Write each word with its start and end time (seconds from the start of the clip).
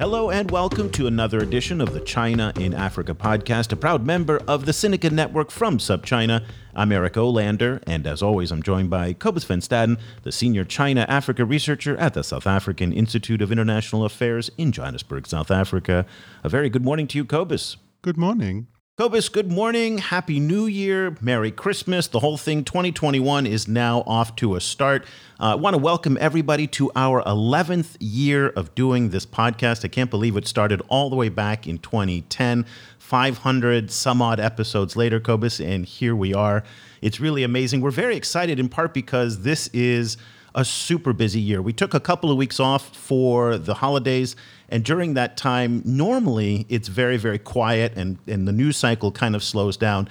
Hello 0.00 0.30
and 0.30 0.50
welcome 0.50 0.88
to 0.92 1.06
another 1.06 1.40
edition 1.40 1.78
of 1.78 1.92
the 1.92 2.00
China 2.00 2.54
in 2.56 2.72
Africa 2.72 3.12
podcast, 3.12 3.70
a 3.70 3.76
proud 3.76 4.06
member 4.06 4.40
of 4.48 4.64
the 4.64 4.72
Sinica 4.72 5.10
Network 5.10 5.50
from 5.50 5.76
SupChina. 5.76 6.42
I'm 6.74 6.90
Eric 6.90 7.12
Olander, 7.12 7.82
and 7.86 8.06
as 8.06 8.22
always, 8.22 8.50
I'm 8.50 8.62
joined 8.62 8.88
by 8.88 9.12
Cobus 9.12 9.44
van 9.44 9.60
Staden, 9.60 10.00
the 10.22 10.32
senior 10.32 10.64
China 10.64 11.04
Africa 11.06 11.44
researcher 11.44 11.98
at 11.98 12.14
the 12.14 12.24
South 12.24 12.46
African 12.46 12.94
Institute 12.94 13.42
of 13.42 13.52
International 13.52 14.06
Affairs 14.06 14.50
in 14.56 14.72
Johannesburg, 14.72 15.26
South 15.26 15.50
Africa. 15.50 16.06
A 16.42 16.48
very 16.48 16.70
good 16.70 16.82
morning 16.82 17.06
to 17.08 17.18
you, 17.18 17.26
Cobus. 17.26 17.76
Good 18.00 18.16
morning. 18.16 18.68
Cobus, 19.00 19.30
good 19.30 19.50
morning. 19.50 19.96
Happy 19.96 20.38
New 20.38 20.66
Year. 20.66 21.16
Merry 21.22 21.50
Christmas. 21.50 22.06
The 22.06 22.18
whole 22.18 22.36
thing, 22.36 22.64
2021, 22.64 23.46
is 23.46 23.66
now 23.66 24.02
off 24.06 24.36
to 24.36 24.56
a 24.56 24.60
start. 24.60 25.06
Uh, 25.40 25.52
I 25.52 25.54
want 25.54 25.72
to 25.72 25.78
welcome 25.78 26.18
everybody 26.20 26.66
to 26.66 26.92
our 26.94 27.22
11th 27.22 27.96
year 27.98 28.50
of 28.50 28.74
doing 28.74 29.08
this 29.08 29.24
podcast. 29.24 29.86
I 29.86 29.88
can't 29.88 30.10
believe 30.10 30.36
it 30.36 30.46
started 30.46 30.82
all 30.88 31.08
the 31.08 31.16
way 31.16 31.30
back 31.30 31.66
in 31.66 31.78
2010. 31.78 32.66
500 32.98 33.90
some 33.90 34.20
odd 34.20 34.38
episodes 34.38 34.96
later, 34.96 35.18
Cobus, 35.18 35.60
and 35.60 35.86
here 35.86 36.14
we 36.14 36.34
are. 36.34 36.62
It's 37.00 37.18
really 37.18 37.42
amazing. 37.42 37.80
We're 37.80 37.92
very 37.92 38.16
excited 38.16 38.60
in 38.60 38.68
part 38.68 38.92
because 38.92 39.44
this 39.44 39.68
is 39.68 40.18
a 40.54 40.64
super 40.64 41.12
busy 41.12 41.40
year. 41.40 41.62
We 41.62 41.72
took 41.72 41.94
a 41.94 42.00
couple 42.00 42.30
of 42.30 42.36
weeks 42.36 42.60
off 42.60 42.94
for 42.94 43.56
the 43.56 43.74
holidays, 43.74 44.36
and 44.70 44.84
during 44.84 45.14
that 45.14 45.36
time, 45.36 45.82
normally 45.84 46.66
it's 46.68 46.88
very, 46.88 47.16
very 47.16 47.38
quiet 47.38 47.92
and, 47.96 48.18
and 48.26 48.46
the 48.46 48.52
news 48.52 48.76
cycle 48.76 49.10
kind 49.12 49.34
of 49.34 49.42
slows 49.42 49.76
down. 49.76 50.08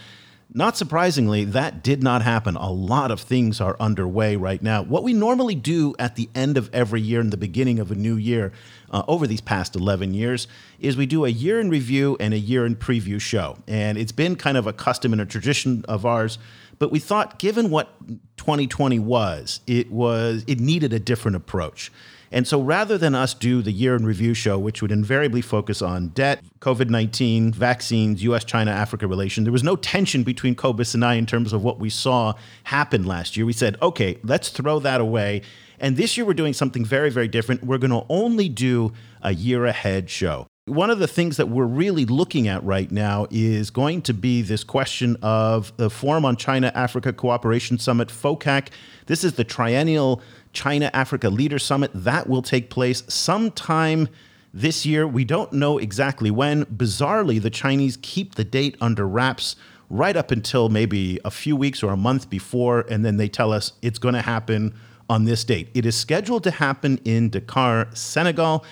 Not 0.52 0.76
surprisingly, 0.76 1.46
that 1.46 1.84
did 1.84 2.02
not 2.02 2.24
happen. 2.24 2.56
A 2.56 2.72
lot 2.72 3.12
of 3.12 3.20
things 3.20 3.62
are 3.62 3.78
underway 3.80 4.36
right 4.36 4.62
now. 4.62 4.82
What 4.82 5.04
we 5.04 5.14
normally 5.14 5.54
do 5.54 5.94
at 6.00 6.16
the 6.16 6.28
end 6.34 6.58
of 6.58 6.74
every 6.74 7.02
year 7.02 7.20
and 7.20 7.32
the 7.32 7.38
beginning 7.38 7.78
of 7.78 7.92
a 7.92 7.96
new 7.96 8.16
year 8.16 8.52
uh, 8.90 9.04
over 9.08 9.28
these 9.28 9.42
past 9.42 9.76
11 9.76 10.16
years 10.16 10.48
is 10.80 10.98
we 10.98 11.06
do 11.06 11.24
a 11.24 11.30
year 11.30 11.60
in 11.60 11.70
review 11.70 12.18
and 12.20 12.34
a 12.34 12.40
year 12.40 12.66
in 12.66 12.76
preview 12.76 13.22
show. 13.22 13.58
And 13.68 13.96
it's 13.98 14.12
been 14.12 14.36
kind 14.36 14.58
of 14.58 14.66
a 14.66 14.74
custom 14.74 15.14
and 15.14 15.22
a 15.22 15.26
tradition 15.26 15.86
of 15.88 16.04
ours 16.04 16.40
but 16.80 16.92
we 16.92 17.00
thought, 17.00 17.38
given 17.38 17.70
what 17.70 17.90
2020 18.38 19.00
was, 19.00 19.60
it 19.68 19.92
was 19.92 20.44
it 20.48 20.60
needed 20.60 20.94
a 20.94 21.00
different 21.00 21.36
approach. 21.36 21.92
And 22.32 22.48
so 22.48 22.62
rather 22.62 22.98
than 22.98 23.16
us 23.16 23.34
do 23.34 23.62
the 23.62 23.72
year 23.72 23.96
in 23.96 24.06
review 24.06 24.34
show, 24.34 24.60
which 24.60 24.82
would 24.82 24.92
invariably 24.92 25.42
focus 25.42 25.82
on 25.82 26.10
debt, 26.10 26.44
COVID 26.60 26.90
19, 26.90 27.52
vaccines, 27.52 28.24
US 28.24 28.44
China 28.44 28.72
Africa 28.72 29.08
relation, 29.08 29.44
there 29.44 29.54
was 29.54 29.64
no 29.64 29.76
tension 29.76 30.24
between 30.24 30.56
Cobus 30.56 30.94
and 30.94 31.04
I 31.04 31.16
in 31.16 31.26
terms 31.26 31.54
of 31.54 31.64
what 31.64 31.80
we 31.80 31.90
saw 31.90 32.34
happen 32.66 33.06
last 33.06 33.36
year. 33.36 33.46
We 33.46 33.54
said, 33.54 33.78
okay, 33.82 34.18
let's 34.24 34.50
throw 34.50 34.80
that 34.80 35.02
away. 35.02 35.42
And 35.80 35.98
this 35.98 36.18
year 36.18 36.26
we're 36.26 36.34
doing 36.34 36.54
something 36.54 36.84
very, 36.86 37.10
very 37.10 37.28
different. 37.28 37.64
We're 37.64 37.78
going 37.78 37.92
to 37.92 38.06
only 38.10 38.50
do 38.50 38.94
a 39.22 39.34
year 39.34 39.66
ahead 39.66 40.10
show. 40.10 40.48
One 40.66 40.92
of 40.92 41.00
the 41.00 41.08
things 41.08 41.38
that 41.38 41.50
we're 41.50 41.66
really 41.66 42.06
looking 42.06 42.48
at 42.48 42.64
right 42.64 42.92
now 42.92 43.26
is 43.32 43.72
going 43.72 44.04
to 44.04 44.14
be 44.14 44.44
this 44.44 44.64
question 44.64 45.18
of 45.24 45.76
the 45.78 45.90
Forum 45.90 46.26
on 46.26 46.36
China 46.36 46.72
Africa 46.76 47.12
Cooperation 47.12 47.80
Summit, 47.80 48.10
FOCAC. 48.10 48.68
This 49.08 49.24
is 49.24 49.34
the 49.34 49.44
triennial 49.44 50.22
China 50.54 50.90
Africa 50.94 51.30
Leader 51.30 51.60
Summit 51.60 51.92
that 51.94 52.28
will 52.28 52.42
take 52.42 52.70
place 52.70 53.04
sometime 53.08 54.10
this 54.54 54.86
year. 54.86 55.08
We 55.08 55.26
don't 55.26 55.54
know 55.54 55.78
exactly 55.78 56.32
when. 56.32 56.66
Bizarrely, 56.66 57.42
the 57.42 57.50
Chinese 57.50 57.98
keep 58.02 58.36
the 58.36 58.44
date 58.44 58.76
under 58.82 59.08
wraps 59.08 59.56
right 59.90 60.16
up 60.16 60.32
until 60.32 60.70
maybe 60.70 61.20
a 61.26 61.32
few 61.32 61.56
weeks 61.56 61.82
or 61.82 61.92
a 61.92 61.98
month 61.98 62.30
before, 62.30 62.82
and 62.90 63.04
then 63.04 63.18
they 63.18 63.28
tell 63.28 63.52
us 63.52 63.74
it's 63.82 64.00
going 64.00 64.16
to 64.16 64.22
happen 64.22 64.76
on 65.10 65.26
this 65.26 65.44
date. 65.44 65.70
It 65.74 65.86
is 65.86 65.96
scheduled 65.96 66.44
to 66.44 66.52
happen 66.52 67.00
in 67.04 67.30
Dakar, 67.30 67.88
Senegal 67.94 68.64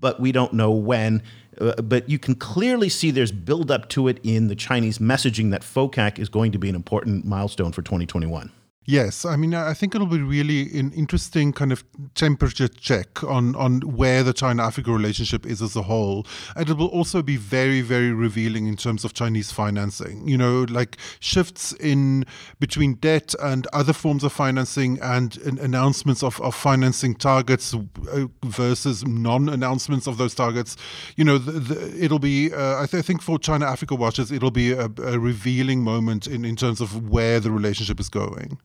but 0.00 0.20
we 0.20 0.32
don't 0.32 0.52
know 0.52 0.70
when. 0.70 1.22
Uh, 1.60 1.80
but 1.82 2.08
you 2.08 2.18
can 2.18 2.34
clearly 2.34 2.88
see 2.88 3.10
there's 3.10 3.32
build 3.32 3.70
up 3.70 3.88
to 3.88 4.08
it 4.08 4.20
in 4.22 4.48
the 4.48 4.54
Chinese 4.54 4.98
messaging 4.98 5.50
that 5.50 5.62
FOCAC 5.62 6.18
is 6.18 6.28
going 6.28 6.52
to 6.52 6.58
be 6.58 6.68
an 6.68 6.76
important 6.76 7.24
milestone 7.24 7.72
for 7.72 7.82
2021. 7.82 8.52
Yes, 8.90 9.26
I 9.26 9.36
mean, 9.36 9.52
I 9.52 9.74
think 9.74 9.94
it'll 9.94 10.06
be 10.06 10.22
really 10.22 10.62
an 10.78 10.92
interesting 10.92 11.52
kind 11.52 11.72
of 11.72 11.84
temperature 12.14 12.68
check 12.68 13.22
on, 13.22 13.54
on 13.54 13.82
where 13.82 14.22
the 14.22 14.32
China 14.32 14.62
Africa 14.62 14.90
relationship 14.90 15.44
is 15.44 15.60
as 15.60 15.76
a 15.76 15.82
whole. 15.82 16.26
And 16.56 16.70
it 16.70 16.78
will 16.78 16.86
also 16.86 17.20
be 17.20 17.36
very, 17.36 17.82
very 17.82 18.12
revealing 18.12 18.66
in 18.66 18.76
terms 18.78 19.04
of 19.04 19.12
Chinese 19.12 19.52
financing. 19.52 20.26
You 20.26 20.38
know, 20.38 20.64
like 20.70 20.96
shifts 21.20 21.74
in 21.74 22.24
between 22.60 22.94
debt 22.94 23.34
and 23.42 23.66
other 23.74 23.92
forms 23.92 24.24
of 24.24 24.32
financing 24.32 24.98
and, 25.02 25.36
announcements 25.36 26.22
of, 26.22 26.40
of 26.40 26.54
financing 26.54 27.14
targets 27.14 27.74
uh, 27.74 28.24
versus 28.42 29.06
non 29.06 29.50
announcements 29.50 30.06
of 30.06 30.16
those 30.16 30.34
targets. 30.34 30.78
You 31.14 31.24
know, 31.24 31.36
the, 31.36 31.52
the, 31.52 32.04
it'll 32.04 32.20
be, 32.20 32.54
uh, 32.54 32.80
I, 32.80 32.86
th- 32.86 33.00
I, 33.00 33.02
think 33.02 33.20
for 33.20 33.38
China 33.38 33.66
Africa 33.66 33.94
watchers, 33.96 34.32
it'll 34.32 34.50
be 34.50 34.72
a, 34.72 34.86
a 34.86 35.18
revealing 35.18 35.82
moment 35.82 36.26
in, 36.26 36.46
in 36.46 36.56
terms 36.56 36.80
of 36.80 37.10
where 37.10 37.38
the 37.38 37.50
relationship 37.50 38.00
is 38.00 38.08
going. 38.08 38.58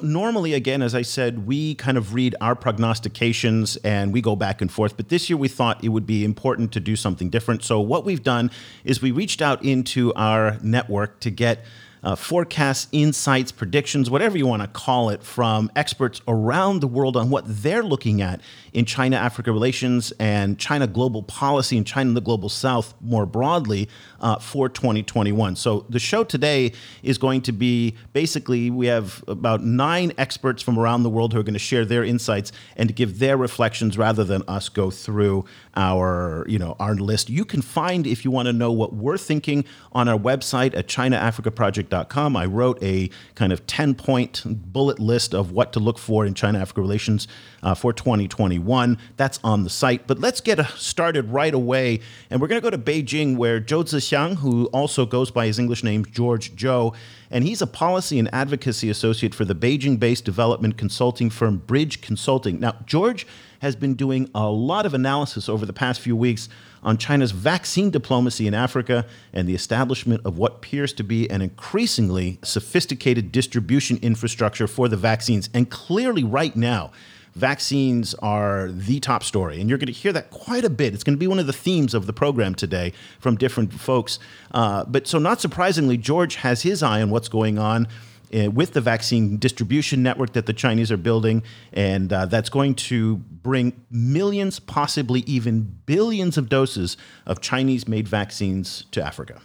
Normally, 0.00 0.54
again, 0.54 0.82
as 0.82 0.92
I 0.92 1.02
said, 1.02 1.46
we 1.46 1.76
kind 1.76 1.96
of 1.96 2.14
read 2.14 2.34
our 2.40 2.56
prognostications 2.56 3.76
and 3.76 4.12
we 4.12 4.20
go 4.20 4.34
back 4.34 4.60
and 4.60 4.70
forth. 4.70 4.96
But 4.96 5.08
this 5.08 5.30
year 5.30 5.36
we 5.36 5.46
thought 5.46 5.84
it 5.84 5.90
would 5.90 6.04
be 6.04 6.24
important 6.24 6.72
to 6.72 6.80
do 6.80 6.96
something 6.96 7.30
different. 7.30 7.62
So, 7.62 7.80
what 7.80 8.04
we've 8.04 8.22
done 8.22 8.50
is 8.82 9.00
we 9.00 9.12
reached 9.12 9.40
out 9.40 9.64
into 9.64 10.12
our 10.14 10.58
network 10.62 11.20
to 11.20 11.30
get 11.30 11.64
uh, 12.02 12.14
forecasts, 12.14 12.88
insights, 12.92 13.50
predictions, 13.50 14.10
whatever 14.10 14.36
you 14.36 14.46
want 14.46 14.62
to 14.62 14.68
call 14.68 15.10
it, 15.10 15.22
from 15.22 15.70
experts 15.74 16.20
around 16.28 16.80
the 16.80 16.86
world 16.86 17.16
on 17.16 17.30
what 17.30 17.44
they're 17.46 17.82
looking 17.82 18.20
at 18.20 18.40
in 18.72 18.84
China 18.84 19.16
Africa 19.16 19.52
relations 19.52 20.12
and 20.20 20.58
China 20.58 20.86
global 20.86 21.22
policy 21.22 21.76
and 21.76 21.86
China 21.86 22.12
the 22.12 22.20
global 22.20 22.48
south 22.48 22.94
more 23.00 23.24
broadly 23.24 23.88
uh, 24.24 24.38
for 24.38 24.68
2021. 24.70 25.54
So 25.54 25.84
the 25.90 26.00
show 26.00 26.24
today 26.24 26.72
is 27.02 27.18
going 27.18 27.42
to 27.42 27.52
be 27.52 27.94
basically 28.14 28.70
we 28.70 28.86
have 28.86 29.22
about 29.28 29.62
nine 29.62 30.12
experts 30.16 30.62
from 30.62 30.78
around 30.78 31.02
the 31.02 31.10
world 31.10 31.34
who 31.34 31.38
are 31.38 31.42
going 31.42 31.52
to 31.52 31.58
share 31.60 31.84
their 31.84 32.02
insights 32.02 32.50
and 32.76 32.96
give 32.96 33.18
their 33.18 33.36
reflections 33.36 33.98
rather 33.98 34.24
than 34.24 34.42
us 34.48 34.70
go 34.70 34.90
through 34.90 35.44
our 35.76 36.44
you 36.48 36.58
know 36.58 36.74
our 36.80 36.94
list. 36.94 37.28
You 37.28 37.44
can 37.44 37.60
find 37.60 38.06
if 38.06 38.24
you 38.24 38.30
want 38.30 38.46
to 38.46 38.52
know 38.52 38.72
what 38.72 38.94
we're 38.94 39.18
thinking 39.18 39.64
on 39.92 40.08
our 40.08 40.18
website 40.18 40.74
at 40.74 40.88
ChinaAfricaProject.com. 40.88 42.36
I 42.36 42.46
wrote 42.46 42.82
a 42.82 43.10
kind 43.34 43.52
of 43.52 43.66
10 43.66 43.94
point 43.94 44.42
bullet 44.46 44.98
list 44.98 45.34
of 45.34 45.52
what 45.52 45.72
to 45.74 45.80
look 45.80 45.98
for 45.98 46.24
in 46.24 46.32
China 46.32 46.60
Africa 46.60 46.80
relations 46.80 47.28
uh, 47.62 47.74
for 47.74 47.92
2021. 47.92 48.96
That's 49.18 49.38
on 49.44 49.64
the 49.64 49.70
site. 49.70 50.06
But 50.06 50.18
let's 50.18 50.40
get 50.40 50.64
started 50.70 51.30
right 51.30 51.52
away. 51.52 52.00
And 52.30 52.40
we're 52.40 52.48
going 52.48 52.60
to 52.60 52.64
go 52.64 52.70
to 52.70 52.78
Beijing, 52.78 53.36
where 53.36 53.60
Zhou 53.60 53.84
Zixiang, 54.14 54.36
who 54.36 54.66
also 54.66 55.06
goes 55.06 55.30
by 55.30 55.46
his 55.46 55.58
English 55.58 55.82
name, 55.82 56.04
George 56.04 56.54
Zhou, 56.56 56.94
and 57.30 57.44
he's 57.44 57.62
a 57.62 57.66
policy 57.66 58.18
and 58.18 58.32
advocacy 58.32 58.88
associate 58.90 59.34
for 59.34 59.44
the 59.44 59.54
Beijing 59.54 59.98
based 59.98 60.24
development 60.24 60.76
consulting 60.76 61.30
firm 61.30 61.58
Bridge 61.58 62.00
Consulting. 62.00 62.60
Now, 62.60 62.76
George 62.86 63.26
has 63.60 63.76
been 63.76 63.94
doing 63.94 64.30
a 64.34 64.48
lot 64.48 64.86
of 64.86 64.94
analysis 64.94 65.48
over 65.48 65.66
the 65.66 65.72
past 65.72 66.00
few 66.00 66.14
weeks 66.14 66.48
on 66.82 66.98
China's 66.98 67.30
vaccine 67.30 67.90
diplomacy 67.90 68.46
in 68.46 68.52
Africa 68.52 69.06
and 69.32 69.48
the 69.48 69.54
establishment 69.54 70.20
of 70.24 70.36
what 70.36 70.56
appears 70.56 70.92
to 70.92 71.02
be 71.02 71.28
an 71.30 71.40
increasingly 71.40 72.38
sophisticated 72.44 73.32
distribution 73.32 73.98
infrastructure 74.02 74.66
for 74.66 74.88
the 74.88 74.96
vaccines. 74.96 75.48
And 75.54 75.70
clearly, 75.70 76.22
right 76.22 76.54
now, 76.54 76.92
vaccines 77.34 78.14
are 78.14 78.70
the 78.70 79.00
top 79.00 79.24
story. 79.24 79.60
And 79.60 79.68
you're 79.68 79.78
going 79.78 79.86
to 79.86 79.92
hear 79.92 80.12
that 80.12 80.30
quite 80.30 80.64
a 80.64 80.70
bit. 80.70 80.94
It's 80.94 81.04
going 81.04 81.16
to 81.16 81.20
be 81.20 81.26
one 81.26 81.38
of 81.38 81.46
the 81.46 81.52
themes 81.52 81.94
of 81.94 82.06
the 82.06 82.12
program 82.12 82.54
today 82.54 82.92
from 83.18 83.36
different 83.36 83.72
folks. 83.72 84.18
Uh, 84.52 84.84
but 84.84 85.06
so, 85.06 85.18
not 85.18 85.40
surprisingly, 85.40 85.96
George 85.96 86.36
has 86.36 86.62
his 86.62 86.82
eye 86.82 87.02
on 87.02 87.10
what's 87.10 87.28
going 87.28 87.58
on. 87.58 87.88
Uh, 88.34 88.50
with 88.50 88.72
the 88.72 88.80
vaccine 88.80 89.36
distribution 89.36 90.02
network 90.02 90.32
that 90.32 90.46
the 90.46 90.52
Chinese 90.52 90.90
are 90.90 90.96
building, 90.96 91.40
and 91.72 92.12
uh, 92.12 92.26
that's 92.26 92.48
going 92.48 92.74
to 92.74 93.18
bring 93.18 93.84
millions, 93.92 94.58
possibly 94.58 95.20
even 95.20 95.62
billions 95.86 96.36
of 96.36 96.48
doses 96.48 96.96
of 97.26 97.40
Chinese 97.40 97.86
made 97.86 98.08
vaccines 98.08 98.86
to 98.90 99.00
Africa. 99.00 99.40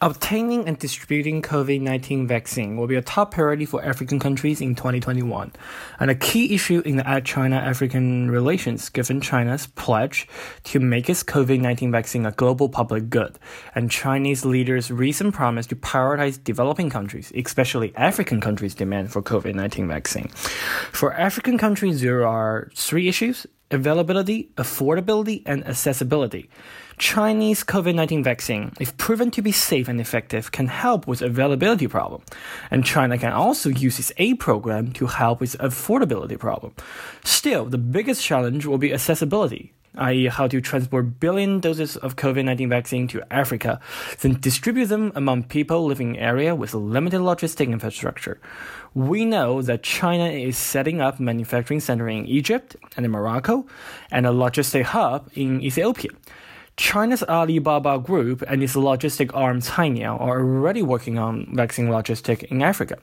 Obtaining 0.00 0.66
and 0.66 0.76
distributing 0.76 1.40
COVID 1.40 1.80
19 1.80 2.26
vaccine 2.26 2.76
will 2.76 2.88
be 2.88 2.96
a 2.96 3.00
top 3.00 3.30
priority 3.30 3.64
for 3.64 3.82
African 3.84 4.18
countries 4.18 4.60
in 4.60 4.74
2021, 4.74 5.52
and 6.00 6.10
a 6.10 6.16
key 6.16 6.52
issue 6.52 6.82
in 6.84 6.96
the 6.96 7.22
China 7.24 7.54
African 7.54 8.28
relations 8.28 8.88
given 8.88 9.20
China's 9.20 9.68
pledge 9.68 10.26
to 10.64 10.80
make 10.80 11.08
its 11.08 11.22
COVID 11.22 11.60
19 11.60 11.92
vaccine 11.92 12.26
a 12.26 12.32
global 12.32 12.68
public 12.68 13.08
good, 13.08 13.38
and 13.76 13.88
Chinese 13.88 14.44
leaders' 14.44 14.90
recent 14.90 15.32
promise 15.32 15.64
to 15.68 15.76
prioritize 15.76 16.42
developing 16.42 16.90
countries, 16.90 17.32
especially 17.36 17.94
African 17.94 18.40
countries' 18.40 18.74
demand 18.74 19.12
for 19.12 19.22
COVID 19.22 19.54
19 19.54 19.86
vaccine. 19.86 20.28
For 20.90 21.14
African 21.14 21.56
countries, 21.56 22.00
there 22.00 22.26
are 22.26 22.68
three 22.74 23.06
issues 23.06 23.46
availability, 23.70 24.50
affordability, 24.56 25.42
and 25.46 25.64
accessibility. 25.66 26.50
Chinese 26.98 27.64
COVID-19 27.64 28.22
vaccine, 28.22 28.72
if 28.80 28.96
proven 28.96 29.30
to 29.32 29.42
be 29.42 29.52
safe 29.52 29.88
and 29.88 30.00
effective, 30.00 30.52
can 30.52 30.66
help 30.66 31.06
with 31.06 31.22
availability 31.22 31.86
problem. 31.86 32.22
And 32.70 32.84
China 32.84 33.18
can 33.18 33.32
also 33.32 33.68
use 33.68 33.98
its 33.98 34.12
aid 34.16 34.38
program 34.38 34.92
to 34.92 35.06
help 35.06 35.40
with 35.40 35.58
affordability 35.58 36.38
problem. 36.38 36.74
Still, 37.24 37.64
the 37.64 37.78
biggest 37.78 38.22
challenge 38.22 38.66
will 38.66 38.78
be 38.78 38.92
accessibility 38.92 39.72
i.e., 39.96 40.26
how 40.26 40.46
to 40.46 40.60
transport 40.60 41.20
billion 41.20 41.60
doses 41.60 41.96
of 41.96 42.16
COVID 42.16 42.44
19 42.44 42.68
vaccine 42.68 43.08
to 43.08 43.22
Africa, 43.32 43.80
then 44.20 44.40
distribute 44.40 44.86
them 44.86 45.12
among 45.14 45.44
people 45.44 45.86
living 45.86 46.16
in 46.16 46.20
area 46.20 46.54
with 46.54 46.74
limited 46.74 47.20
logistic 47.20 47.68
infrastructure. 47.68 48.40
We 48.94 49.24
know 49.24 49.62
that 49.62 49.82
China 49.82 50.28
is 50.28 50.56
setting 50.56 51.00
up 51.00 51.20
manufacturing 51.20 51.80
center 51.80 52.08
in 52.08 52.26
Egypt 52.26 52.76
and 52.96 53.04
in 53.04 53.12
Morocco, 53.12 53.66
and 54.10 54.26
a 54.26 54.30
logistic 54.30 54.82
hub 54.82 55.30
in 55.34 55.60
Ethiopia. 55.62 56.10
China's 56.76 57.22
Alibaba 57.22 57.98
Group 57.98 58.42
and 58.48 58.62
its 58.62 58.74
logistic 58.74 59.30
arm 59.32 59.60
Cainiao 59.60 60.20
are 60.20 60.40
already 60.40 60.82
working 60.82 61.18
on 61.18 61.54
vaccine 61.54 61.88
logistics 61.90 62.42
in 62.44 62.62
Africa. 62.62 62.98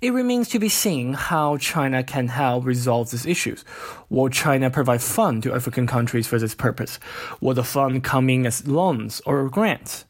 It 0.00 0.14
remains 0.14 0.48
to 0.50 0.58
be 0.58 0.70
seen 0.70 1.12
how 1.12 1.58
China 1.58 2.02
can 2.02 2.28
help 2.28 2.64
resolve 2.64 3.10
these 3.10 3.26
issues. 3.26 3.64
Will 4.08 4.30
China 4.30 4.70
provide 4.70 5.02
funds 5.02 5.44
to 5.44 5.54
African 5.54 5.86
countries 5.86 6.26
for 6.26 6.38
this 6.38 6.54
purpose? 6.54 6.98
Will 7.42 7.52
the 7.52 7.64
fund 7.64 8.02
come 8.02 8.30
in 8.30 8.46
as 8.46 8.66
loans 8.66 9.20
or 9.26 9.50
grants? 9.50 10.06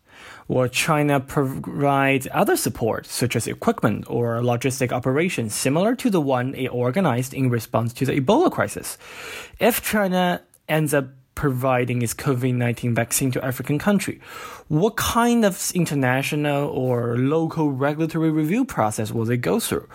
Will 0.47 0.69
China 0.69 1.19
provide 1.19 2.29
other 2.29 2.56
support, 2.56 3.06
such 3.06 3.35
as 3.35 3.49
equipment 3.49 4.05
or 4.09 4.37
logistic 4.41 4.93
operations, 4.93 5.55
similar 5.55 5.97
to 5.97 6.11
the 6.11 6.21
one 6.21 6.55
it 6.55 6.69
organized 6.69 7.35
in 7.35 7.50
response 7.50 7.93
to 7.94 8.06
the 8.06 8.21
Ebola 8.21 8.53
crisis? 8.53 8.99
If 9.59 9.82
China 9.82 10.43
ends 10.69 10.94
up 10.94 11.09
providing 11.35 12.03
its 12.03 12.15
COVID 12.15 12.55
19 12.55 12.94
vaccine 12.94 13.31
to 13.32 13.44
African 13.44 13.79
country. 13.79 14.21
What 14.69 14.97
kind 14.97 15.44
of 15.44 15.71
international 15.75 16.69
or 16.69 17.17
local 17.17 17.73
regulatory 17.73 18.31
review 18.31 18.65
process 18.65 19.11
will 19.11 19.25
they 19.25 19.37
go 19.37 19.59
through? 19.59 19.88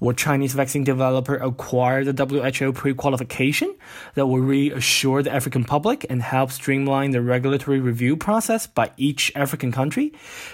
Will 0.00 0.12
Chinese 0.12 0.54
vaccine 0.54 0.84
developer 0.84 1.36
acquire 1.36 2.04
the 2.04 2.12
WHO 2.12 2.72
pre 2.72 2.94
qualification 2.94 3.74
that 4.14 4.26
will 4.26 4.40
reassure 4.40 5.22
the 5.22 5.32
African 5.32 5.64
public 5.64 6.04
and 6.10 6.22
help 6.22 6.50
streamline 6.50 7.12
the 7.12 7.22
regulatory 7.22 7.80
review 7.80 8.16
process 8.16 8.66
by 8.66 8.90
each 8.96 9.32
African 9.34 9.72
country? 9.72 10.12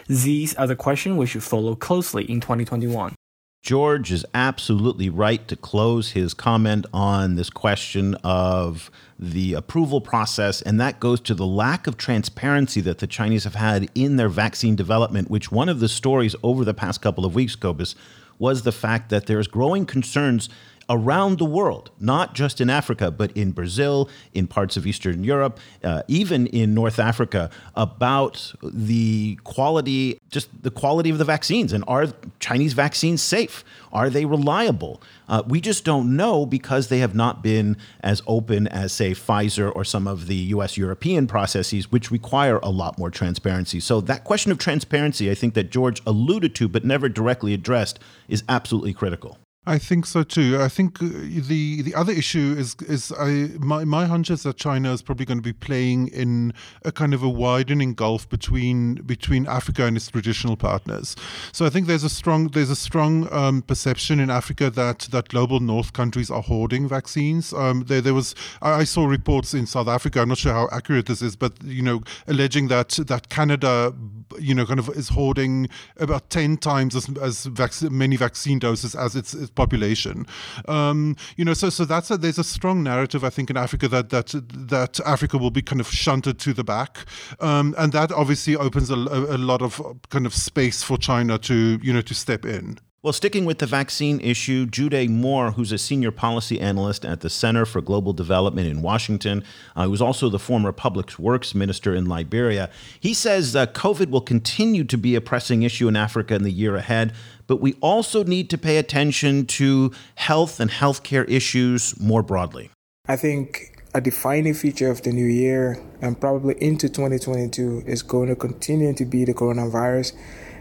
These 0.09 0.55
are 0.57 0.67
the 0.67 0.77
questions 0.77 1.17
we 1.17 1.27
should 1.27 1.43
follow 1.43 1.75
closely 1.75 2.31
in 2.31 2.41
2021. 2.41 3.15
George 3.65 4.13
is 4.13 4.27
absolutely 4.35 5.09
right 5.09 5.49
to 5.49 5.57
close 5.57 6.11
his 6.11 6.35
comment 6.35 6.85
on 6.93 7.35
this 7.35 7.49
question 7.49 8.15
of 8.17 8.91
the 9.19 9.55
approval 9.55 10.03
process, 10.03 10.61
and 10.61 10.79
that 10.79 11.01
goes 11.01 11.19
to 11.19 11.33
the 11.35 11.47
lack 11.47 11.87
of 11.87 11.97
transparency 11.97 12.83
that 12.83 12.99
the 12.99 13.07
Chinese 13.07 13.45
have 13.45 13.55
had 13.55 13.89
in 13.95 14.17
their 14.17 14.29
vaccine 14.29 14.77
development, 14.77 15.31
which 15.31 15.51
one 15.51 15.71
of 15.71 15.81
the 15.81 15.89
stories 15.89 16.37
over 16.43 16.63
the 16.63 16.75
past 16.75 17.01
couple 17.01 17.25
of 17.25 17.35
weeks, 17.35 17.57
Cobus, 17.57 17.95
was 18.39 18.65
the 18.65 18.73
fact 18.73 19.09
that 19.09 19.25
there's 19.25 19.47
growing 19.49 19.87
concerns 19.87 20.51
around 20.89 21.39
the 21.39 21.45
world, 21.45 21.91
not 21.99 22.35
just 22.35 22.61
in 22.61 22.71
Africa, 22.71 23.11
but 23.11 23.33
in 23.33 23.53
Brazil, 23.53 24.09
in 24.33 24.47
parts 24.47 24.77
of 24.77 24.87
Eastern 24.87 25.25
Europe, 25.25 25.59
uh, 25.83 26.03
even 26.09 26.47
in 26.49 26.75
North 26.75 26.99
Africa, 26.99 27.51
about 27.75 28.55
the 28.63 29.39
quality, 29.45 30.21
just 30.31 30.49
the 30.63 30.71
quality 30.71 31.11
of 31.11 31.19
the 31.19 31.25
vaccines. 31.25 31.73
And 31.73 31.85
are 31.87 32.09
Chinese 32.41 32.73
vaccines 32.73 33.23
safe? 33.23 33.65
Are 33.93 34.11
they 34.11 34.25
reliable? 34.25 35.01
Uh, 35.29 35.43
we 35.47 35.61
just 35.61 35.85
don't 35.85 36.17
know 36.17 36.45
because 36.45 36.89
they 36.89 36.99
have 36.99 37.15
not 37.15 37.43
been 37.43 37.77
as 38.01 38.23
open 38.27 38.67
as, 38.69 38.93
say, 38.93 39.13
Pfizer 39.13 39.75
or 39.75 39.85
some 39.85 40.07
of 40.07 40.27
the 40.27 40.37
US 40.37 40.77
European 40.77 41.27
processes, 41.27 41.91
which 41.91 42.11
require 42.11 42.59
a 42.63 42.71
lot 42.71 42.99
more 42.99 43.11
transparency. 43.11 43.81
So, 43.81 44.01
that 44.03 44.25
question 44.25 44.53
of 44.53 44.59
transparency, 44.59 45.31
I 45.31 45.35
think 45.35 45.55
that 45.55 45.71
George 45.71 46.03
alluded 46.07 46.55
to 46.57 46.69
but 46.69 46.85
never 46.85 47.09
directly 47.09 47.55
addressed, 47.55 47.99
is 48.29 48.43
absolutely 48.49 48.93
critical. 48.93 49.39
I 49.67 49.79
think 49.79 50.05
so 50.05 50.23
too. 50.23 50.59
I 50.61 50.69
think 50.69 51.03
uh, 51.03 51.07
the 51.07 51.81
the 51.81 51.95
other 51.95 52.13
issue 52.13 52.55
is 52.59 52.77
is 52.87 53.13
I 53.19 53.49
my 53.59 53.85
my 53.85 54.05
hunch 54.05 54.31
is 54.31 54.43
that 54.43 54.59
China 54.59 54.93
is 54.93 55.01
probably 55.01 55.25
going 55.25 55.39
to 55.39 55.43
be 55.43 55.55
playing 55.55 56.09
in 56.09 56.53
a 56.85 56.93
kind 56.93 57.15
of 57.15 57.23
a 57.23 57.31
widening 57.31 57.95
gulf 57.95 58.29
between 58.29 58.97
between 58.97 59.47
Africa 59.47 59.87
and 59.87 59.97
its 59.97 60.11
traditional 60.11 60.57
partners. 60.57 61.17
So 61.53 61.65
I 61.65 61.71
think 61.71 61.87
there's 61.87 62.05
a 62.05 62.11
strong 62.11 62.49
there's 62.49 62.69
a 62.69 62.77
strong 62.77 63.33
um, 63.33 63.63
perception 63.63 64.21
in 64.21 64.29
Africa 64.29 64.69
that 64.69 65.09
that 65.13 65.29
global 65.29 65.61
North 65.61 65.95
countries 65.95 66.31
are 66.31 66.43
hoarding 66.43 66.87
vaccines. 66.87 67.55
Um, 67.55 67.85
there 67.85 68.03
there 68.03 68.15
was 68.15 68.35
I 68.61 68.85
saw 68.85 69.07
reports 69.07 69.55
in 69.55 69.65
South 69.67 69.89
Africa. 69.89 70.21
I'm 70.21 70.29
not 70.29 70.39
sure 70.39 70.53
how 70.53 70.69
accurate 70.73 71.07
this 71.07 71.23
is, 71.23 71.37
but 71.37 71.53
you 71.65 71.83
know 71.83 72.03
alleging 72.27 72.69
that 72.69 72.91
that 73.07 73.31
Canada 73.31 73.95
you 74.39 74.55
know 74.55 74.67
kind 74.67 74.79
of 74.79 74.89
is 74.91 75.09
hoarding 75.09 75.69
about 75.97 76.31
ten 76.31 76.57
times 76.57 76.97
as 76.97 77.09
as 77.19 77.47
vac- 77.47 77.91
many 77.91 78.17
vaccine 78.17 78.59
doses 78.59 78.95
as 78.95 79.17
its, 79.17 79.35
its 79.35 79.51
population. 79.51 80.27
Um, 80.69 81.17
you 81.37 81.45
know, 81.45 81.55
so 81.55 81.71
so 81.71 81.85
that's 81.85 82.11
a, 82.11 82.17
there's 82.17 82.39
a 82.39 82.45
strong 82.45 82.83
narrative 82.83 83.25
I 83.25 83.31
think 83.31 83.51
in 83.51 83.57
Africa 83.57 83.89
that 83.89 84.11
that 84.11 84.35
that 84.69 85.01
Africa 85.07 85.39
will 85.39 85.51
be 85.51 85.63
kind 85.63 85.81
of 85.81 85.89
shunted 85.89 86.39
to 86.41 86.53
the 86.53 86.65
back, 86.65 87.07
um, 87.41 87.75
and 87.79 87.93
that 87.93 88.13
obviously 88.13 88.57
opens 88.57 88.91
a, 88.91 88.95
a, 88.95 89.39
lot 89.39 89.63
of 89.63 89.81
kind 90.11 90.27
of 90.27 90.35
space 90.35 90.83
for 90.83 90.97
China 90.97 91.39
to 91.39 91.79
you 91.83 91.93
know 91.93 92.03
to 92.03 92.15
step 92.15 92.45
in. 92.45 92.79
Well, 93.05 93.13
sticking 93.13 93.45
with 93.45 93.59
the 93.59 93.67
vaccine 93.67 94.19
issue, 94.21 94.65
Gyude 94.65 95.11
Moore, 95.11 95.51
who's 95.51 95.73
a 95.73 95.77
senior 95.77 96.11
policy 96.11 96.59
analyst 96.59 97.05
at 97.05 97.21
the 97.21 97.29
Center 97.29 97.67
for 97.67 97.83
Global 97.83 98.15
Development 98.15 98.67
in 98.67 98.81
Washington, 98.81 99.45
uh, 99.77 99.87
who's 99.87 100.01
also 100.01 100.31
the 100.31 100.39
former 100.39 100.73
Public 100.73 101.19
Works 101.19 101.55
Minister 101.55 101.95
in 101.95 102.07
Liberia, 102.07 102.71
he 102.99 103.13
says 103.13 103.55
uh, 103.55 103.67
COVID 103.67 104.09
will 104.09 104.23
continue 104.23 104.85
to 104.85 104.97
be 104.97 105.17
a 105.17 105.21
pressing 105.21 105.65
issue 105.65 105.87
in 105.87 105.97
Africa 105.97 106.35
in 106.35 106.45
the 106.45 106.51
year 106.51 106.77
ahead, 106.77 107.13
but 107.47 107.61
we 107.61 107.75
also 107.83 108.25
need 108.25 108.49
to 108.49 108.57
pay 108.57 108.79
attention 108.79 109.45
to 109.49 109.93
health 110.15 110.59
and 110.59 110.71
healthcare 110.71 111.29
issues 111.29 112.01
more 112.01 112.23
broadly. 112.23 112.71
I 113.07 113.17
think 113.17 113.83
a 113.93 114.01
defining 114.01 114.55
feature 114.55 114.91
of 114.91 115.03
the 115.03 115.13
new 115.13 115.27
year 115.27 115.79
and 116.01 116.19
probably 116.19 116.55
into 116.55 116.89
2022 116.89 117.83
is 117.87 118.03
going 118.03 118.31
to 118.31 118.35
continue 118.35 118.95
to 118.95 119.05
be 119.05 119.27
the 119.27 119.35
coronavirus 119.35 120.15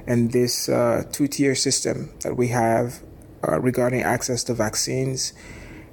and 0.07 0.31
this 0.31 0.69
uh, 0.69 1.03
two 1.11 1.27
tier 1.27 1.55
system 1.55 2.11
that 2.21 2.35
we 2.35 2.49
have 2.49 3.01
uh, 3.47 3.59
regarding 3.59 4.01
access 4.01 4.43
to 4.45 4.53
vaccines 4.53 5.33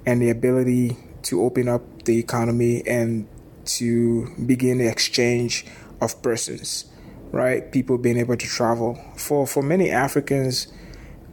and 0.06 0.20
the 0.22 0.30
ability 0.30 0.96
to 1.22 1.42
open 1.42 1.68
up 1.68 2.04
the 2.04 2.18
economy 2.18 2.82
and 2.86 3.28
to 3.64 4.28
begin 4.46 4.78
the 4.78 4.88
exchange 4.88 5.66
of 6.00 6.20
persons, 6.22 6.86
right? 7.30 7.70
People 7.70 7.98
being 7.98 8.16
able 8.16 8.36
to 8.36 8.46
travel. 8.46 8.98
For, 9.16 9.46
for 9.46 9.62
many 9.62 9.90
Africans, 9.90 10.68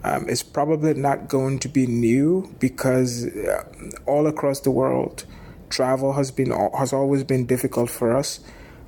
um, 0.03 0.27
it's 0.29 0.43
probably 0.43 0.93
not 0.93 1.27
going 1.29 1.59
to 1.59 1.69
be 1.69 1.87
new 1.87 2.53
because 2.59 3.25
uh, 3.25 3.63
all 4.05 4.27
across 4.27 4.59
the 4.59 4.71
world, 4.71 5.25
travel 5.69 6.13
has 6.13 6.31
been 6.31 6.51
has 6.77 6.93
always 6.93 7.23
been 7.23 7.45
difficult 7.45 7.89
for 7.89 8.15
us, 8.15 8.39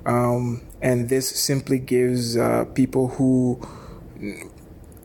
um, 0.06 0.62
and 0.80 1.08
this 1.08 1.28
simply 1.28 1.78
gives 1.78 2.36
uh, 2.36 2.64
people 2.74 3.08
who 3.08 3.60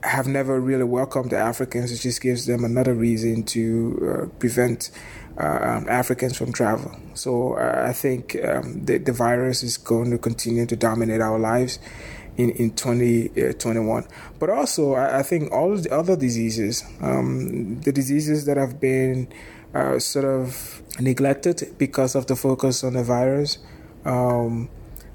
have 0.03 0.27
never 0.27 0.59
really 0.59 0.83
welcomed 0.83 1.31
the 1.31 1.37
Africans. 1.37 1.91
It 1.91 1.97
just 1.97 2.21
gives 2.21 2.45
them 2.45 2.63
another 2.63 2.93
reason 2.93 3.43
to 3.43 4.29
uh, 4.31 4.39
prevent 4.39 4.91
uh, 5.37 5.59
um, 5.61 5.89
Africans 5.89 6.37
from 6.37 6.53
travel. 6.53 6.95
So 7.13 7.53
uh, 7.53 7.85
I 7.87 7.93
think 7.93 8.37
um, 8.43 8.85
the, 8.85 8.97
the 8.99 9.11
virus 9.11 9.63
is 9.63 9.77
going 9.77 10.11
to 10.11 10.17
continue 10.17 10.65
to 10.67 10.75
dominate 10.75 11.21
our 11.21 11.39
lives 11.39 11.79
in, 12.37 12.51
in 12.51 12.71
2021. 12.71 14.03
Uh, 14.03 14.07
but 14.39 14.49
also, 14.49 14.93
I, 14.93 15.19
I, 15.19 15.23
think 15.23 15.51
all 15.51 15.75
the 15.75 15.91
other 15.93 16.15
diseases, 16.15 16.83
um, 17.01 17.81
the 17.81 17.91
diseases 17.91 18.45
that 18.45 18.57
have 18.57 18.79
been 18.79 19.27
uh, 19.73 19.99
sort 19.99 20.25
of 20.25 20.81
neglected 20.99 21.75
because 21.77 22.15
of 22.15 22.27
the 22.27 22.35
focus 22.35 22.83
on 22.83 22.93
the 22.93 23.03
virus, 23.03 23.57
um, 24.05 24.69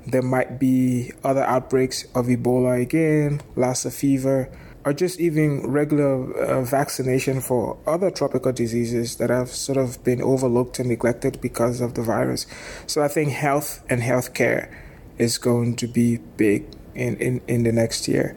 there 0.07 0.23
might 0.23 0.59
be 0.59 1.13
other 1.25 1.43
outbreaks 1.43 2.05
of 2.15 2.27
Ebola 2.27 2.81
again, 2.81 3.41
Lassa 3.57 3.91
fever, 3.91 4.51
or 4.85 4.93
just 4.93 5.21
even 5.21 5.67
regular 5.67 6.33
uh, 6.35 6.63
vaccination 6.63 7.41
for 7.41 7.77
other 7.87 8.11
tropical 8.11 8.53
diseases 8.53 9.17
that 9.17 9.31
have 9.31 9.51
sort 9.51 9.77
of 9.77 10.03
been 10.05 10.23
overlooked 10.23 10.79
and 10.79 10.89
neglected 10.89 11.41
because 11.41 11.81
of 11.81 11.95
the 11.95 12.03
virus. 12.03 12.47
So 12.87 13.03
I 13.03 13.09
think 13.09 13.31
health 13.31 13.85
and 13.91 14.01
healthcare 14.01 14.75
is 15.19 15.37
going 15.37 15.77
to 15.77 15.87
be 15.87 16.17
big 16.37 16.65
in, 16.95 17.17
in, 17.17 17.41
in 17.47 17.63
the 17.65 17.73
next 17.73 18.09
year. 18.09 18.37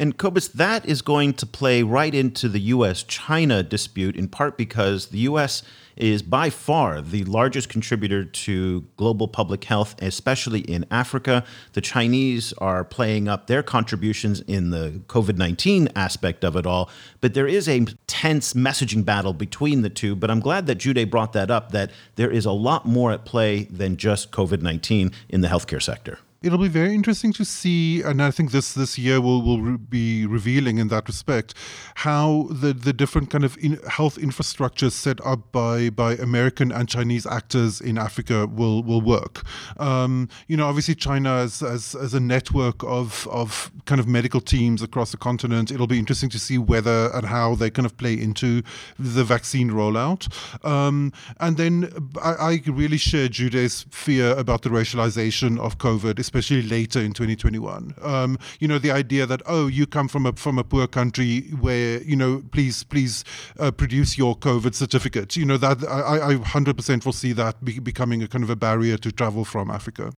And 0.00 0.16
Cobus, 0.16 0.48
that 0.48 0.86
is 0.86 1.02
going 1.02 1.34
to 1.34 1.46
play 1.46 1.82
right 1.82 2.14
into 2.14 2.48
the 2.48 2.58
U.S. 2.72 3.02
China 3.02 3.62
dispute, 3.62 4.16
in 4.16 4.28
part 4.28 4.56
because 4.56 5.08
the 5.08 5.18
U.S. 5.18 5.62
is 5.94 6.22
by 6.22 6.48
far 6.48 7.02
the 7.02 7.22
largest 7.24 7.68
contributor 7.68 8.24
to 8.24 8.86
global 8.96 9.28
public 9.28 9.64
health, 9.64 9.94
especially 10.00 10.60
in 10.60 10.86
Africa. 10.90 11.44
The 11.74 11.82
Chinese 11.82 12.54
are 12.54 12.82
playing 12.82 13.28
up 13.28 13.46
their 13.46 13.62
contributions 13.62 14.40
in 14.40 14.70
the 14.70 15.02
COVID 15.08 15.36
19 15.36 15.90
aspect 15.94 16.44
of 16.44 16.56
it 16.56 16.64
all. 16.64 16.88
But 17.20 17.34
there 17.34 17.46
is 17.46 17.68
a 17.68 17.84
tense 18.06 18.54
messaging 18.54 19.04
battle 19.04 19.34
between 19.34 19.82
the 19.82 19.90
two. 19.90 20.16
But 20.16 20.30
I'm 20.30 20.40
glad 20.40 20.66
that 20.68 20.78
Gyude 20.78 21.10
brought 21.10 21.34
that 21.34 21.50
up, 21.50 21.72
that 21.72 21.90
there 22.16 22.30
is 22.30 22.46
a 22.46 22.52
lot 22.52 22.86
more 22.86 23.12
at 23.12 23.26
play 23.26 23.64
than 23.64 23.98
just 23.98 24.30
COVID 24.30 24.62
19 24.62 25.12
in 25.28 25.42
the 25.42 25.48
healthcare 25.48 25.82
sector 25.82 26.20
it'll 26.42 26.58
be 26.58 26.68
very 26.68 26.94
interesting 26.94 27.32
to 27.34 27.44
see, 27.44 28.00
and 28.00 28.22
I 28.22 28.30
think 28.30 28.50
this 28.50 28.72
this 28.72 28.98
year 28.98 29.20
will 29.20 29.42
will 29.42 29.60
re- 29.60 29.76
be 29.76 30.26
revealing 30.26 30.78
in 30.78 30.88
that 30.88 31.06
respect 31.06 31.54
how 31.96 32.48
the 32.50 32.72
the 32.72 32.92
different 32.92 33.30
kind 33.30 33.44
of 33.44 33.58
in 33.58 33.78
health 33.88 34.16
infrastructures 34.16 34.92
set 34.92 35.24
up 35.26 35.52
by 35.52 35.90
by 35.90 36.14
American 36.14 36.72
and 36.72 36.88
Chinese 36.88 37.26
actors 37.26 37.80
in 37.80 37.98
Africa 37.98 38.46
will 38.46 38.82
will 38.82 39.02
work. 39.02 39.42
Um, 39.78 40.28
you 40.48 40.56
know, 40.56 40.66
obviously 40.66 40.94
China 40.94 41.34
as, 41.34 41.62
as 41.62 41.94
as 41.94 42.14
a 42.14 42.20
network 42.20 42.82
of 42.84 43.28
of 43.30 43.70
kind 43.84 44.00
of 44.00 44.08
medical 44.08 44.40
teams 44.40 44.82
across 44.82 45.10
the 45.10 45.18
continent. 45.18 45.70
It'll 45.70 45.86
be 45.86 45.98
interesting 45.98 46.30
to 46.30 46.38
see 46.38 46.56
whether 46.56 47.10
and 47.12 47.26
how 47.26 47.54
they 47.54 47.70
kind 47.70 47.86
of 47.86 47.96
play 47.96 48.14
into 48.14 48.62
the 48.98 49.24
vaccine 49.24 49.70
rollout. 49.70 50.28
Um, 50.64 51.12
and 51.38 51.56
then 51.56 51.92
I, 52.22 52.32
I 52.32 52.62
really 52.66 52.96
share 52.96 53.28
Gyude's 53.28 53.84
fear 53.90 54.32
about 54.36 54.62
the 54.62 54.70
racialization 54.70 55.58
of 55.58 55.78
COVID 55.78 56.18
especially 56.30 56.62
later 56.62 57.00
in 57.00 57.12
2021. 57.12 57.92
Um, 58.02 58.38
you 58.60 58.68
know, 58.68 58.78
the 58.78 58.92
idea 58.92 59.26
that 59.26 59.42
oh, 59.46 59.66
you 59.66 59.84
come 59.84 60.06
from 60.06 60.26
a 60.26 60.32
from 60.34 60.58
a 60.58 60.64
poor 60.64 60.86
country 60.86 61.40
where 61.60 62.00
you 62.02 62.14
know, 62.14 62.42
please 62.52 62.84
please 62.84 63.24
uh, 63.58 63.72
produce 63.72 64.16
your 64.16 64.36
COVID 64.36 64.74
certificate. 64.74 65.36
You 65.36 65.44
know 65.44 65.56
that 65.56 65.78
I, 65.88 66.30
I 66.30 66.34
100% 66.36 67.02
foresee 67.02 67.32
that 67.32 67.64
be- 67.64 67.80
becoming 67.80 68.22
a 68.22 68.28
kind 68.28 68.44
of 68.44 68.50
a 68.50 68.56
barrier 68.56 68.96
to 68.98 69.10
travel 69.10 69.44
from 69.44 69.70
Africa. 69.70 70.12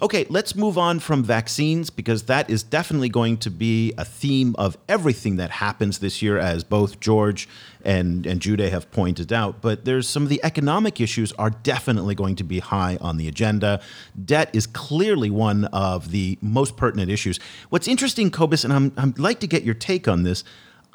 Okay, 0.00 0.26
let's 0.30 0.56
move 0.56 0.78
on 0.78 0.98
from 1.00 1.22
vaccines 1.22 1.90
because 1.90 2.24
that 2.24 2.48
is 2.48 2.62
definitely 2.62 3.10
going 3.10 3.36
to 3.36 3.50
be 3.50 3.92
a 3.98 4.04
theme 4.04 4.56
of 4.58 4.76
everything 4.88 5.36
that 5.36 5.50
happens 5.50 5.98
this 5.98 6.22
year, 6.22 6.38
as 6.38 6.64
both 6.64 6.98
George 6.98 7.46
and, 7.84 8.26
and 8.26 8.40
Gyude 8.40 8.70
have 8.70 8.90
pointed 8.90 9.32
out. 9.32 9.60
But 9.60 9.84
there's 9.84 10.08
some 10.08 10.22
of 10.22 10.28
the 10.30 10.40
economic 10.42 11.00
issues 11.00 11.32
are 11.34 11.50
definitely 11.50 12.14
going 12.14 12.36
to 12.36 12.44
be 12.44 12.60
high 12.60 12.96
on 13.00 13.16
the 13.16 13.28
agenda. 13.28 13.80
Debt 14.24 14.50
is 14.54 14.66
clearly 14.66 15.30
one 15.30 15.66
of 15.66 16.10
the 16.10 16.38
most 16.40 16.76
pertinent 16.76 17.10
issues. 17.10 17.38
What's 17.68 17.86
interesting, 17.86 18.30
Cobus, 18.30 18.64
and 18.64 18.72
I'm, 18.72 18.92
I'd 18.96 19.18
like 19.18 19.40
to 19.40 19.46
get 19.46 19.62
your 19.62 19.74
take 19.74 20.08
on 20.08 20.22
this. 20.22 20.42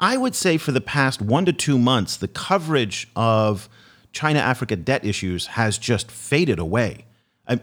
I 0.00 0.16
would 0.16 0.34
say 0.34 0.58
for 0.58 0.72
the 0.72 0.80
past 0.80 1.22
one 1.22 1.44
to 1.46 1.52
two 1.52 1.78
months, 1.78 2.16
the 2.16 2.28
coverage 2.28 3.08
of 3.14 3.68
China 4.12 4.40
Africa 4.40 4.76
debt 4.76 5.04
issues 5.04 5.46
has 5.46 5.78
just 5.78 6.10
faded 6.10 6.58
away 6.58 7.04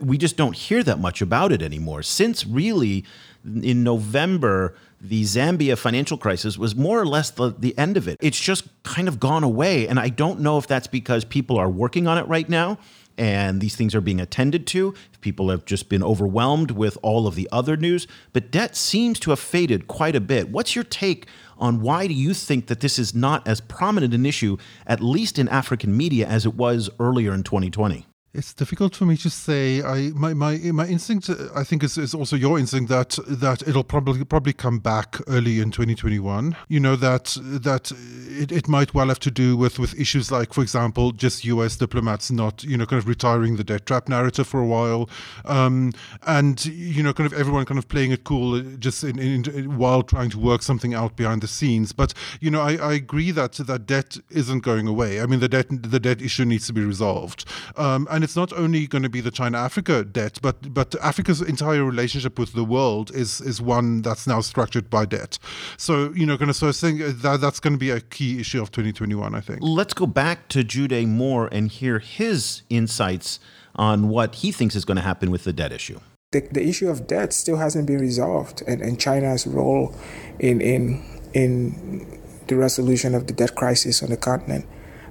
we 0.01 0.18
just 0.18 0.38
don't 0.38 0.56
hear 0.56 0.84
that 0.84 1.00
much 1.00 1.22
about 1.22 1.51
it 1.51 1.62
anymore. 1.62 2.04
Since 2.04 2.46
really 2.46 3.06
in 3.46 3.84
November, 3.84 4.75
the 5.00 5.24
Zambia 5.24 5.77
financial 5.77 6.18
crisis 6.18 6.58
was 6.58 6.75
more 6.75 7.00
or 7.00 7.06
less 7.06 7.30
the, 7.30 7.54
the 7.58 7.77
end 7.77 7.98
of 7.98 8.08
it. 8.08 8.18
It's 8.22 8.39
just 8.39 8.68
kind 8.84 9.08
of 9.08 9.20
gone 9.20 9.44
away. 9.44 9.88
And 9.88 10.00
I 10.00 10.10
don't 10.10 10.39
know 10.39 10.58
if 10.58 10.68
that's 10.68 10.88
because 10.88 11.24
people 11.25 11.58
are 11.58 11.70
working 11.70 12.08
on 12.08 12.18
it 12.18 12.27
right 12.27 12.50
now 12.50 12.80
and 13.18 13.62
these 13.62 13.75
things 13.75 13.96
are 13.96 14.01
being 14.01 14.20
attended 14.20 14.68
to. 14.68 14.94
People 15.22 15.50
have 15.50 15.65
just 15.65 15.89
been 15.89 16.04
overwhelmed 16.04 16.72
with 16.72 16.98
all 17.01 17.27
of 17.27 17.36
the 17.36 17.48
other 17.51 17.77
news, 17.77 18.08
but 18.34 18.51
debt 18.51 18.75
seems 18.75 19.20
to 19.22 19.30
have 19.30 19.39
faded 19.39 19.88
quite 19.88 20.15
a 20.15 20.22
bit. 20.22 20.50
What's 20.50 20.75
your 20.75 20.84
take 20.84 21.27
on 21.58 21.82
why 21.82 22.08
do 22.08 22.13
you 22.13 22.34
think 22.34 22.68
that 22.68 22.82
this 22.82 23.00
is 23.00 23.15
not 23.15 23.48
as 23.48 23.62
prominent 23.62 24.13
an 24.13 24.25
issue, 24.25 24.58
at 24.86 25.01
least 25.01 25.39
in 25.39 25.48
African 25.48 25.96
media, 25.96 26.27
as 26.27 26.46
it 26.46 26.56
was 26.56 26.89
earlier 27.00 27.34
in 27.34 27.44
2020? 27.44 28.06
It's 28.38 28.54
difficult 28.54 28.96
for 28.96 29.06
me 29.06 29.15
to 29.18 29.30
say. 29.30 29.82
I 29.82 30.12
my 30.13 30.34
my 30.34 30.58
my 30.58 30.86
instinct, 30.86 31.30
I 31.56 31.63
think, 31.63 31.84
is, 31.84 31.98
is 31.98 32.13
also 32.13 32.36
your 32.36 32.60
instinct 32.60 32.89
that 32.89 33.18
that 33.27 33.65
it'll 33.65 33.86
probably 33.86 34.25
probably 34.25 34.51
come 34.51 34.80
back 34.80 35.15
early 35.27 35.62
in 35.62 35.72
2021. 35.72 36.58
You 36.68 36.82
know 36.82 36.98
that 36.98 37.38
that 37.42 37.94
it, 38.27 38.51
it 38.51 38.68
might 38.68 38.94
well 38.94 39.08
have 39.08 39.20
to 39.20 39.32
do 39.32 39.56
with 39.56 39.80
with 39.80 39.98
issues 39.98 40.34
like, 40.34 40.54
for 40.54 40.62
example, 40.62 41.13
just 41.13 41.46
U.S. 41.46 41.77
diplomats 41.77 42.30
not 42.30 42.62
you 42.65 42.75
know 42.75 42.86
kind 42.86 43.01
of 43.01 43.08
retiring 43.08 43.56
the 43.56 43.63
debt 43.63 43.86
trap 43.86 44.10
narrative 44.10 44.48
for 44.48 44.60
a 44.60 44.65
while, 44.65 45.10
um, 45.46 45.94
and 46.27 46.65
you 46.65 47.04
know 47.04 47.13
kind 47.13 47.32
of 47.32 47.39
everyone 47.39 47.63
kind 47.63 47.77
of 47.77 47.88
playing 47.88 48.12
it 48.12 48.25
cool 48.25 48.60
just 48.80 49.06
in, 49.06 49.18
in, 49.18 49.50
in, 49.51 49.77
while 49.77 50.04
trying 50.04 50.30
to 50.32 50.39
work 50.39 50.62
something 50.62 50.94
out 50.94 51.15
behind 51.15 51.42
the 51.42 51.48
scenes. 51.48 51.94
But 51.94 52.13
you 52.42 52.51
know, 52.51 52.62
I, 52.62 52.74
I 52.75 52.94
agree 52.96 53.32
that 53.32 53.54
that 53.54 53.86
debt 53.86 54.18
isn't 54.30 54.60
going 54.60 54.88
away. 54.88 55.22
I 55.22 55.25
mean, 55.25 55.39
the 55.39 55.48
debt 55.48 55.68
the 55.70 56.01
debt 56.01 56.22
issue 56.22 56.44
needs 56.44 56.68
to 56.68 56.74
be 56.74 56.84
resolved, 56.84 57.46
um, 57.77 58.10
and 58.12 58.25
it's 58.25 58.36
not 58.36 58.51
only 58.53 58.88
going 58.88 59.03
to 59.03 59.10
be 59.10 59.22
the 59.22 59.32
China 59.32 59.58
Africa 59.58 60.03
debt, 60.03 60.39
but 60.41 60.74
but 60.74 60.96
Africa's 61.01 61.41
entire 61.41 61.86
relationship 61.86 62.38
with 62.38 62.51
the 62.53 62.65
world 62.65 63.12
is 63.15 63.39
is 63.39 63.62
one 63.62 64.01
that's 64.01 64.27
now 64.27 64.41
structured 64.41 64.89
by 64.89 65.05
debt. 65.05 65.39
So 65.77 66.12
you 66.13 66.25
know, 66.25 66.38
kind 66.38 66.50
of 66.50 66.58
so 66.58 66.67
I 66.70 66.74
think 66.74 67.00
that 67.01 67.39
that's 67.39 67.62
going 67.62 67.74
to 67.74 67.79
be 67.79 67.91
a 67.91 68.01
key 68.01 68.39
issue 68.41 68.62
of 68.62 68.72
2021. 68.72 69.34
I 69.34 69.41
think. 69.41 69.60
Let's 69.62 69.94
go 69.94 70.08
back 70.08 70.50
to 70.50 70.63
Gyude 70.63 71.08
Moore 71.08 71.48
and 71.51 71.72
hear 71.72 72.00
his 72.00 72.63
insights 72.70 73.39
on 73.75 74.10
what 74.10 74.36
he 74.36 74.51
thinks 74.51 74.75
is 74.75 74.86
going 74.86 74.98
to 74.98 75.03
happen 75.03 75.32
with 75.32 75.44
the 75.44 75.53
debt 75.53 75.72
issue. 75.72 76.00
The, 76.32 76.41
the 76.51 76.67
issue 76.67 76.89
of 76.89 77.08
debt 77.08 77.32
still 77.34 77.58
hasn't 77.58 77.88
been 77.88 78.00
resolved, 78.00 78.63
and, 78.67 78.82
and 78.82 79.00
China's 79.00 79.46
role 79.48 79.96
in 80.39 80.60
in 80.60 81.03
in 81.34 82.22
the 82.48 82.55
resolution 82.55 83.15
of 83.15 83.27
the 83.27 83.34
debt 83.34 83.55
crisis 83.55 84.01
on 84.03 84.10
the 84.10 84.17
continent, 84.17 84.65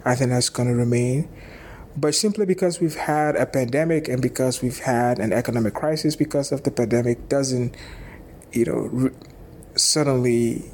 I 0.05 0.15
think 0.15 0.31
that's 0.31 0.49
going 0.49 0.69
to 0.69 0.75
remain. 0.75 1.29
But 1.97 2.15
simply 2.15 2.45
because 2.45 2.81
we've 2.81 2.97
had 2.97 3.37
a 3.37 3.47
pandemic 3.47 4.09
and 4.09 4.21
because 4.21 4.63
we've 4.63 4.81
had 4.81 5.19
an 5.19 5.33
economic 5.33 5.75
crisis 5.75 6.17
because 6.17 6.51
of 6.51 6.65
the 6.65 6.71
pandemic 6.71 7.29
doesn't, 7.29 7.77
you 8.53 8.65
know, 8.65 8.89
re- 8.91 9.11
suddenly 9.77 10.65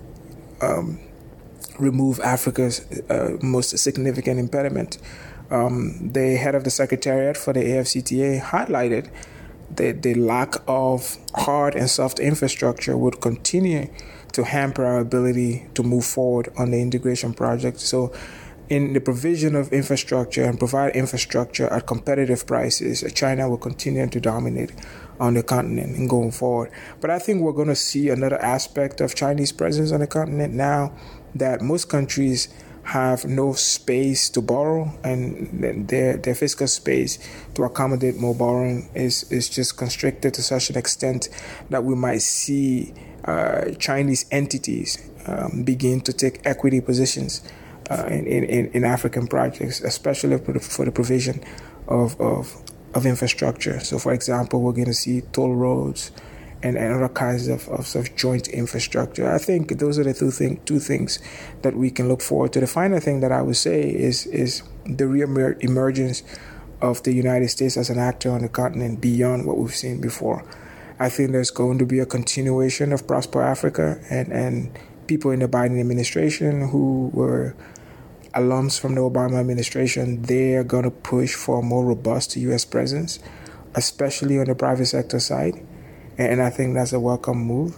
um, 0.62 0.98
remove 1.78 2.20
Africa's 2.20 2.80
uh, 3.10 3.36
most 3.42 3.76
significant 3.78 4.40
impediment. 4.40 4.98
Um, 5.50 6.10
the 6.12 6.36
head 6.36 6.54
of 6.54 6.64
the 6.64 6.70
Secretariat 6.70 7.36
for 7.36 7.52
the 7.52 7.60
AfCFTA 7.60 8.40
highlighted 8.40 9.10
that 9.76 10.02
the 10.02 10.14
lack 10.14 10.54
of 10.66 11.16
hard 11.34 11.74
and 11.74 11.88
soft 11.88 12.18
infrastructure 12.18 12.96
would 12.96 13.20
continue 13.20 13.88
to 14.32 14.44
hamper 14.44 14.84
our 14.84 14.98
ability 14.98 15.66
to 15.74 15.82
move 15.82 16.04
forward 16.04 16.52
on 16.56 16.70
the 16.70 16.80
integration 16.80 17.34
project. 17.34 17.80
So 17.80 18.12
in 18.70 18.92
the 18.92 19.00
provision 19.00 19.56
of 19.56 19.72
infrastructure 19.72 20.44
and 20.44 20.56
provide 20.56 20.94
infrastructure 20.94 21.66
at 21.66 21.88
competitive 21.88 22.46
prices, 22.46 23.04
China 23.12 23.50
will 23.50 23.58
continue 23.58 24.06
to 24.06 24.20
dominate 24.20 24.70
on 25.18 25.34
the 25.34 25.42
continent 25.42 25.96
and 25.96 26.08
going 26.08 26.30
forward. 26.30 26.70
But 27.00 27.10
I 27.10 27.18
think 27.18 27.42
we're 27.42 27.52
going 27.52 27.68
to 27.68 27.76
see 27.76 28.08
another 28.08 28.40
aspect 28.40 29.00
of 29.00 29.16
Chinese 29.16 29.50
presence 29.50 29.90
on 29.90 30.00
the 30.00 30.06
continent 30.06 30.54
now 30.54 30.96
that 31.34 31.60
most 31.60 31.88
countries 31.88 32.48
have 32.84 33.24
no 33.24 33.52
space 33.52 34.30
to 34.30 34.40
borrow 34.40 34.90
and 35.04 35.88
their 35.88 36.16
their 36.16 36.34
fiscal 36.34 36.66
space 36.66 37.18
to 37.54 37.62
accommodate 37.62 38.16
more 38.16 38.34
borrowing 38.34 38.88
is 38.94 39.30
is 39.30 39.50
just 39.50 39.76
constricted 39.76 40.32
to 40.32 40.42
such 40.42 40.70
an 40.70 40.78
extent 40.78 41.28
that 41.68 41.84
we 41.84 41.94
might 41.94 42.22
see 42.22 42.94
uh, 43.26 43.70
Chinese 43.78 44.24
entities 44.30 45.10
um, 45.26 45.62
begin 45.62 46.00
to 46.00 46.12
take 46.12 46.40
equity 46.46 46.80
positions 46.80 47.42
uh, 47.90 48.06
in, 48.06 48.26
in, 48.26 48.66
in 48.70 48.84
African 48.84 49.26
projects, 49.26 49.80
especially 49.80 50.38
for 50.38 50.52
the, 50.84 50.92
provision 50.92 51.42
of, 51.88 52.18
of, 52.20 52.62
of 52.94 53.04
infrastructure. 53.04 53.80
So, 53.80 53.98
for 53.98 54.12
example, 54.12 54.62
we're 54.62 54.72
going 54.72 54.86
to 54.86 54.94
see 54.94 55.22
toll 55.32 55.54
roads 55.54 56.12
and, 56.62 56.76
and 56.76 56.94
other 56.94 57.08
kinds 57.08 57.48
of, 57.48 57.68
of, 57.68 57.94
of 57.96 58.14
joint 58.16 58.48
infrastructure. 58.48 59.30
I 59.30 59.38
think 59.38 59.78
those 59.78 59.98
are 59.98 60.04
the 60.04 60.14
two, 60.14 60.30
thing, 60.30 60.60
two 60.64 60.78
things 60.78 61.18
that 61.62 61.74
we 61.74 61.90
can 61.90 62.08
look 62.08 62.22
forward 62.22 62.52
to. 62.52 62.60
The 62.60 62.66
final 62.66 63.00
thing 63.00 63.20
that 63.20 63.32
I 63.32 63.42
would 63.42 63.56
say 63.56 63.82
is, 63.82 64.26
is 64.26 64.62
the 64.86 65.06
re-emergence 65.06 66.22
of 66.80 67.02
the 67.02 67.12
United 67.12 67.48
States 67.48 67.76
as 67.76 67.90
an 67.90 67.98
actor 67.98 68.30
on 68.30 68.42
the 68.42 68.48
continent 68.48 69.00
beyond 69.00 69.46
what 69.46 69.58
we've 69.58 69.74
seen 69.74 70.00
before. 70.00 70.44
I 70.98 71.08
think 71.08 71.32
there's 71.32 71.50
going 71.50 71.78
to 71.78 71.86
be 71.86 71.98
a 71.98 72.06
continuation 72.06 72.92
of 72.92 73.06
Prosper 73.06 73.42
Africa 73.42 74.00
and, 74.10 74.30
and 74.32 74.78
people 75.06 75.30
in 75.30 75.40
the 75.40 75.48
Biden 75.48 75.80
administration 75.80 76.68
who 76.68 77.10
were 77.12 77.56
alums 78.34 78.78
from 78.78 78.94
the 78.94 79.00
Obama 79.00 79.40
administration, 79.40 80.22
they 80.22 80.54
are 80.54 80.64
going 80.64 80.84
to 80.84 80.90
push 80.90 81.34
for 81.34 81.60
a 81.60 81.62
more 81.62 81.84
robust 81.84 82.36
U.S. 82.36 82.64
presence, 82.64 83.18
especially 83.74 84.38
on 84.38 84.46
the 84.46 84.54
private 84.54 84.86
sector 84.86 85.20
side. 85.20 85.64
And 86.18 86.42
I 86.42 86.50
think 86.50 86.74
that's 86.74 86.92
a 86.92 87.00
welcome 87.00 87.38
move. 87.38 87.76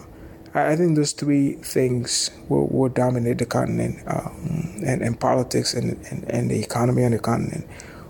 I 0.54 0.76
think 0.76 0.97
those 0.97 1.12
three 1.12 1.54
things 1.54 2.30
will, 2.49 2.66
will 2.68 2.90
dominate 2.90 3.38
the 3.38 3.47
continent 3.47 4.02
um, 4.06 4.82
and, 4.85 5.00
and 5.00 5.18
politics 5.18 5.73
and, 5.73 6.04
and, 6.11 6.25
and, 6.30 6.50
the 6.50 6.62
economy 6.62 7.04
on 7.04 7.12
the 7.12 7.18
continent 7.18 7.66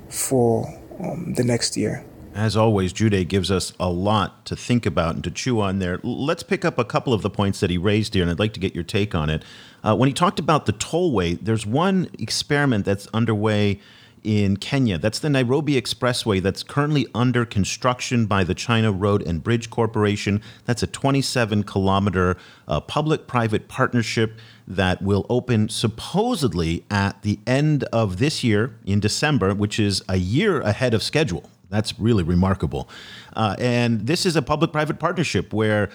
for 0.08 0.66
um, 0.98 1.34
the 1.34 1.44
next 1.44 1.76
year. 1.76 2.04
As 2.34 2.56
always, 2.56 2.92
Gyude 2.92 3.28
gives 3.28 3.50
us 3.50 3.72
a 3.78 3.90
lot 3.90 4.44
to 4.46 4.56
think 4.56 4.86
about 4.86 5.14
and 5.14 5.24
to 5.24 5.30
chew 5.30 5.60
on 5.60 5.78
there. 5.78 6.00
Let's 6.02 6.42
pick 6.42 6.64
up 6.64 6.78
a 6.78 6.84
couple 6.84 7.12
of 7.12 7.22
the 7.22 7.30
points 7.30 7.60
that 7.60 7.70
he 7.70 7.78
raised 7.78 8.14
here, 8.14 8.22
and 8.22 8.30
I'd 8.30 8.38
like 8.38 8.54
to 8.54 8.60
get 8.60 8.74
your 8.74 8.84
take 8.84 9.14
on 9.14 9.30
it. 9.30 9.44
Uh, 9.84 9.96
when 9.96 10.08
he 10.08 10.12
talked 10.12 10.38
about 10.38 10.66
the 10.66 10.72
tollway, 10.72 11.38
there's 11.40 11.66
one 11.66 12.08
experiment 12.18 12.84
that's 12.84 13.08
underway 13.12 13.80
in 14.22 14.56
Kenya. 14.56 14.98
That's 14.98 15.18
the 15.18 15.30
Nairobi 15.30 15.80
Expressway 15.80 16.40
that's 16.40 16.62
currently 16.62 17.06
under 17.14 17.44
construction 17.44 18.26
by 18.26 18.44
the 18.44 18.54
China 18.54 18.92
Road 18.92 19.22
and 19.22 19.42
Bridge 19.42 19.70
Corporation. 19.70 20.40
That's 20.64 20.82
a 20.82 20.86
27 20.86 21.64
kilometer 21.64 22.36
uh, 22.68 22.80
public 22.80 23.26
private 23.26 23.68
partnership 23.68 24.38
that 24.66 25.02
will 25.02 25.26
open 25.28 25.68
supposedly 25.68 26.84
at 26.90 27.22
the 27.22 27.38
end 27.46 27.84
of 27.84 28.18
this 28.18 28.44
year 28.44 28.76
in 28.84 29.00
December, 29.00 29.54
which 29.54 29.80
is 29.80 30.02
a 30.08 30.16
year 30.16 30.60
ahead 30.60 30.94
of 30.94 31.02
schedule. 31.02 31.50
That's 31.68 31.98
really 31.98 32.22
remarkable. 32.22 32.88
Uh, 33.34 33.56
and 33.58 34.06
this 34.06 34.26
is 34.26 34.36
a 34.36 34.42
public 34.42 34.72
private 34.72 34.98
partnership 34.98 35.52
where 35.52 35.88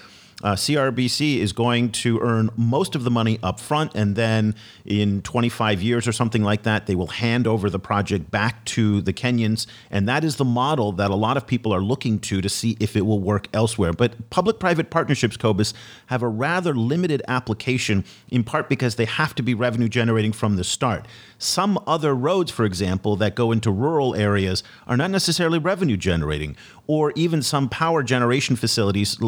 uh, 0.43 0.53
CRBC 0.53 1.37
is 1.37 1.51
going 1.51 1.91
to 1.91 2.19
earn 2.19 2.51
most 2.55 2.93
of 2.93 3.03
the 3.03 3.09
money 3.09 3.39
up 3.41 3.59
front, 3.59 3.95
and 3.95 4.15
then 4.15 4.53
in 4.85 5.23
25 5.23 5.81
years 5.81 6.07
or 6.07 6.11
something 6.11 6.43
like 6.43 6.61
that, 6.61 6.85
they 6.85 6.93
will 6.93 7.07
hand 7.07 7.47
over 7.47 7.71
the 7.71 7.79
project 7.79 8.29
back 8.29 8.63
to 8.65 9.01
the 9.01 9.13
Kenyans. 9.13 9.65
And 9.89 10.07
that 10.07 10.23
is 10.23 10.35
the 10.35 10.45
model 10.45 10.91
that 10.91 11.09
a 11.09 11.15
lot 11.15 11.37
of 11.37 11.47
people 11.47 11.73
are 11.73 11.81
looking 11.81 12.19
to 12.19 12.39
to 12.41 12.49
see 12.49 12.77
if 12.79 12.95
it 12.95 13.05
will 13.05 13.19
work 13.19 13.47
elsewhere. 13.51 13.93
But 13.93 14.29
public 14.29 14.59
private 14.59 14.91
partnerships, 14.91 15.37
Cobus, 15.37 15.73
have 16.07 16.21
a 16.21 16.27
rather 16.27 16.75
limited 16.75 17.23
application, 17.27 18.05
in 18.29 18.43
part 18.43 18.69
because 18.69 18.95
they 18.95 19.05
have 19.05 19.33
to 19.35 19.41
be 19.41 19.55
revenue 19.55 19.89
generating 19.89 20.33
from 20.33 20.55
the 20.55 20.63
start. 20.63 21.07
Some 21.39 21.79
other 21.87 22.15
roads, 22.15 22.51
for 22.51 22.65
example, 22.65 23.15
that 23.17 23.35
go 23.35 23.51
into 23.51 23.71
rural 23.71 24.15
areas 24.15 24.63
are 24.85 24.97
not 24.97 25.09
necessarily 25.09 25.57
revenue 25.57 25.97
generating, 25.97 26.55
or 26.87 27.11
even 27.15 27.41
some 27.41 27.69
power 27.69 28.01
generation 28.03 28.55
facilities. 28.55 29.19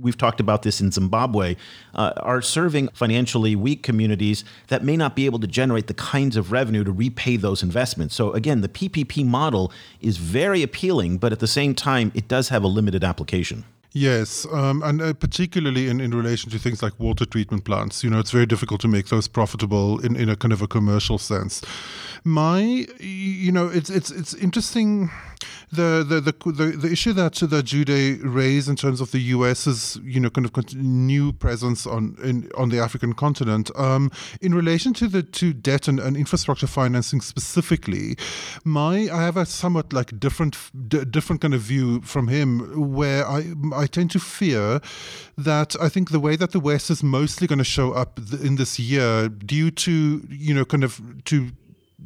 We've 0.00 0.18
talked 0.18 0.40
about 0.40 0.53
this 0.62 0.80
in 0.80 0.90
Zimbabwe, 0.90 1.56
uh, 1.94 2.12
are 2.16 2.42
serving 2.42 2.88
financially 2.88 3.56
weak 3.56 3.82
communities 3.82 4.44
that 4.68 4.84
may 4.84 4.96
not 4.96 5.16
be 5.16 5.26
able 5.26 5.38
to 5.40 5.46
generate 5.46 5.86
the 5.86 5.94
kinds 5.94 6.36
of 6.36 6.52
revenue 6.52 6.84
to 6.84 6.92
repay 6.92 7.36
those 7.36 7.62
investments. 7.62 8.14
So, 8.14 8.32
again, 8.32 8.60
the 8.60 8.68
PPP 8.68 9.24
model 9.26 9.72
is 10.00 10.18
very 10.18 10.62
appealing, 10.62 11.18
but 11.18 11.32
at 11.32 11.40
the 11.40 11.46
same 11.46 11.74
time, 11.74 12.12
it 12.14 12.28
does 12.28 12.48
have 12.48 12.62
a 12.62 12.68
limited 12.68 13.04
application. 13.04 13.64
Yes, 13.96 14.44
um, 14.50 14.82
and 14.82 15.00
uh, 15.00 15.12
particularly 15.12 15.88
in, 15.88 16.00
in 16.00 16.10
relation 16.10 16.50
to 16.50 16.58
things 16.58 16.82
like 16.82 16.98
water 16.98 17.24
treatment 17.24 17.64
plants, 17.64 18.02
you 18.02 18.10
know, 18.10 18.18
it's 18.18 18.32
very 18.32 18.44
difficult 18.44 18.80
to 18.80 18.88
make 18.88 19.06
those 19.06 19.28
profitable 19.28 20.00
in, 20.00 20.16
in 20.16 20.28
a 20.28 20.34
kind 20.34 20.52
of 20.52 20.60
a 20.60 20.66
commercial 20.66 21.16
sense. 21.16 21.62
My, 22.24 22.86
you 22.98 23.52
know, 23.52 23.68
it's 23.68 23.90
it's 23.90 24.10
it's 24.10 24.32
interesting 24.34 25.10
the 25.70 26.04
the 26.08 26.20
the 26.20 26.52
the, 26.52 26.76
the 26.76 26.90
issue 26.90 27.12
that 27.12 27.34
that 27.34 27.66
Gyude 27.66 28.20
raised 28.22 28.68
in 28.68 28.76
terms 28.76 29.00
of 29.00 29.10
the 29.10 29.18
U.S.'s 29.18 29.98
you 30.02 30.20
know 30.20 30.30
kind 30.30 30.46
of 30.46 30.74
new 30.74 31.32
presence 31.32 31.86
on 31.86 32.16
in, 32.22 32.50
on 32.56 32.70
the 32.70 32.78
African 32.78 33.12
continent 33.12 33.70
um, 33.76 34.10
in 34.40 34.54
relation 34.54 34.94
to 34.94 35.08
the 35.08 35.22
to 35.22 35.52
debt 35.52 35.88
and, 35.88 36.00
and 36.00 36.16
infrastructure 36.16 36.66
financing 36.66 37.20
specifically. 37.20 38.16
My 38.64 39.08
I 39.12 39.22
have 39.22 39.36
a 39.36 39.46
somewhat 39.46 39.92
like 39.92 40.18
different 40.18 40.56
d- 40.88 41.04
different 41.04 41.42
kind 41.42 41.54
of 41.54 41.60
view 41.60 42.00
from 42.02 42.28
him 42.28 42.94
where 42.94 43.26
I 43.26 43.52
I 43.74 43.86
tend 43.86 44.10
to 44.12 44.20
fear 44.20 44.80
that 45.36 45.76
I 45.80 45.88
think 45.88 46.10
the 46.10 46.20
way 46.20 46.36
that 46.36 46.52
the 46.52 46.60
West 46.60 46.90
is 46.90 47.02
mostly 47.02 47.46
going 47.46 47.58
to 47.58 47.64
show 47.64 47.92
up 47.92 48.18
in 48.42 48.56
this 48.56 48.78
year 48.78 49.28
due 49.28 49.70
to 49.70 50.26
you 50.30 50.54
know 50.54 50.64
kind 50.64 50.84
of 50.84 51.00
to 51.24 51.50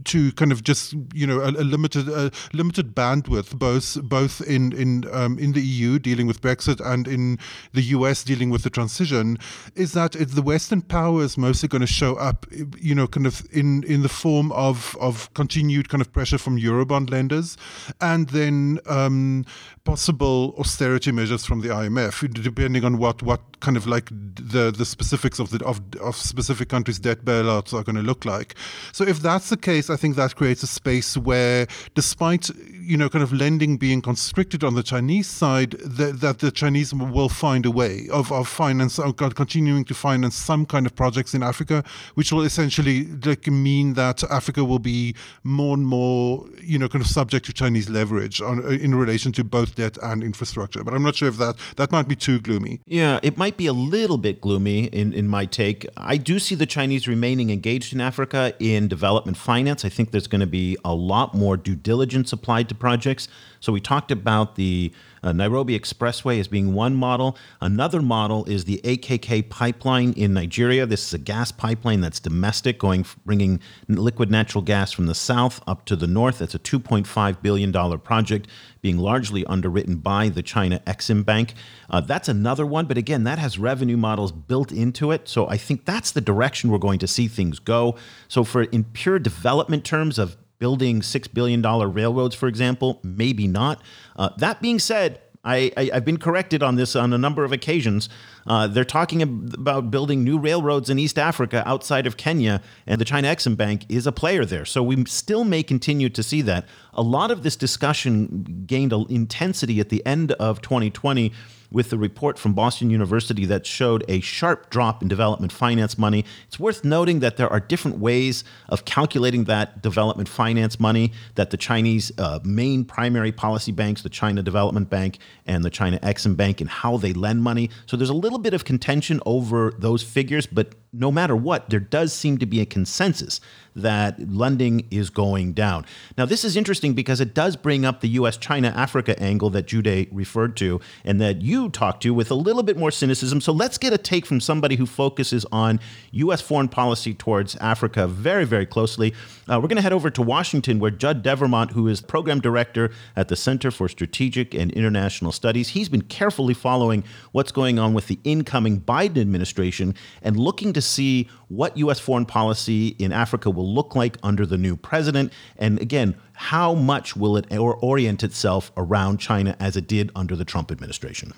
to 0.05 0.33
kind 0.33 0.53
of 0.53 0.63
just 0.63 0.95
you 1.15 1.27
know 1.27 1.41
a, 1.41 1.49
a 1.49 1.65
limited 1.65 2.09
a 2.09 2.31
limited 2.53 2.95
bandwidth 2.95 3.59
both 3.59 4.03
both 4.03 4.41
in 4.43 4.73
in 4.73 5.05
um, 5.13 5.39
in 5.39 5.53
the 5.53 5.61
EU 5.61 5.99
dealing 5.99 6.27
with 6.27 6.41
Brexit 6.41 6.85
and 6.85 7.09
in 7.09 7.39
the 7.73 7.83
US 7.83 8.25
dealing 8.25 8.51
with 8.51 8.63
the 8.63 8.71
transition 8.71 9.39
is 9.75 9.93
that 9.93 10.13
the 10.13 10.43
Western 10.43 10.83
powers 10.83 11.37
mostly 11.37 11.69
going 11.69 11.81
to 11.81 11.87
show 11.87 12.17
up 12.17 12.47
you 12.79 12.95
know 12.95 13.07
kind 13.07 13.27
of 13.27 13.47
in 13.53 13.85
in 13.85 14.03
the 14.03 14.09
form 14.09 14.53
of 14.53 14.97
of 15.01 15.33
continued 15.35 15.89
kind 15.89 16.01
of 16.01 16.13
pressure 16.13 16.39
from 16.39 16.59
eurobond 16.59 17.11
lenders. 17.11 17.57
And 18.01 18.29
then 18.31 18.79
um, 18.87 19.45
possible 19.89 20.55
austerity 20.59 21.11
measures 21.11 21.47
from 21.47 21.63
the 21.63 21.69
IMF 21.69 22.15
depending 22.43 22.85
on 22.85 22.99
what 22.99 23.23
what 23.23 23.41
kind 23.61 23.75
of 23.75 23.87
like 23.87 24.11
the 24.11 24.71
the 24.71 24.85
specifics 24.85 25.39
of 25.39 25.49
the 25.49 25.65
of, 25.65 25.81
of 26.03 26.15
specific 26.15 26.69
countries 26.69 26.99
debt 26.99 27.25
bailouts 27.25 27.73
are 27.73 27.83
going 27.83 27.97
to 27.97 28.03
look 28.03 28.27
like. 28.27 28.55
So 28.93 29.03
if 29.05 29.21
that's 29.21 29.49
the 29.49 29.57
case 29.57 29.89
I 29.89 29.97
think 29.97 30.17
that 30.17 30.37
creates 30.37 30.63
a 30.63 30.67
space 30.67 31.17
where, 31.17 31.67
despite 31.95 32.51
you 32.89 32.97
know, 32.97 33.11
kind 33.11 33.23
of 33.23 33.35
lending 33.35 33.77
being 33.77 34.01
constricted 34.01 34.65
on 34.65 34.75
the 34.75 34.83
Chinese 34.83 35.27
side, 35.27 35.73
that, 35.73 36.21
that 36.23 36.39
the 36.39 36.51
Chinese 36.51 36.95
will 36.95 37.29
find 37.29 37.67
a 37.67 37.71
way 37.71 38.09
of, 38.11 38.33
of 38.33 38.49
finance, 38.49 38.99
of 38.99 39.15
continuing 39.17 39.85
to 39.85 39.95
finance 39.95 40.35
some 40.35 40.65
kind 40.65 40.87
of 40.87 40.97
projects 40.97 41.35
in 41.35 41.43
Africa, 41.43 41.85
which 42.15 42.33
will 42.33 42.43
essentially 42.43 43.05
like, 43.27 43.47
mean 43.47 43.93
that 43.93 44.25
Africa 44.31 44.65
will 44.65 44.79
be 44.79 45.15
more 45.45 45.75
and 45.75 45.87
more, 45.87 46.47
you 46.63 46.79
know, 46.79 46.89
kind 46.89 47.05
of 47.05 47.11
subject 47.11 47.45
to 47.45 47.53
Chinese 47.53 47.91
leverage 47.91 48.41
on, 48.41 48.65
uh, 48.65 48.69
in 48.69 48.95
relation 48.95 49.33
to 49.33 49.45
both 49.45 49.75
debt 49.75 49.99
and 50.03 50.25
infrastructure. 50.25 50.83
But 50.83 50.95
I'm 50.95 51.03
not 51.03 51.15
sure 51.15 51.29
if 51.29 51.37
that 51.37 51.57
that 51.77 51.93
might 51.93 52.09
be 52.09 52.17
too 52.17 52.41
gloomy. 52.41 52.81
Yeah, 52.87 53.21
it 53.23 53.37
might 53.37 53.59
be 53.59 53.67
a 53.67 53.75
little 53.75 54.17
bit 54.17 54.41
gloomy 54.41 54.85
in, 54.87 55.13
in 55.13 55.29
my 55.29 55.45
take. 55.45 55.87
I 55.99 56.17
do 56.17 56.39
see 56.39 56.55
the 56.55 56.65
Chinese 56.65 57.07
remaining 57.07 57.51
engaged 57.51 57.93
in 57.93 58.01
Africa 58.01 58.55
in 58.59 58.89
development 58.89 59.37
finance. 59.37 59.85
I 59.85 59.91
think 59.91 60.11
there's 60.11 60.27
going 60.27 60.41
to 60.41 60.47
be 60.47 60.79
a 60.87 60.95
lot 60.95 61.35
more 61.35 61.59
due 61.59 61.77
diligence 61.77 62.33
applied 62.33 62.71
to 62.71 62.78
projects. 62.79 63.29
So 63.61 63.73
we 63.73 63.81
talked 63.81 64.11
about 64.11 64.55
the 64.55 64.93
uh, 65.23 65.33
Nairobi 65.33 65.79
Expressway 65.79 66.39
as 66.39 66.49
being 66.49 66.75
one 66.75 66.95
model. 66.95 67.37
Another 67.61 68.01
model 68.01 68.45
is 68.45 68.65
the 68.65 68.81
AKK 68.85 69.49
pipeline 69.49 70.13
in 70.13 70.33
Nigeria. 70.33 70.87
This 70.87 71.07
is 71.07 71.15
a 71.15 71.19
gas 71.19 71.51
pipeline 71.51 72.01
that's 72.01 72.21
domestic, 72.21 72.79
going 72.79 73.05
bringing 73.25 73.61
liquid 73.89 74.31
natural 74.31 74.63
gas 74.63 74.93
from 74.93 75.07
the 75.07 75.15
south 75.15 75.61
up 75.67 75.85
to 75.87 75.97
the 75.97 76.07
north. 76.07 76.39
That's 76.39 76.55
a 76.55 76.59
2.5 76.59 77.43
billion 77.43 77.73
dollar 77.73 77.99
project, 77.99 78.49
being 78.81 78.99
largely 78.99 79.45
underwritten 79.47 79.97
by 79.97 80.29
the 80.29 80.43
China 80.43 80.81
Exim 80.87 81.25
Bank. 81.25 81.55
Uh, 81.91 82.01
that's 82.01 82.29
another 82.29 82.65
one, 82.65 82.87
but 82.87 82.99
again, 82.99 83.25
that 83.25 83.39
has 83.39 83.59
revenue 83.59 83.97
models 83.97 84.33
built 84.33 84.71
into 84.71 85.11
it. 85.11 85.29
So 85.29 85.49
I 85.49 85.57
think 85.57 85.85
that's 85.85 86.13
the 86.13 86.21
direction 86.21 86.71
we're 86.71 86.79
going 86.79 86.99
to 87.01 87.09
see 87.09 87.29
things 87.29 87.59
go. 87.59 87.97
So 88.29 88.45
for 88.45 88.63
in 88.65 88.85
pure 88.85 89.19
development 89.19 89.85
terms 89.85 90.19
of 90.19 90.37
building 90.59 91.01
$6 91.01 91.35
billion 91.35 91.63
railroads, 91.63 92.35
for 92.35 92.49
example? 92.49 93.01
Maybe 93.03 93.47
not. 93.47 93.81
Uh, 94.17 94.31
that 94.39 94.61
being 94.61 94.79
said, 94.79 95.21
I, 95.45 95.73
I, 95.77 95.91
have 95.95 96.05
been 96.05 96.19
corrected 96.19 96.63
on 96.63 96.77
this 96.77 96.97
on 96.97 97.13
a 97.13 97.19
number 97.19 97.45
of 97.45 97.53
occasions. 97.53 98.09
Uh, 98.47 98.67
they're 98.67 98.85
talking 98.85 99.23
about 99.23 99.91
building 99.91 100.25
new 100.25 100.39
railroads 100.39 100.91
in 100.91 100.99
East 100.99 101.19
Africa 101.19 101.63
outside 101.67 102.07
of 102.07 102.17
Kenya, 102.17 102.61
and 102.87 103.01
the 103.01 103.05
China 103.05 103.29
Exim 103.29 103.57
Bank 103.57 103.85
is 103.89 104.07
a 104.07 104.13
player 104.13 104.45
there. 104.45 104.65
So 104.65 104.83
we 104.83 105.05
still 105.07 105.45
may 105.45 105.63
continue 105.63 106.09
to 106.11 106.23
see 106.23 106.43
that. 106.43 106.67
A 106.93 107.03
lot 107.03 107.31
of 107.31 107.45
this 107.45 107.57
discussion 107.57 108.65
gained 108.67 108.93
intensity 109.09 109.81
at 109.81 109.91
the 109.91 110.05
end 110.05 110.33
of 110.33 110.61
2020 110.61 111.33
with 111.71 111.91
the 111.91 111.99
report 111.99 112.39
from 112.39 112.55
Boston 112.55 112.91
University 112.91 113.45
that 113.47 113.67
showed 113.67 114.05
a 114.09 114.21
sharp 114.21 114.71
drop 114.71 115.03
in 115.03 115.09
development 115.09 115.53
finance 115.53 115.99
money. 115.99 116.25
It's 116.47 116.59
worth 116.59 116.85
noting 116.85 117.21
that 117.21 117.37
there 117.37 117.51
are 117.51 117.61
different 117.61 117.99
ways 117.99 118.45
of 118.69 118.85
calculating 118.85 119.45
that 119.45 119.83
development 119.83 120.29
finance 120.29 120.81
money 120.81 121.13
that 121.35 121.51
the 121.51 121.57
Chinese 121.57 122.11
uh, 122.19 122.41
main 122.43 122.85
primary 122.85 123.33
policy 123.33 123.73
banks, 123.73 124.03
the 124.03 124.09
China 124.09 124.43
Development 124.43 124.89
Bank 124.89 125.19
and 125.47 125.65
the 125.65 125.71
China 125.71 125.99
Exim 125.99 126.37
Bank, 126.37 126.61
and 126.61 126.71
how 126.71 126.97
they 126.97 127.13
lend 127.13 127.43
money. 127.43 127.71
So 127.87 127.97
there's 127.97 128.11
a 128.11 128.15
little 128.15 128.39
bit 128.39 128.55
of 128.55 128.65
contention 128.65 129.21
over 129.27 129.75
those 129.79 130.03
figures, 130.03 130.47
but 130.47 130.75
no 130.93 131.13
matter 131.13 131.37
what, 131.37 131.69
there 131.69 131.81
does 131.81 132.13
seem 132.13 132.39
to 132.39 132.47
be 132.47 132.61
a 132.61 132.67
consensus 132.67 133.41
that 133.83 134.31
lending 134.31 134.87
is 134.91 135.11
going 135.11 135.53
down. 135.53 135.87
Now, 136.17 136.27
this 136.27 136.45
is 136.45 136.57
interesting 136.57 136.95
because 136.95 137.21
it 137.21 137.35
does 137.35 137.57
bring 137.57 137.85
up 137.85 138.01
the 138.01 138.09
US 138.11 138.37
China 138.37 138.69
Africa 138.69 139.21
angle 139.21 139.51
that 139.51 139.67
Gyude 139.67 140.09
referred 140.13 140.57
to 140.59 140.81
and 141.05 141.21
that 141.21 141.43
you 141.43 141.71
talked 141.71 142.03
to 142.03 142.15
with 142.15 142.31
a 142.31 142.35
little 142.35 142.63
bit 142.63 142.77
more 142.77 142.91
cynicism. 142.91 143.41
So 143.41 143.53
let's 143.53 143.79
get 143.79 143.93
a 143.93 143.99
take 143.99 144.27
from 144.27 144.41
somebody 144.41 144.77
who 144.77 144.87
focuses 144.87 145.45
on 145.53 145.81
US 146.13 146.41
foreign 146.41 146.69
policy 146.69 147.15
towards 147.15 147.57
Africa 147.57 148.07
very, 148.07 148.45
very 148.45 148.67
closely. 148.67 149.15
Uh, 149.49 149.59
we're 149.61 149.69
going 149.69 149.77
to 149.77 149.83
head 149.83 149.93
over 149.93 150.11
to 150.11 150.23
Washington, 150.23 150.79
where 150.79 150.91
Judd 150.91 151.23
Devermont, 151.23 151.73
who 151.73 151.89
is 151.89 152.01
program 152.01 152.41
director 152.41 152.91
at 153.17 153.29
the 153.29 153.37
Center 153.37 153.71
for 153.71 153.89
Strategic 153.89 154.55
and 154.55 154.71
International 154.73 155.33
Studies, 155.33 155.71
he's 155.71 155.89
been 155.89 156.03
carefully 156.03 156.55
following 156.55 157.05
what's 157.33 157.53
going 157.53 157.79
on 157.79 157.95
with 157.95 158.09
the 158.09 158.19
incoming 158.25 158.81
Biden 158.81 159.21
administration 159.21 159.95
and 160.23 160.37
looking 160.37 160.73
to 160.73 160.83
see 160.83 161.29
what 161.49 161.77
U.S. 161.79 161.99
foreign 161.99 162.27
policy 162.27 162.89
in 162.99 163.13
Africa 163.13 163.51
will 163.51 163.68
look 163.75 163.95
like 163.95 164.17
under 164.23 164.47
the 164.47 164.59
new 164.59 164.77
president. 164.77 165.33
And 165.57 165.81
again, 165.81 166.17
how 166.33 166.75
much 166.75 167.17
will 167.17 167.37
it 167.37 167.47
orient 167.51 168.23
itself 168.23 168.73
around 168.77 169.19
China 169.19 169.57
as 169.61 169.77
it 169.77 169.87
did 169.87 170.11
under 170.15 170.35
the 170.37 170.45
Trump 170.45 170.71
administration? 170.71 171.33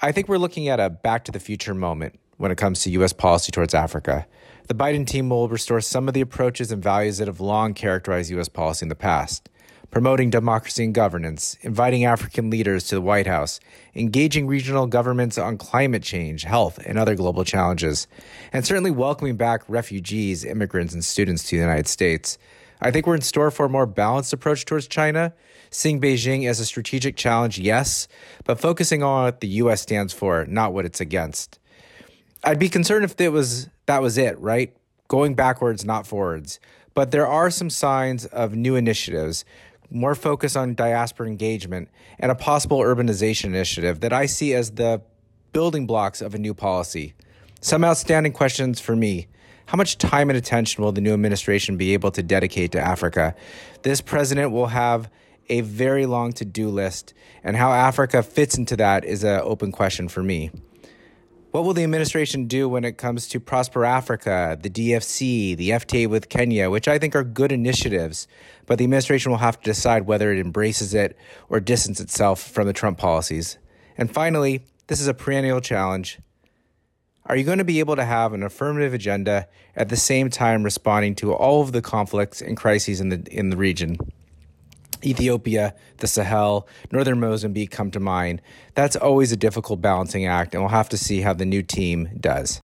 I 0.00 0.12
think 0.12 0.28
we're 0.28 0.38
looking 0.38 0.68
at 0.68 0.78
a 0.78 0.88
back 0.88 1.24
to 1.24 1.32
the 1.32 1.40
future 1.40 1.74
moment 1.74 2.18
when 2.36 2.52
it 2.52 2.56
comes 2.56 2.82
to 2.82 2.90
U.S. 2.90 3.12
policy 3.12 3.50
towards 3.50 3.74
Africa. 3.74 4.26
The 4.68 4.74
Biden 4.74 5.06
team 5.06 5.30
will 5.30 5.48
restore 5.48 5.80
some 5.80 6.08
of 6.08 6.14
the 6.14 6.20
approaches 6.20 6.70
and 6.70 6.82
values 6.82 7.18
that 7.18 7.26
have 7.26 7.40
long 7.40 7.74
characterized 7.74 8.30
U.S. 8.30 8.48
policy 8.48 8.84
in 8.84 8.88
the 8.88 8.94
past. 8.94 9.48
Promoting 9.90 10.30
democracy 10.30 10.84
and 10.84 10.94
governance, 10.94 11.56
inviting 11.62 12.04
African 12.04 12.50
leaders 12.50 12.84
to 12.84 12.96
the 12.96 13.00
White 13.00 13.26
House, 13.26 13.58
engaging 13.94 14.46
regional 14.46 14.86
governments 14.86 15.38
on 15.38 15.56
climate 15.56 16.02
change, 16.02 16.42
health, 16.42 16.78
and 16.84 16.98
other 16.98 17.14
global 17.14 17.44
challenges, 17.44 18.06
and 18.52 18.66
certainly 18.66 18.90
welcoming 18.90 19.36
back 19.36 19.62
refugees, 19.68 20.44
immigrants, 20.44 20.92
and 20.92 21.04
students 21.04 21.44
to 21.44 21.56
the 21.56 21.62
United 21.62 21.88
States. 21.88 22.38
I 22.80 22.90
think 22.90 23.06
we're 23.06 23.16
in 23.16 23.22
store 23.22 23.50
for 23.50 23.66
a 23.66 23.70
more 23.70 23.86
balanced 23.86 24.32
approach 24.32 24.64
towards 24.64 24.86
China, 24.86 25.32
seeing 25.70 26.00
Beijing 26.00 26.48
as 26.48 26.60
a 26.60 26.64
strategic 26.64 27.16
challenge, 27.16 27.58
yes, 27.58 28.08
but 28.44 28.60
focusing 28.60 29.02
on 29.02 29.24
what 29.24 29.40
the 29.40 29.48
U.S. 29.48 29.80
stands 29.82 30.12
for, 30.12 30.44
not 30.46 30.72
what 30.72 30.84
it's 30.84 31.00
against. 31.00 31.58
I'd 32.44 32.58
be 32.58 32.68
concerned 32.68 33.04
if 33.04 33.20
it 33.20 33.32
was 33.32 33.68
that 33.86 34.02
was 34.02 34.18
it, 34.18 34.38
right? 34.38 34.76
Going 35.08 35.34
backwards, 35.34 35.84
not 35.84 36.06
forwards. 36.06 36.60
But 36.94 37.10
there 37.10 37.26
are 37.26 37.50
some 37.50 37.70
signs 37.70 38.26
of 38.26 38.54
new 38.54 38.76
initiatives, 38.76 39.44
more 39.90 40.14
focus 40.14 40.56
on 40.56 40.74
diaspora 40.74 41.26
engagement, 41.26 41.88
and 42.18 42.30
a 42.30 42.34
possible 42.34 42.78
urbanization 42.78 43.46
initiative 43.46 44.00
that 44.00 44.12
I 44.12 44.26
see 44.26 44.54
as 44.54 44.72
the 44.72 45.02
building 45.52 45.86
blocks 45.86 46.20
of 46.20 46.34
a 46.34 46.38
new 46.38 46.54
policy. 46.54 47.14
Some 47.60 47.84
outstanding 47.84 48.32
questions 48.32 48.80
for 48.80 48.94
me. 48.94 49.28
How 49.66 49.76
much 49.76 49.98
time 49.98 50.30
and 50.30 50.36
attention 50.36 50.82
will 50.82 50.92
the 50.92 51.00
new 51.00 51.12
administration 51.12 51.76
be 51.76 51.92
able 51.92 52.10
to 52.12 52.22
dedicate 52.22 52.72
to 52.72 52.80
Africa? 52.80 53.34
This 53.82 54.00
president 54.00 54.52
will 54.52 54.68
have 54.68 55.10
a 55.48 55.62
very 55.62 56.06
long 56.06 56.32
to 56.34 56.44
do 56.44 56.68
list, 56.68 57.14
and 57.42 57.56
how 57.56 57.72
Africa 57.72 58.22
fits 58.22 58.56
into 58.56 58.76
that 58.76 59.04
is 59.04 59.24
an 59.24 59.40
open 59.42 59.72
question 59.72 60.08
for 60.08 60.22
me. 60.22 60.50
What 61.50 61.64
will 61.64 61.72
the 61.72 61.82
administration 61.82 62.46
do 62.46 62.68
when 62.68 62.84
it 62.84 62.98
comes 62.98 63.26
to 63.28 63.40
Prosper 63.40 63.86
Africa, 63.86 64.58
the 64.60 64.68
DFC, 64.68 65.56
the 65.56 65.70
FTA 65.70 66.06
with 66.06 66.28
Kenya, 66.28 66.68
which 66.68 66.86
I 66.86 66.98
think 66.98 67.16
are 67.16 67.24
good 67.24 67.52
initiatives, 67.52 68.28
but 68.66 68.76
the 68.76 68.84
administration 68.84 69.30
will 69.30 69.38
have 69.38 69.58
to 69.58 69.64
decide 69.64 70.06
whether 70.06 70.30
it 70.30 70.38
embraces 70.38 70.92
it 70.92 71.16
or 71.48 71.58
distances 71.58 72.04
itself 72.04 72.38
from 72.38 72.66
the 72.66 72.74
Trump 72.74 72.98
policies. 72.98 73.56
And 73.96 74.12
finally, 74.12 74.66
this 74.88 75.00
is 75.00 75.06
a 75.06 75.14
perennial 75.14 75.62
challenge. 75.62 76.18
Are 77.24 77.36
you 77.36 77.44
going 77.44 77.58
to 77.58 77.64
be 77.64 77.78
able 77.78 77.96
to 77.96 78.04
have 78.04 78.34
an 78.34 78.42
affirmative 78.42 78.92
agenda 78.92 79.48
at 79.74 79.88
the 79.88 79.96
same 79.96 80.28
time 80.28 80.64
responding 80.64 81.14
to 81.16 81.32
all 81.32 81.62
of 81.62 81.72
the 81.72 81.80
conflicts 81.80 82.42
and 82.42 82.58
crises 82.58 83.00
in 83.00 83.08
the 83.08 83.26
in 83.30 83.48
the 83.48 83.56
region? 83.56 83.96
Ethiopia, 85.04 85.74
the 85.98 86.06
Sahel, 86.06 86.68
northern 86.92 87.20
Mozambique 87.20 87.70
come 87.70 87.90
to 87.90 88.00
mind. 88.00 88.42
That's 88.74 88.96
always 88.96 89.32
a 89.32 89.36
difficult 89.36 89.80
balancing 89.80 90.26
act, 90.26 90.54
and 90.54 90.62
we'll 90.62 90.70
have 90.70 90.88
to 90.90 90.98
see 90.98 91.20
how 91.20 91.32
the 91.32 91.46
new 91.46 91.62
team 91.62 92.08
does. 92.20 92.60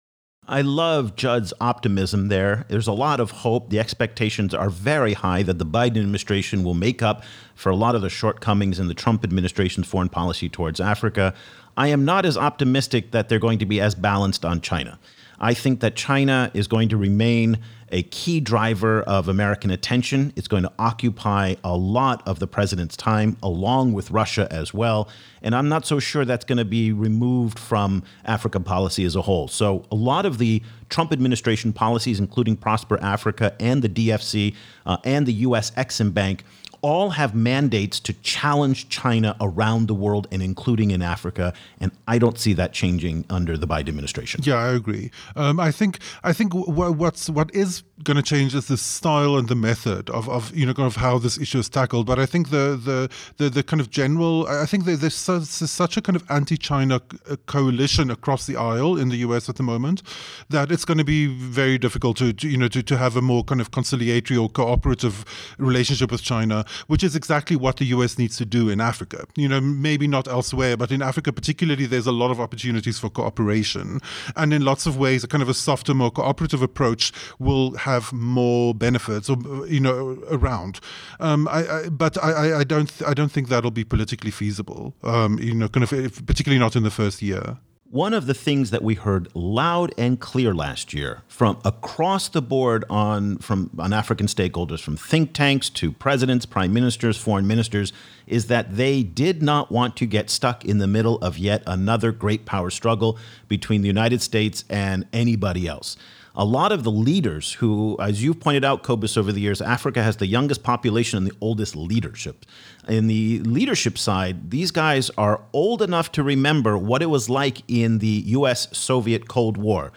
I 0.51 0.63
love 0.63 1.15
Judd's 1.15 1.53
optimism 1.61 2.29
there. 2.29 2.65
There's 2.69 2.87
a 2.87 2.93
lot 2.93 3.21
of 3.21 3.31
hope. 3.31 3.69
The 3.69 3.79
expectations 3.79 4.55
are 4.55 4.71
very 4.71 5.13
high 5.13 5.43
that 5.43 5.59
the 5.59 5.67
Biden 5.67 5.99
administration 5.99 6.65
will 6.65 6.73
make 6.73 7.03
up 7.03 7.23
for 7.55 7.69
a 7.69 7.77
lot 7.77 7.95
of 7.95 8.01
the 8.01 8.09
shortcomings 8.09 8.79
in 8.79 8.89
the 8.89 8.95
Trump 8.95 9.25
administration's 9.25 9.87
foreign 9.87 10.09
policy 10.09 10.49
towards 10.49 10.81
Africa. 10.81 11.35
I 11.79 11.87
am 11.89 12.05
not 12.05 12.27
as 12.27 12.37
optimistic 12.37 13.13
that 13.13 13.29
they're 13.29 13.39
going 13.39 13.61
to 13.61 13.67
be 13.67 13.81
as 13.81 13.95
balanced 13.95 14.45
on 14.45 14.61
China. 14.61 14.99
I 15.39 15.55
think 15.55 15.79
that 15.79 15.95
China 15.95 16.51
is 16.53 16.67
going 16.67 16.89
to 16.89 16.97
remain 16.97 17.59
a 17.93 18.03
key 18.03 18.41
driver 18.41 19.03
of 19.03 19.29
American 19.29 19.71
attention. 19.71 20.33
It's 20.35 20.49
going 20.49 20.65
to 20.65 20.73
occupy 20.81 21.55
a 21.63 21.77
lot 21.77 22.27
of 22.27 22.41
the 22.41 22.49
president's 22.49 22.97
time, 22.97 23.37
along 23.45 23.93
with 23.93 24.11
Russia 24.11 24.49
as 24.51 24.75
well. 24.75 25.09
And 25.41 25.55
I'm 25.55 25.69
not 25.69 25.87
so 25.87 26.01
sure 26.01 26.25
that's 26.25 26.45
going 26.45 26.59
to 26.59 26.65
be 26.65 26.93
removed 26.93 27.61
from 27.61 28.03
Africa 28.25 28.59
policy 28.59 29.05
as 29.05 29.15
a 29.15 29.23
whole. 29.23 29.47
So, 29.47 29.85
a 29.93 29.95
lot 29.95 30.27
of 30.27 30.39
the 30.39 30.61
Trump 30.89 31.13
administration 31.13 31.73
policies, 31.73 32.19
including 32.19 32.57
Prosper 32.57 32.99
Africa 33.01 33.55
and 33.61 33.83
the 33.83 33.89
DFC 33.89 34.57
uh, 34.85 34.97
and 35.05 35.27
the 35.27 35.33
U.S. 35.35 35.71
Exim 35.73 36.13
Bank, 36.13 36.43
all 36.81 37.11
have 37.11 37.35
mandates 37.35 38.01
to 38.01 38.13
challenge 38.15 38.89
China 38.89 39.37
around 39.41 39.89
the 39.89 39.95
world 39.95 40.29
and 40.31 40.43
including 40.43 40.91
in 40.91 41.03
Africa. 41.03 41.53
And 41.81 41.93
I 42.07 42.19
don't 42.19 42.39
see 42.39 42.53
that 42.55 42.73
changing 42.73 43.25
under 43.31 43.57
the 43.57 43.67
Biden 43.67 43.89
administration. 43.89 44.41
Yeah, 44.45 44.57
I 44.57 44.69
agree. 44.69 45.11
Um, 45.37 45.59
I 45.61 45.73
think 45.73 45.99
I 46.23 46.33
think 46.33 46.53
what's 46.55 47.29
what 47.31 47.55
is 47.55 47.83
going 48.05 48.17
to 48.17 48.23
change 48.23 48.55
is 48.55 48.67
the 48.69 48.77
style 48.77 49.37
and 49.37 49.49
the 49.49 49.57
method 49.57 50.09
of, 50.11 50.29
of 50.29 50.55
you 50.55 50.65
know 50.65 50.75
kind 50.75 50.87
of 50.87 50.97
how 50.97 51.19
this 51.19 51.39
issue 51.39 51.59
is 51.59 51.69
tackled. 51.69 52.07
But 52.07 52.19
I 52.19 52.27
think 52.27 52.51
the 52.51 52.81
the 52.83 53.11
the, 53.37 53.51
the 53.51 53.63
kind 53.63 53.81
of 53.81 53.91
general 53.91 54.47
I 54.49 54.67
think 54.67 54.85
there's 54.85 55.15
such 55.15 55.97
a 55.97 56.03
kind 56.03 56.17
of 56.17 56.25
anti-China 56.31 57.01
uh, 57.29 57.37
coalition 57.47 58.11
across 58.11 58.47
the 58.47 58.57
aisle 58.57 58.97
in 58.97 59.09
the 59.09 59.17
U.S. 59.17 59.49
at 59.49 59.57
the 59.57 59.63
moment 59.63 60.03
that 60.49 60.71
it's 60.71 60.85
going 60.85 60.99
to 60.99 61.05
be 61.05 61.27
very 61.27 61.79
difficult 61.79 62.17
to, 62.19 62.33
to 62.33 62.49
you 62.49 62.57
know 62.57 62.69
to, 62.69 62.83
to 62.83 62.97
have 62.97 63.17
a 63.17 63.23
more 63.23 63.43
kind 63.43 63.61
of 63.61 63.71
conciliatory 63.71 64.39
or 64.39 64.49
cooperative 64.49 65.25
relationship 65.59 66.13
with 66.13 66.23
China 66.23 66.65
which 66.87 67.03
is 67.03 67.15
exactly 67.15 67.57
what 67.57 67.77
the 67.77 67.87
US 67.87 68.19
needs 68.19 68.37
to 68.39 68.45
do 68.45 68.69
in 68.69 68.81
Africa. 68.81 69.25
You 69.37 69.49
know, 69.49 69.61
maybe 69.61 70.07
not 70.07 70.29
elsewhere, 70.29 70.77
but 70.77 70.91
in 70.91 71.03
Africa 71.03 71.33
particularly, 71.33 71.87
there's 71.87 72.07
a 72.07 72.13
lot 72.13 72.31
of 72.31 72.41
opportunities 72.41 72.99
for 72.99 73.11
cooperation. 73.11 74.01
And 74.37 74.53
in 74.53 74.65
lots 74.65 74.87
of 74.87 74.97
ways, 74.97 75.25
a 75.25 75.29
kind 75.29 75.43
of 75.43 75.49
a 75.49 75.55
softer, 75.55 75.95
more 75.95 76.11
cooperative 76.11 76.63
approach 76.63 77.13
will 77.39 77.77
have 77.77 78.13
more 78.13 78.75
benefits, 78.75 79.29
or, 79.29 79.67
you 79.67 79.81
know, 79.81 80.23
around. 80.31 80.81
Um, 81.21 81.49
I, 81.49 81.69
I, 81.69 81.89
but 81.89 82.23
I, 82.23 82.61
I 82.61 82.65
don't, 82.65 82.93
I 83.07 83.15
don't 83.15 83.31
think 83.31 83.49
that'll 83.49 83.71
be 83.71 83.85
politically 83.85 84.31
feasible. 84.31 84.95
Um, 85.03 85.39
you 85.39 85.55
know, 85.55 85.69
kind 85.69 85.85
of, 85.85 86.27
particularly 86.27 86.59
not 86.59 86.77
in 86.77 86.83
the 86.83 86.91
first 86.91 87.23
year. 87.23 87.59
One 87.91 88.13
of 88.13 88.27
the 88.27 88.35
things 88.35 88.71
that 88.71 88.83
we 88.83 88.97
heard 88.97 89.29
loud 89.35 89.95
and 89.97 90.21
clear 90.21 90.53
last 90.53 90.93
year 90.93 91.23
from 91.27 91.59
across 91.65 92.29
the 92.29 92.43
board 92.43 92.85
on 92.91 93.39
from 93.39 93.71
on 93.79 93.95
African 93.95 94.27
stakeholders, 94.27 94.81
from 94.81 94.99
think 94.99 95.33
tanks 95.33 95.71
to 95.71 95.93
presidents, 95.93 96.45
prime 96.45 96.75
ministers, 96.75 97.17
foreign 97.17 97.47
ministers, 97.47 97.95
is 98.27 98.49
that 98.49 98.77
they 98.77 99.03
did 99.03 99.43
not 99.43 99.73
want 99.73 99.97
to 99.97 100.07
get 100.07 100.29
stuck 100.29 100.67
in 100.67 100.77
the 100.77 100.87
middle 100.87 101.17
of 101.21 101.39
yet 101.39 101.63
another 101.67 102.13
great 102.13 102.45
power 102.45 102.69
struggle 102.69 103.17
between 103.49 103.81
the 103.81 103.89
United 103.89 104.21
States 104.21 104.65
and 104.69 105.07
anybody 105.15 105.67
else 105.67 105.97
a 106.39 106.45
lot 106.45 106.71
of 106.71 106.85
the 106.85 106.91
leaders 106.91 107.55
who, 107.55 107.97
as 108.01 108.23
you've 108.23 108.39
pointed 108.39 108.65
out, 108.65 108.85
Cobus, 108.85 109.17
over 109.17 109.33
the 109.33 109.41
years, 109.41 109.61
Africa 109.61 110.05
has 110.05 110.19
the 110.19 110.27
youngest 110.27 110.63
population 110.63 111.17
and 111.17 111.27
the 111.27 111.35
oldest 111.41 111.75
leadership. 111.75 112.47
In 112.89 113.07
the 113.07 113.41
leadership 113.41 113.99
side, 113.99 114.51
these 114.51 114.71
guys 114.71 115.11
are 115.19 115.43
old 115.53 115.83
enough 115.83 116.11
to 116.13 116.23
remember 116.23 116.79
what 116.79 117.03
it 117.03 117.07
was 117.07 117.29
like 117.29 117.63
in 117.69 117.99
the 117.99 118.23
US 118.27 118.69
Soviet 118.77 119.29
Cold 119.29 119.59
War. 119.59 119.93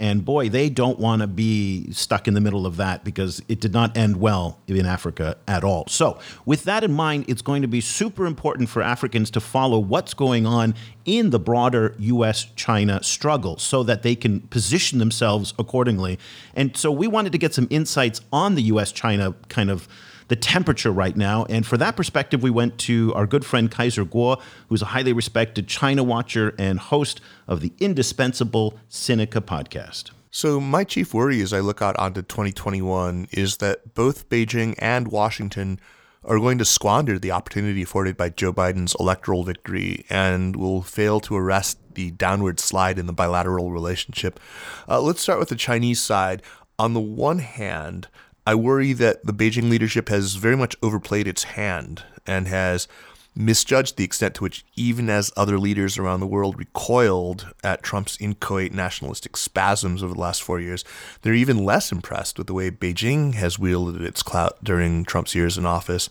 And 0.00 0.24
boy, 0.24 0.48
they 0.48 0.68
don't 0.68 0.98
want 0.98 1.22
to 1.22 1.28
be 1.28 1.90
stuck 1.92 2.26
in 2.26 2.34
the 2.34 2.40
middle 2.40 2.66
of 2.66 2.76
that 2.78 3.04
because 3.04 3.40
it 3.48 3.60
did 3.60 3.72
not 3.72 3.96
end 3.96 4.16
well 4.16 4.58
in 4.66 4.86
Africa 4.86 5.36
at 5.46 5.62
all. 5.62 5.84
So, 5.86 6.18
with 6.44 6.64
that 6.64 6.82
in 6.82 6.92
mind, 6.92 7.26
it's 7.28 7.42
going 7.42 7.62
to 7.62 7.68
be 7.68 7.80
super 7.80 8.26
important 8.26 8.68
for 8.68 8.82
Africans 8.82 9.30
to 9.30 9.40
follow 9.40 9.78
what's 9.78 10.12
going 10.12 10.46
on 10.46 10.74
in 11.04 11.30
the 11.30 11.38
broader 11.38 11.94
US 12.00 12.46
China 12.56 13.02
struggle 13.04 13.56
so 13.56 13.84
that 13.84 14.02
they 14.02 14.16
can 14.16 14.40
position 14.40 14.98
themselves 14.98 15.54
accordingly. 15.60 16.18
And 16.54 16.76
so, 16.76 16.90
we 16.90 17.06
wanted 17.06 17.30
to 17.30 17.38
get 17.38 17.54
some 17.54 17.68
insights 17.70 18.20
on 18.32 18.56
the 18.56 18.62
US 18.62 18.90
China 18.90 19.34
kind 19.48 19.70
of 19.70 19.88
the 20.28 20.36
temperature 20.36 20.90
right 20.90 21.16
now. 21.16 21.44
And 21.48 21.66
for 21.66 21.76
that 21.76 21.96
perspective, 21.96 22.42
we 22.42 22.50
went 22.50 22.78
to 22.80 23.12
our 23.14 23.26
good 23.26 23.44
friend 23.44 23.70
Kaiser 23.70 24.04
Kuo, 24.04 24.40
who's 24.68 24.82
a 24.82 24.86
highly 24.86 25.12
respected 25.12 25.68
China 25.68 26.02
watcher 26.02 26.54
and 26.58 26.78
host 26.78 27.20
of 27.46 27.60
the 27.60 27.72
indispensable 27.78 28.78
Sinica 28.90 29.40
podcast. 29.40 30.10
So, 30.30 30.60
my 30.60 30.82
chief 30.82 31.14
worry 31.14 31.40
as 31.42 31.52
I 31.52 31.60
look 31.60 31.80
out 31.80 31.96
onto 31.96 32.20
2021 32.20 33.28
is 33.30 33.58
that 33.58 33.94
both 33.94 34.28
Beijing 34.28 34.74
and 34.78 35.06
Washington 35.06 35.78
are 36.24 36.38
going 36.38 36.58
to 36.58 36.64
squander 36.64 37.18
the 37.18 37.30
opportunity 37.30 37.82
afforded 37.82 38.16
by 38.16 38.30
Joe 38.30 38.52
Biden's 38.52 38.96
electoral 38.98 39.44
victory 39.44 40.04
and 40.08 40.56
will 40.56 40.82
fail 40.82 41.20
to 41.20 41.36
arrest 41.36 41.78
the 41.94 42.10
downward 42.12 42.58
slide 42.58 42.98
in 42.98 43.06
the 43.06 43.12
bilateral 43.12 43.70
relationship. 43.70 44.40
Uh, 44.88 45.00
let's 45.00 45.20
start 45.20 45.38
with 45.38 45.50
the 45.50 45.56
Chinese 45.56 46.00
side. 46.00 46.42
On 46.78 46.94
the 46.94 47.00
one 47.00 47.38
hand, 47.38 48.08
I 48.46 48.54
worry 48.54 48.92
that 48.92 49.24
the 49.24 49.32
Beijing 49.32 49.70
leadership 49.70 50.10
has 50.10 50.34
very 50.34 50.56
much 50.56 50.76
overplayed 50.82 51.26
its 51.26 51.44
hand 51.44 52.02
and 52.26 52.46
has 52.46 52.86
misjudged 53.34 53.96
the 53.96 54.04
extent 54.04 54.34
to 54.34 54.42
which, 54.42 54.64
even 54.76 55.08
as 55.08 55.32
other 55.36 55.58
leaders 55.58 55.98
around 55.98 56.20
the 56.20 56.26
world 56.26 56.58
recoiled 56.58 57.52
at 57.64 57.82
Trump's 57.82 58.18
inchoate 58.20 58.72
nationalistic 58.72 59.36
spasms 59.36 60.02
over 60.02 60.14
the 60.14 60.20
last 60.20 60.42
four 60.42 60.60
years, 60.60 60.84
they're 61.22 61.34
even 61.34 61.64
less 61.64 61.90
impressed 61.90 62.38
with 62.38 62.46
the 62.46 62.54
way 62.54 62.70
Beijing 62.70 63.34
has 63.34 63.58
wielded 63.58 64.02
its 64.02 64.22
clout 64.22 64.62
during 64.62 65.04
Trump's 65.04 65.34
years 65.34 65.58
in 65.58 65.66
office. 65.66 66.10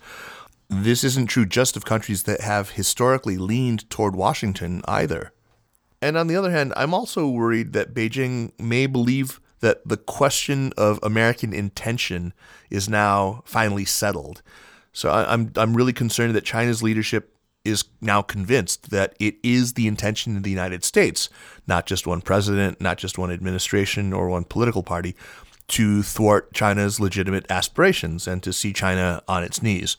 This 0.70 1.04
isn't 1.04 1.28
true 1.28 1.46
just 1.46 1.78
of 1.78 1.86
countries 1.86 2.24
that 2.24 2.42
have 2.42 2.72
historically 2.72 3.38
leaned 3.38 3.90
toward 3.90 4.16
Washington 4.16 4.82
either. 4.86 5.32
And 6.02 6.18
on 6.18 6.28
the 6.28 6.36
other 6.36 6.52
hand, 6.52 6.74
I'm 6.76 6.94
also 6.94 7.28
worried 7.28 7.74
that 7.74 7.94
Beijing 7.94 8.60
may 8.60 8.88
believe 8.88 9.40
that 9.64 9.88
the 9.88 9.98
question 9.98 10.74
of 10.78 11.00
American 11.02 11.54
intention 11.54 12.34
is 12.70 12.90
now 12.90 13.42
finally 13.46 13.86
settled. 13.86 14.42
So 14.92 15.10
I'm 15.10 15.52
I'm 15.56 15.76
really 15.76 15.94
concerned 15.94 16.36
that 16.36 16.44
China's 16.44 16.84
leadership 16.84 17.34
is 17.64 17.86
now 18.02 18.22
convinced 18.22 18.90
that 18.90 19.16
it 19.22 19.36
is 19.42 19.74
the 19.74 19.88
intention 19.88 20.36
of 20.36 20.44
the 20.44 20.50
United 20.50 20.84
States, 20.84 21.30
not 21.66 21.86
just 21.86 22.06
one 22.06 22.22
president, 22.22 22.82
not 22.82 22.98
just 22.98 23.18
one 23.18 23.32
administration 23.32 24.12
or 24.12 24.28
one 24.28 24.44
political 24.44 24.84
party, 24.84 25.16
to 25.70 26.04
thwart 26.04 26.54
China's 26.54 27.00
legitimate 27.00 27.46
aspirations 27.50 28.28
and 28.28 28.44
to 28.44 28.52
see 28.52 28.74
China 28.74 29.24
on 29.30 29.44
its 29.44 29.64
knees. 29.64 29.96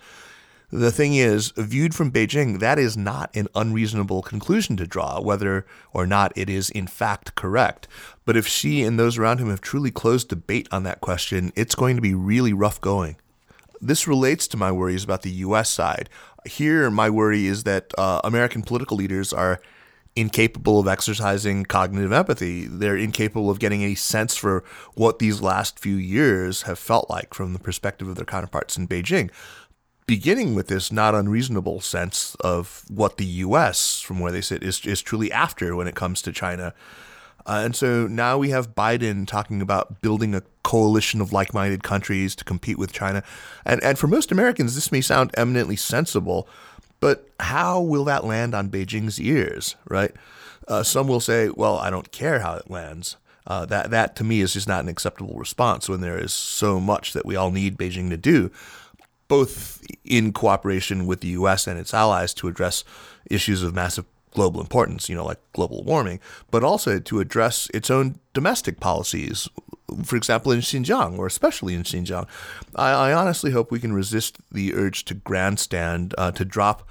The 0.71 0.91
thing 0.91 1.15
is, 1.15 1.53
viewed 1.57 1.95
from 1.95 2.11
Beijing, 2.11 2.59
that 2.59 2.79
is 2.79 2.97
not 2.97 3.31
an 3.35 3.49
unreasonable 3.55 4.23
conclusion 4.23 4.77
to 4.79 4.87
draw, 4.87 5.21
whether 5.21 5.67
or 5.93 6.07
not 6.07 6.33
it 6.37 6.51
is 6.51 6.71
in 6.71 6.87
fact 6.87 7.35
correct. 7.35 7.87
But 8.25 8.37
if 8.37 8.49
Xi 8.49 8.83
and 8.83 8.99
those 8.99 9.19
around 9.19 9.39
him 9.39 9.51
have 9.51 9.61
truly 9.61 9.91
closed 9.91 10.29
debate 10.29 10.67
on 10.73 10.83
that 10.83 11.01
question, 11.01 11.53
it's 11.55 11.75
going 11.75 11.97
to 11.97 12.03
be 12.03 12.15
really 12.15 12.53
rough 12.53 12.81
going. 12.81 13.17
This 13.81 14.09
relates 14.09 14.49
to 14.49 14.57
my 14.57 14.73
worries 14.73 15.05
about 15.05 15.23
the 15.23 15.31
US 15.31 15.69
side. 15.71 16.09
Here, 16.47 16.91
my 16.91 17.11
worry 17.11 17.47
is 17.47 17.65
that 17.65 17.93
uh, 17.99 18.21
American 18.25 18.63
political 18.63 18.97
leaders 18.97 19.33
are 19.33 19.61
incapable 20.17 20.79
of 20.79 20.89
exercising 20.89 21.65
cognitive 21.65 22.13
empathy. 22.13 22.67
They're 22.67 22.97
incapable 22.97 23.51
of 23.51 23.59
getting 23.59 23.83
a 23.83 23.95
sense 23.95 24.37
for 24.37 24.65
what 24.95 25.19
these 25.19 25.41
last 25.41 25.79
few 25.79 25.97
years 25.97 26.63
have 26.63 26.79
felt 26.79 27.11
like 27.11 27.35
from 27.35 27.53
the 27.53 27.59
perspective 27.59 28.09
of 28.09 28.17
their 28.17 28.25
counterparts 28.25 28.77
in 28.77 28.89
Beijing. 28.89 29.31
Beginning 30.07 30.55
with 30.55 30.69
this 30.69 30.93
not 30.93 31.15
unreasonable 31.15 31.81
sense 31.81 32.35
of 32.41 32.85
what 32.89 33.17
the 33.17 33.25
US, 33.25 34.01
from 34.01 34.21
where 34.21 34.33
they 34.33 34.43
sit, 34.43 34.63
is, 34.63 34.85
is 34.85 35.01
truly 35.01 35.33
after 35.33 35.75
when 35.75 35.87
it 35.87 35.95
comes 35.95 36.21
to 36.23 36.33
China. 36.33 36.75
Uh, 37.47 37.63
and 37.65 37.77
so 37.77 38.07
now 38.07 38.39
we 38.39 38.51
have 38.51 38.75
Biden 38.75 39.27
talking 39.27 39.61
about 39.61 40.01
building 40.01 40.35
a 40.35 40.43
coalition 40.63 41.21
of 41.21 41.33
like 41.33 41.53
minded 41.53 41.83
countries 41.83 42.35
to 42.37 42.45
compete 42.45 42.79
with 42.79 42.93
China. 42.93 43.23
And, 43.65 43.83
and 43.83 43.99
for 43.99 44.07
most 44.07 44.33
Americans, 44.33 44.75
this 44.75 44.93
may 44.93 45.01
sound 45.01 45.31
eminently 45.37 45.77
sensible, 45.77 46.49
but 47.01 47.29
how 47.41 47.81
will 47.81 48.05
that 48.05 48.25
land 48.25 48.55
on 48.55 48.71
Beijing's 48.71 49.21
ears, 49.21 49.77
right? 49.89 50.13
Uh, 50.67 50.83
some 50.83 51.07
will 51.07 51.21
say, 51.21 51.51
well, 51.51 51.79
I 51.79 51.91
don't 51.91 52.11
care 52.13 52.41
how 52.41 52.55
it 52.55 52.71
lands. 52.71 53.17
Uh, 53.47 53.67
that, 53.67 53.91
that 53.91 54.17
to 54.17 54.25
me 54.25 54.41
is 54.41 54.55
just 54.55 54.67
not 54.67 54.83
an 54.83 54.89
acceptable 54.89 55.37
response 55.37 55.87
when 55.87 56.01
there 56.01 56.19
is 56.19 56.33
so 56.33 56.81
much 56.81 57.13
that 57.13 57.27
we 57.27 57.37
all 57.37 57.51
need 57.51 57.77
Beijing 57.77 58.09
to 58.09 58.17
do, 58.17 58.51
both 59.29 59.83
in 60.05 60.33
cooperation 60.33 61.07
with 61.07 61.21
the 61.21 61.29
US 61.29 61.67
and 61.67 61.79
its 61.79 61.95
allies 61.95 62.35
to 62.35 62.49
address 62.49 62.85
issues 63.31 63.63
of 63.63 63.75
massive 63.75 64.05
global 64.35 64.61
importance, 64.61 65.09
you 65.09 65.15
know, 65.15 65.25
like 65.25 65.39
global 65.53 65.83
warming, 65.85 66.21
but 66.51 66.63
also 66.63 66.99
to 66.99 67.21
address 67.21 67.69
its 67.73 67.91
own 67.91 68.19
domestic 68.35 68.81
policies, 68.81 69.49
for 70.05 70.17
example, 70.17 70.53
in 70.53 70.61
Xinjiang, 70.61 71.19
or 71.19 71.27
especially 71.27 71.75
in 71.75 71.85
Xinjiang. 71.85 72.27
I, 72.75 72.91
I 72.91 73.13
honestly 73.13 73.53
hope 73.53 73.71
we 73.71 73.81
can 73.81 73.93
resist 73.93 74.39
the 74.51 74.75
urge 74.75 75.05
to 75.07 75.15
grandstand, 75.15 76.15
uh, 76.19 76.33
to 76.33 76.45
drop 76.45 76.87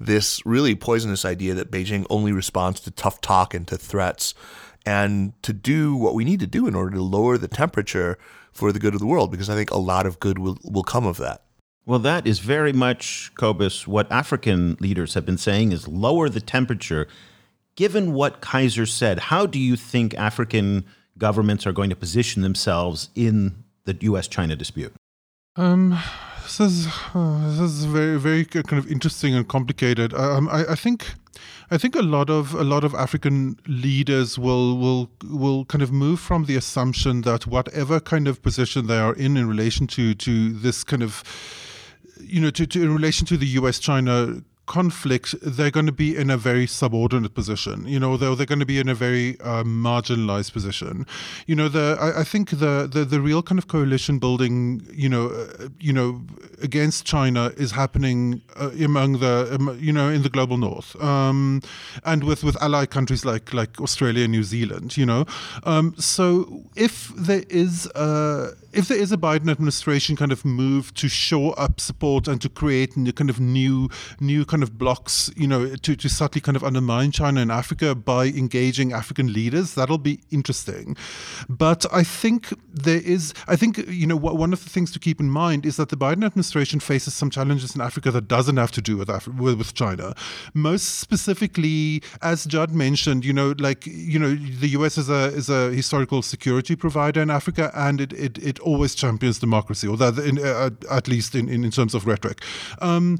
this 0.00 0.44
really 0.44 0.74
poisonous 0.74 1.24
idea 1.24 1.54
that 1.54 1.70
Beijing 1.70 2.06
only 2.10 2.32
responds 2.32 2.80
to 2.80 2.90
tough 2.90 3.20
talk 3.20 3.54
and 3.54 3.66
to 3.68 3.76
threats, 3.76 4.34
and 4.84 5.40
to 5.42 5.52
do 5.52 5.94
what 5.94 6.14
we 6.14 6.24
need 6.24 6.40
to 6.40 6.46
do 6.46 6.66
in 6.66 6.74
order 6.74 6.96
to 6.96 7.02
lower 7.02 7.38
the 7.38 7.48
temperature 7.48 8.18
for 8.52 8.72
the 8.72 8.78
good 8.78 8.94
of 8.94 9.00
the 9.00 9.06
world, 9.06 9.30
because 9.30 9.50
I 9.50 9.54
think 9.54 9.70
a 9.70 9.78
lot 9.78 10.06
of 10.06 10.18
good 10.18 10.38
will, 10.38 10.58
will 10.64 10.82
come 10.82 11.06
of 11.06 11.16
that. 11.18 11.42
Well, 11.88 12.00
that 12.00 12.26
is 12.26 12.40
very 12.40 12.74
much, 12.74 13.32
Cobus, 13.36 13.88
what 13.88 14.12
African 14.12 14.76
leaders 14.78 15.14
have 15.14 15.24
been 15.24 15.38
saying 15.38 15.72
is 15.72 15.88
lower 15.88 16.28
the 16.28 16.38
temperature. 16.38 17.08
Given 17.76 18.12
what 18.12 18.42
Kaiser 18.42 18.84
said, 18.84 19.18
how 19.18 19.46
do 19.46 19.58
you 19.58 19.74
think 19.74 20.12
African 20.12 20.84
governments 21.16 21.66
are 21.66 21.72
going 21.72 21.88
to 21.88 21.96
position 21.96 22.42
themselves 22.42 23.08
in 23.14 23.64
the 23.86 23.96
U.S. 24.02 24.28
China 24.28 24.54
dispute? 24.54 24.92
Um, 25.56 25.98
this 26.42 26.60
is 26.60 26.88
uh, 27.14 27.56
this 27.56 27.60
is 27.60 27.86
very 27.86 28.20
very 28.20 28.44
kind 28.44 28.78
of 28.78 28.92
interesting 28.92 29.34
and 29.34 29.48
complicated. 29.48 30.12
Um, 30.12 30.46
I, 30.50 30.72
I 30.72 30.74
think 30.74 31.14
I 31.70 31.78
think 31.78 31.96
a 31.96 32.02
lot 32.02 32.28
of 32.28 32.52
a 32.52 32.64
lot 32.64 32.84
of 32.84 32.94
African 32.94 33.58
leaders 33.66 34.38
will 34.38 34.76
will 34.76 35.10
will 35.24 35.64
kind 35.64 35.80
of 35.80 35.90
move 35.90 36.20
from 36.20 36.44
the 36.44 36.56
assumption 36.56 37.22
that 37.22 37.46
whatever 37.46 37.98
kind 37.98 38.28
of 38.28 38.42
position 38.42 38.88
they 38.88 38.98
are 38.98 39.14
in 39.14 39.38
in 39.38 39.48
relation 39.48 39.86
to 39.86 40.12
to 40.14 40.52
this 40.52 40.84
kind 40.84 41.02
of 41.02 41.24
you 42.20 42.40
know 42.40 42.50
to, 42.50 42.66
to 42.66 42.82
in 42.82 42.92
relation 42.94 43.26
to 43.26 43.36
the 43.36 43.46
U.S. 43.46 43.78
China 43.78 44.42
conflict, 44.68 45.34
they're 45.42 45.72
going 45.72 45.86
to 45.86 45.92
be 45.92 46.14
in 46.14 46.30
a 46.30 46.36
very 46.36 46.66
subordinate 46.66 47.34
position. 47.34 47.86
You 47.88 47.98
know, 47.98 48.16
though 48.16 48.34
they're 48.36 48.46
going 48.54 48.60
to 48.60 48.66
be 48.66 48.78
in 48.78 48.88
a 48.88 48.94
very 48.94 49.40
uh, 49.40 49.64
marginalized 49.64 50.52
position. 50.52 51.06
You 51.46 51.56
know, 51.56 51.68
the 51.68 51.96
I, 51.98 52.20
I, 52.20 52.24
think 52.24 52.50
the, 52.50 52.88
the 52.92 53.04
the 53.04 53.20
real 53.20 53.42
kind 53.42 53.58
of 53.58 53.66
coalition 53.66 54.18
building, 54.20 54.86
you 54.92 55.08
know, 55.08 55.30
uh, 55.30 55.68
you 55.80 55.92
know, 55.92 56.20
against 56.62 57.04
China 57.04 57.50
is 57.56 57.72
happening 57.72 58.42
uh, 58.56 58.70
among 58.84 59.18
the 59.18 59.48
um, 59.54 59.76
you 59.80 59.92
know 59.92 60.08
in 60.08 60.22
the 60.22 60.30
global 60.30 60.58
north, 60.58 60.94
um, 61.02 61.62
and 62.04 62.22
with 62.22 62.44
with 62.44 62.56
allied 62.62 62.90
countries 62.90 63.24
like 63.24 63.52
like 63.52 63.80
Australia 63.80 64.28
New 64.28 64.44
Zealand. 64.44 64.96
You 64.96 65.06
know, 65.06 65.24
um, 65.64 65.94
so 65.98 66.62
if 66.76 67.08
there 67.16 67.44
is 67.48 67.86
a 67.94 68.50
if 68.78 68.86
there 68.86 68.96
is 68.96 69.10
a 69.10 69.16
Biden 69.16 69.50
administration 69.50 70.14
kind 70.14 70.30
of 70.30 70.44
move 70.44 70.94
to 70.94 71.08
shore 71.08 71.52
up 71.58 71.80
support 71.80 72.28
and 72.28 72.40
to 72.40 72.48
create 72.48 72.96
new 72.96 73.12
kind 73.12 73.28
of 73.28 73.40
new 73.40 73.90
new 74.20 74.44
kind 74.44 74.62
of 74.62 74.78
blocks, 74.78 75.32
you 75.36 75.48
know, 75.48 75.74
to, 75.74 75.96
to 75.96 76.08
subtly 76.08 76.40
kind 76.40 76.54
of 76.54 76.62
undermine 76.62 77.10
China 77.10 77.40
and 77.40 77.50
Africa 77.50 77.96
by 77.96 78.26
engaging 78.26 78.92
African 78.92 79.32
leaders, 79.32 79.74
that'll 79.74 79.98
be 79.98 80.20
interesting. 80.30 80.96
But 81.48 81.86
I 81.92 82.04
think 82.04 82.52
there 82.72 83.00
is, 83.00 83.34
I 83.48 83.56
think, 83.56 83.78
you 83.88 84.06
know, 84.06 84.14
one 84.14 84.52
of 84.52 84.62
the 84.62 84.70
things 84.70 84.92
to 84.92 85.00
keep 85.00 85.18
in 85.18 85.28
mind 85.28 85.66
is 85.66 85.76
that 85.76 85.88
the 85.88 85.96
Biden 85.96 86.24
administration 86.24 86.78
faces 86.78 87.14
some 87.14 87.30
challenges 87.30 87.74
in 87.74 87.80
Africa 87.80 88.12
that 88.12 88.28
doesn't 88.28 88.58
have 88.58 88.70
to 88.72 88.80
do 88.80 88.96
with 88.96 89.08
Af- 89.08 89.26
with 89.26 89.74
China. 89.74 90.14
Most 90.54 91.00
specifically, 91.00 92.00
as 92.22 92.44
Judd 92.44 92.70
mentioned, 92.70 93.24
you 93.24 93.32
know, 93.32 93.54
like 93.58 93.86
you 93.86 94.20
know, 94.20 94.36
the 94.36 94.68
U.S. 94.78 94.98
is 94.98 95.10
a 95.10 95.34
is 95.34 95.50
a 95.50 95.72
historical 95.72 96.22
security 96.22 96.76
provider 96.76 97.20
in 97.20 97.28
Africa, 97.28 97.72
and 97.74 98.00
it 98.00 98.12
it, 98.12 98.38
it 98.38 98.60
always 98.68 98.94
champions 98.94 99.38
democracy, 99.38 99.86
or 99.88 99.96
that 99.96 100.18
in, 100.18 100.38
uh, 100.38 100.70
at 100.90 101.08
least 101.08 101.34
in, 101.34 101.48
in, 101.48 101.64
in 101.64 101.70
terms 101.70 101.94
of 101.94 102.06
rhetoric. 102.06 102.42
Um, 102.80 103.18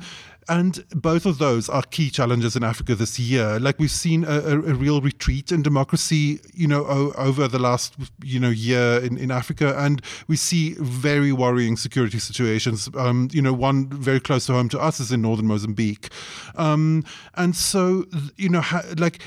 and 0.49 0.83
both 0.95 1.27
of 1.27 1.39
those 1.39 1.69
are 1.69 1.83
key 1.83 2.09
challenges 2.09 2.57
in 2.57 2.65
Africa 2.65 2.95
this 2.95 3.19
year. 3.19 3.61
Like 3.61 3.79
we've 3.79 3.91
seen 3.91 4.25
a, 4.25 4.39
a, 4.39 4.53
a 4.55 4.75
real 4.75 5.01
retreat 5.01 5.53
in 5.53 5.63
democracy, 5.63 6.41
you 6.55 6.67
know, 6.67 6.87
o- 6.87 7.13
over 7.19 7.49
the 7.49 7.59
last 7.59 7.95
you 8.25 8.41
know 8.41 8.49
year 8.49 8.99
in, 9.05 9.19
in 9.19 9.31
Africa, 9.31 9.75
and 9.77 10.01
we 10.27 10.37
see 10.37 10.75
very 10.79 11.33
worrying 11.33 11.77
security 11.77 12.19
situations. 12.19 12.89
Um, 12.95 13.29
you 13.31 13.43
know, 13.43 13.53
one 13.53 13.89
very 13.89 14.21
close 14.21 14.47
to 14.47 14.55
home 14.55 14.71
to 14.71 14.81
us 14.81 15.01
is 15.01 15.13
in 15.13 15.21
northern 15.21 15.47
Mozambique, 15.47 16.09
um, 16.57 17.05
and 17.35 17.55
so 17.55 18.07
you 18.37 18.49
know, 18.49 18.63
ha- 18.63 18.85
like 18.97 19.21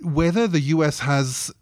whether 0.00 0.46
the 0.46 0.60
U.S. 0.60 1.00
has 1.00 1.52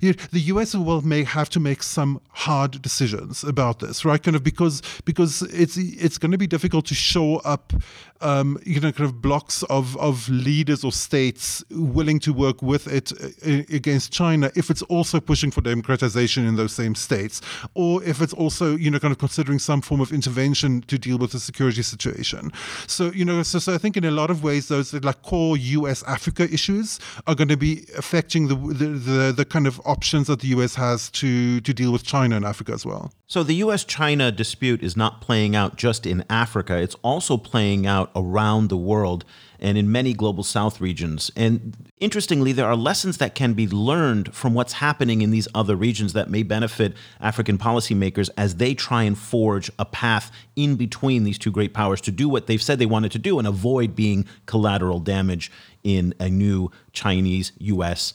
the 0.00 0.40
US 0.46 0.74
will 0.74 1.02
may 1.02 1.24
have 1.24 1.48
to 1.50 1.60
make 1.60 1.82
some 1.82 2.20
hard 2.30 2.82
decisions 2.82 3.44
about 3.44 3.80
this, 3.80 4.04
right? 4.04 4.22
Kind 4.22 4.36
of 4.36 4.42
because 4.42 4.82
because 5.04 5.42
it's 5.42 5.76
it's 5.76 6.18
going 6.18 6.32
to 6.32 6.38
be 6.38 6.46
difficult 6.46 6.86
to 6.86 6.94
show 6.94 7.36
up, 7.38 7.72
um, 8.20 8.58
you 8.64 8.80
know, 8.80 8.92
kind 8.92 9.08
of 9.08 9.20
blocks 9.20 9.62
of 9.64 9.96
of 9.98 10.28
leaders 10.28 10.84
or 10.84 10.92
states 10.92 11.64
willing 11.70 12.18
to 12.20 12.32
work 12.32 12.62
with 12.62 12.86
it 12.86 13.12
uh, 13.12 13.62
against 13.74 14.12
China 14.12 14.50
if 14.54 14.70
it's 14.70 14.82
also 14.82 15.20
pushing 15.20 15.50
for 15.50 15.60
democratization 15.60 16.46
in 16.46 16.56
those 16.56 16.72
same 16.72 16.94
states, 16.94 17.40
or 17.74 18.02
if 18.04 18.20
it's 18.20 18.32
also 18.32 18.76
you 18.76 18.90
know 18.90 18.98
kind 18.98 19.12
of 19.12 19.18
considering 19.18 19.58
some 19.58 19.80
form 19.80 20.00
of 20.00 20.12
intervention 20.12 20.82
to 20.82 20.98
deal 20.98 21.18
with 21.18 21.32
the 21.32 21.40
security 21.40 21.82
situation. 21.82 22.52
So 22.86 23.12
you 23.12 23.24
know, 23.24 23.42
so, 23.42 23.58
so 23.58 23.74
I 23.74 23.78
think 23.78 23.96
in 23.96 24.04
a 24.04 24.10
lot 24.10 24.30
of 24.30 24.42
ways 24.42 24.68
those 24.68 24.92
like 24.92 25.22
core 25.22 25.56
U.S. 25.56 26.02
Africa 26.04 26.44
issues 26.52 26.98
are 27.26 27.34
going 27.34 27.48
to 27.48 27.56
be 27.56 27.84
affecting 27.96 28.48
the 28.48 28.56
the, 28.56 28.86
the, 28.86 29.32
the 29.32 29.44
kind 29.44 29.66
of 29.66 29.80
options 29.84 30.26
that 30.26 30.40
the 30.40 30.48
US 30.48 30.74
has 30.74 31.10
to, 31.10 31.60
to 31.60 31.72
deal 31.72 31.92
with 31.92 32.04
China 32.04 32.36
and 32.36 32.44
Africa 32.44 32.72
as 32.72 32.84
well. 32.84 33.12
So 33.26 33.42
the 33.42 33.54
US 33.54 33.84
China 33.84 34.30
dispute 34.30 34.82
is 34.82 34.96
not 34.96 35.20
playing 35.20 35.56
out 35.56 35.76
just 35.76 36.06
in 36.06 36.24
Africa, 36.30 36.76
it's 36.76 36.94
also 37.02 37.36
playing 37.36 37.86
out 37.86 38.05
around 38.14 38.68
the 38.68 38.76
world 38.76 39.24
and 39.58 39.78
in 39.78 39.90
many 39.90 40.12
global 40.12 40.44
south 40.44 40.80
regions. 40.80 41.30
And 41.34 41.90
interestingly, 41.98 42.52
there 42.52 42.66
are 42.66 42.76
lessons 42.76 43.18
that 43.18 43.34
can 43.34 43.54
be 43.54 43.66
learned 43.66 44.34
from 44.34 44.54
what's 44.54 44.74
happening 44.74 45.22
in 45.22 45.30
these 45.30 45.48
other 45.54 45.76
regions 45.76 46.12
that 46.12 46.30
may 46.30 46.42
benefit 46.42 46.94
African 47.20 47.58
policymakers 47.58 48.28
as 48.36 48.56
they 48.56 48.74
try 48.74 49.04
and 49.04 49.16
forge 49.16 49.70
a 49.78 49.84
path 49.84 50.30
in 50.56 50.76
between 50.76 51.24
these 51.24 51.38
two 51.38 51.50
great 51.50 51.72
powers 51.72 52.00
to 52.02 52.10
do 52.10 52.28
what 52.28 52.46
they've 52.46 52.62
said 52.62 52.78
they 52.78 52.86
wanted 52.86 53.12
to 53.12 53.18
do 53.18 53.38
and 53.38 53.48
avoid 53.48 53.96
being 53.96 54.26
collateral 54.46 55.00
damage 55.00 55.50
in 55.82 56.14
a 56.20 56.28
new 56.28 56.70
Chinese 56.92 57.52
US, 57.58 58.12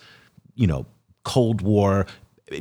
you 0.56 0.68
know, 0.68 0.86
Cold 1.24 1.62
War 1.62 2.06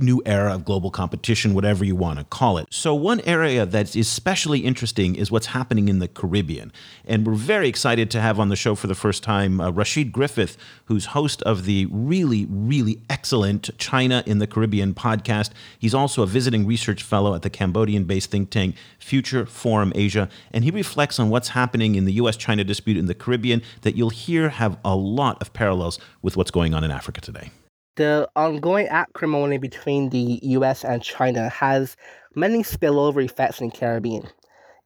new 0.01 0.23
era 0.25 0.55
of 0.55 0.65
global 0.65 0.91
competition, 0.91 1.55
whatever 1.55 1.85
you 1.85 1.97
want 1.97 2.19
to 2.19 2.25
call 2.25 2.59
it. 2.59 2.67
So, 2.71 2.95
one 2.95 3.21
area 3.21 3.67
that's 3.67 3.97
especially 3.97 4.61
interesting 4.61 5.15
is 5.17 5.31
what's 5.31 5.47
happening 5.47 5.89
in 5.89 5.99
the 5.99 6.09
Caribbean. 6.09 6.73
And 7.05 7.27
we're 7.27 7.35
very 7.35 7.69
excited 7.69 8.11
to 8.13 8.21
have 8.21 8.39
on 8.39 8.49
the 8.49 8.57
show 8.57 8.75
for 8.75 8.87
the 8.87 8.95
first 8.95 9.23
time 9.23 9.61
uh, 9.61 9.71
Rasheed 9.71 10.13
Griffith, 10.13 10.57
who's 10.87 11.07
host 11.07 11.43
of 11.43 11.65
the 11.65 11.87
really, 11.87 12.47
really 12.49 13.01
excellent 13.11 13.77
China 13.79 14.23
in 14.27 14.39
the 14.39 14.47
Caribbean 14.47 14.95
podcast. 14.95 15.51
He's 15.79 15.95
also 15.95 16.23
a 16.23 16.27
visiting 16.27 16.67
research 16.67 17.03
fellow 17.03 17.35
at 17.35 17.43
the 17.43 17.51
Cambodian 17.51 18.05
based 18.05 18.31
think 18.31 18.51
tank 18.51 18.77
Future 18.99 19.47
Forum 19.47 19.93
Asia. 19.95 20.29
And 20.53 20.65
he 20.65 20.71
reflects 20.71 21.19
on 21.19 21.31
what's 21.31 21.49
happening 21.49 21.95
in 21.95 22.05
the 22.05 22.13
US 22.15 22.37
China 22.37 22.65
dispute 22.65 22.97
in 22.97 23.07
the 23.07 23.15
Caribbean 23.15 23.63
that 23.83 23.97
you'll 23.97 24.11
hear 24.11 24.51
have 24.51 24.79
a 24.85 24.95
lot 24.95 25.41
of 25.41 25.53
parallels 25.53 25.99
with 26.23 26.37
what's 26.37 26.51
going 26.51 26.75
on 26.75 26.85
in 26.85 26.91
Africa 26.91 27.21
today. 27.21 27.51
The 27.97 28.29
ongoing 28.37 28.87
acrimony 28.87 29.59
between 29.59 30.11
the 30.11 30.39
US 30.43 30.85
and 30.85 31.03
China 31.03 31.49
has 31.49 31.97
many 32.35 32.63
spillover 32.63 33.25
effects 33.25 33.61
in 33.61 33.69
the 33.69 33.77
Caribbean. 33.77 34.29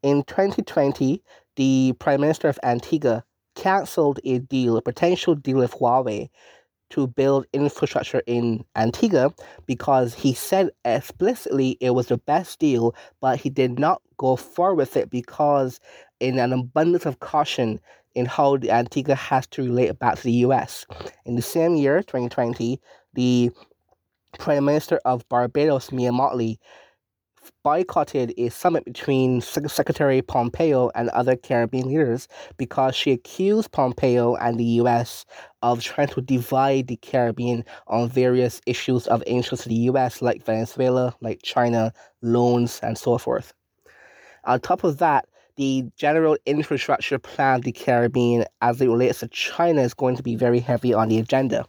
In 0.02 0.22
2020, 0.24 1.22
the 1.56 1.94
Prime 1.98 2.20
Minister 2.20 2.48
of 2.48 2.58
Antigua 2.62 3.24
canceled 3.54 4.20
a 4.24 4.38
deal, 4.38 4.76
a 4.76 4.82
potential 4.82 5.34
deal 5.34 5.58
with 5.58 5.72
Huawei 5.72 6.28
to 6.90 7.06
build 7.06 7.46
infrastructure 7.52 8.22
in 8.26 8.64
Antigua 8.76 9.32
because 9.66 10.14
he 10.14 10.32
said 10.32 10.70
explicitly 10.84 11.76
it 11.80 11.90
was 11.90 12.08
the 12.08 12.18
best 12.18 12.58
deal, 12.58 12.94
but 13.20 13.38
he 13.38 13.50
did 13.50 13.78
not 13.78 14.00
go 14.16 14.36
forward 14.36 14.76
with 14.76 14.96
it 14.96 15.10
because, 15.10 15.80
in 16.20 16.38
an 16.38 16.52
abundance 16.52 17.06
of 17.06 17.20
caution 17.20 17.80
in 18.14 18.26
how 18.26 18.56
the 18.56 18.70
Antigua 18.70 19.14
has 19.14 19.46
to 19.48 19.62
relate 19.62 19.98
back 19.98 20.16
to 20.16 20.22
the 20.22 20.32
US. 20.46 20.86
In 21.24 21.36
the 21.36 21.42
same 21.42 21.76
year, 21.76 22.02
2020, 22.02 22.80
the 23.14 23.50
Prime 24.38 24.64
Minister 24.64 25.00
of 25.04 25.28
Barbados, 25.28 25.92
Mia 25.92 26.10
Mottley, 26.10 26.58
boycotted 27.62 28.32
a 28.36 28.48
summit 28.48 28.84
between 28.84 29.40
Secretary 29.40 30.22
Pompeo 30.22 30.90
and 30.94 31.08
other 31.10 31.36
Caribbean 31.36 31.88
leaders 31.88 32.28
because 32.56 32.94
she 32.94 33.12
accused 33.12 33.72
Pompeo 33.72 34.34
and 34.36 34.58
the 34.58 34.64
US 34.82 35.24
of 35.62 35.80
trying 35.80 36.08
to 36.08 36.20
divide 36.20 36.88
the 36.88 36.96
Caribbean 36.96 37.64
on 37.86 38.08
various 38.08 38.60
issues 38.66 39.06
of 39.06 39.22
interest 39.26 39.64
to 39.64 39.68
the 39.68 39.74
US, 39.90 40.22
like 40.22 40.44
Venezuela, 40.44 41.14
like 41.20 41.42
China, 41.42 41.92
loans, 42.22 42.80
and 42.82 42.96
so 42.98 43.18
forth. 43.18 43.52
On 44.44 44.60
top 44.60 44.84
of 44.84 44.98
that, 44.98 45.26
the 45.56 45.84
general 45.96 46.36
infrastructure 46.46 47.18
plan 47.18 47.56
of 47.56 47.62
the 47.62 47.72
Caribbean 47.72 48.44
as 48.60 48.80
it 48.80 48.88
relates 48.88 49.20
to 49.20 49.28
China 49.28 49.82
is 49.82 49.94
going 49.94 50.16
to 50.16 50.22
be 50.22 50.34
very 50.34 50.58
heavy 50.58 50.92
on 50.92 51.08
the 51.08 51.18
agenda. 51.18 51.64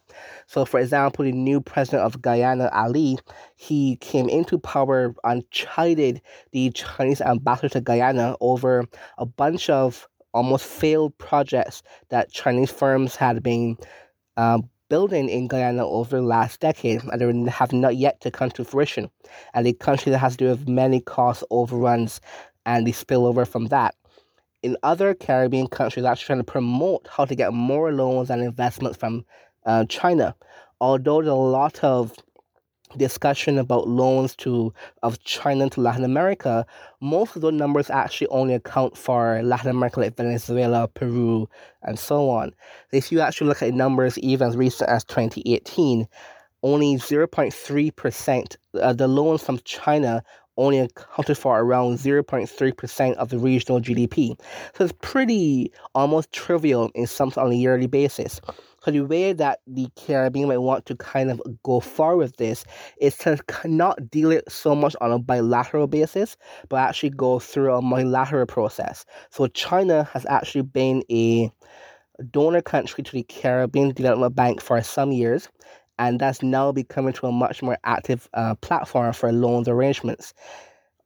So, 0.48 0.66
for 0.66 0.80
example, 0.80 1.26
the 1.26 1.32
new 1.32 1.62
president 1.62 2.04
of 2.04 2.22
Guyana, 2.22 2.70
Ali, 2.74 3.18
he 3.56 3.98
came 3.98 4.28
into 4.30 4.58
power 4.58 5.14
and 5.24 5.50
chided 5.52 6.22
the 6.52 6.72
Chinese 6.72 7.22
ambassador 7.22 7.70
to 7.70 7.82
Guyana 7.82 8.36
over 8.42 8.86
a 9.18 9.26
bunch 9.26 9.70
of 9.70 10.08
almost 10.34 10.66
failed 10.66 11.18
projects 11.18 11.82
that 12.10 12.32
Chinese 12.32 12.72
firms 12.72 13.16
had 13.16 13.42
been 13.42 13.78
uh, 14.36 14.60
building 14.90 15.30
in 15.30 15.48
Guyana 15.48 15.88
over 15.88 16.18
the 16.18 16.22
last 16.22 16.60
decade 16.60 17.02
and 17.04 17.46
they 17.46 17.52
have 17.52 17.74
not 17.74 17.96
yet 17.96 18.22
to 18.22 18.32
come 18.32 18.52
to 18.52 18.64
fruition. 18.64 19.10
And 19.54 19.66
a 19.66 19.74
country 19.74 20.12
that 20.12 20.20
has 20.20 20.34
to 20.34 20.38
do 20.38 20.50
with 20.50 20.68
many 20.68 21.02
cost 21.02 21.44
overruns 21.52 22.22
and 22.66 22.86
the 22.86 22.92
spillover 22.92 23.48
from 23.48 23.68
that. 23.68 23.96
In 24.64 24.78
other 24.84 25.14
Caribbean 25.14 25.68
countries, 25.68 26.06
actually 26.06 26.26
trying 26.26 26.40
to 26.40 26.52
promote 26.52 27.08
how 27.10 27.26
to 27.26 27.36
get 27.36 27.54
more 27.54 27.92
loans 27.92 28.30
and 28.30 28.42
investments 28.42 28.98
from 28.98 29.26
uh, 29.66 29.86
China. 29.86 30.36
Although 30.82 31.22
there's 31.22 31.32
a 31.32 31.36
lot 31.36 31.84
of 31.84 32.14
discussion 32.98 33.58
about 33.58 33.88
loans 33.88 34.36
to 34.38 34.74
of 35.04 35.22
China 35.24 35.70
to 35.70 35.82
Latin 35.82 36.04
America, 36.04 36.66
most 37.02 37.36
of 37.36 37.42
those 37.42 37.54
numbers 37.54 37.90
actually 37.90 38.28
only 38.28 38.54
account 38.54 38.98
for 38.98 39.42
Latin 39.44 39.70
America 39.70 40.00
like 40.00 40.18
Venezuela, 40.18 40.88
Peru, 40.88 41.48
and 41.84 42.00
so 42.00 42.30
on. 42.30 42.54
If 42.92 43.12
you 43.12 43.20
actually 43.20 43.48
look 43.48 43.62
at 43.62 43.74
numbers 43.74 44.18
even 44.20 44.48
as 44.48 44.58
recent 44.58 44.90
as 44.90 45.04
2018, 45.04 46.08
only 46.64 46.96
0.3% 46.96 48.56
of 48.76 48.98
the 48.98 49.08
loans 49.08 49.44
from 49.44 49.60
China 49.60 50.24
only 50.58 50.80
accounted 50.80 51.38
for 51.38 51.60
around 51.60 51.98
0.3% 51.98 53.14
of 53.16 53.30
the 53.30 53.40
regional 53.40 53.80
GDP. 53.80 54.40
So 54.76 54.86
it's 54.86 54.94
pretty 55.02 55.72
almost 55.94 56.32
trivial 56.32 56.92
in 56.96 57.08
some 57.08 57.32
on 57.38 57.52
a 57.52 57.56
yearly 57.56 57.88
basis. 57.88 58.40
So 58.84 58.92
the 58.92 59.02
way 59.02 59.34
that 59.34 59.62
the 59.66 59.88
Caribbean 59.96 60.48
might 60.48 60.60
want 60.60 60.86
to 60.86 60.96
kind 60.96 61.32
of 61.32 61.42
go 61.64 61.80
forward 61.80 62.18
with 62.18 62.38
this 62.38 62.66
is 63.02 63.18
to 63.20 63.40
not 63.66 64.12
deal 64.12 64.30
it 64.30 64.50
so 64.52 64.76
much 64.76 64.96
on 65.02 65.12
a 65.12 65.18
bilateral 65.18 65.88
basis, 65.88 66.38
but 66.70 66.78
actually 66.78 67.10
go 67.10 67.40
through 67.40 67.74
a 67.74 67.82
multilateral 67.82 68.46
process. 68.46 69.04
So 69.32 69.48
China 69.48 70.08
has 70.14 70.26
actually 70.28 70.62
been 70.62 71.04
a 71.10 71.52
donor 72.30 72.62
country 72.62 73.04
to 73.04 73.12
the 73.12 73.24
Caribbean 73.24 73.92
Development 73.92 74.36
Bank 74.36 74.62
for 74.62 74.82
some 74.84 75.12
years 75.12 75.50
and 76.00 76.20
that's 76.20 76.44
now 76.44 76.72
becoming 76.72 77.14
to 77.14 77.28
a 77.28 77.32
much 77.32 77.62
more 77.62 77.78
active 77.84 78.30
uh, 78.34 78.56
platform 78.56 79.14
for 79.14 79.32
loans 79.32 79.68
arrangements. 79.68 80.34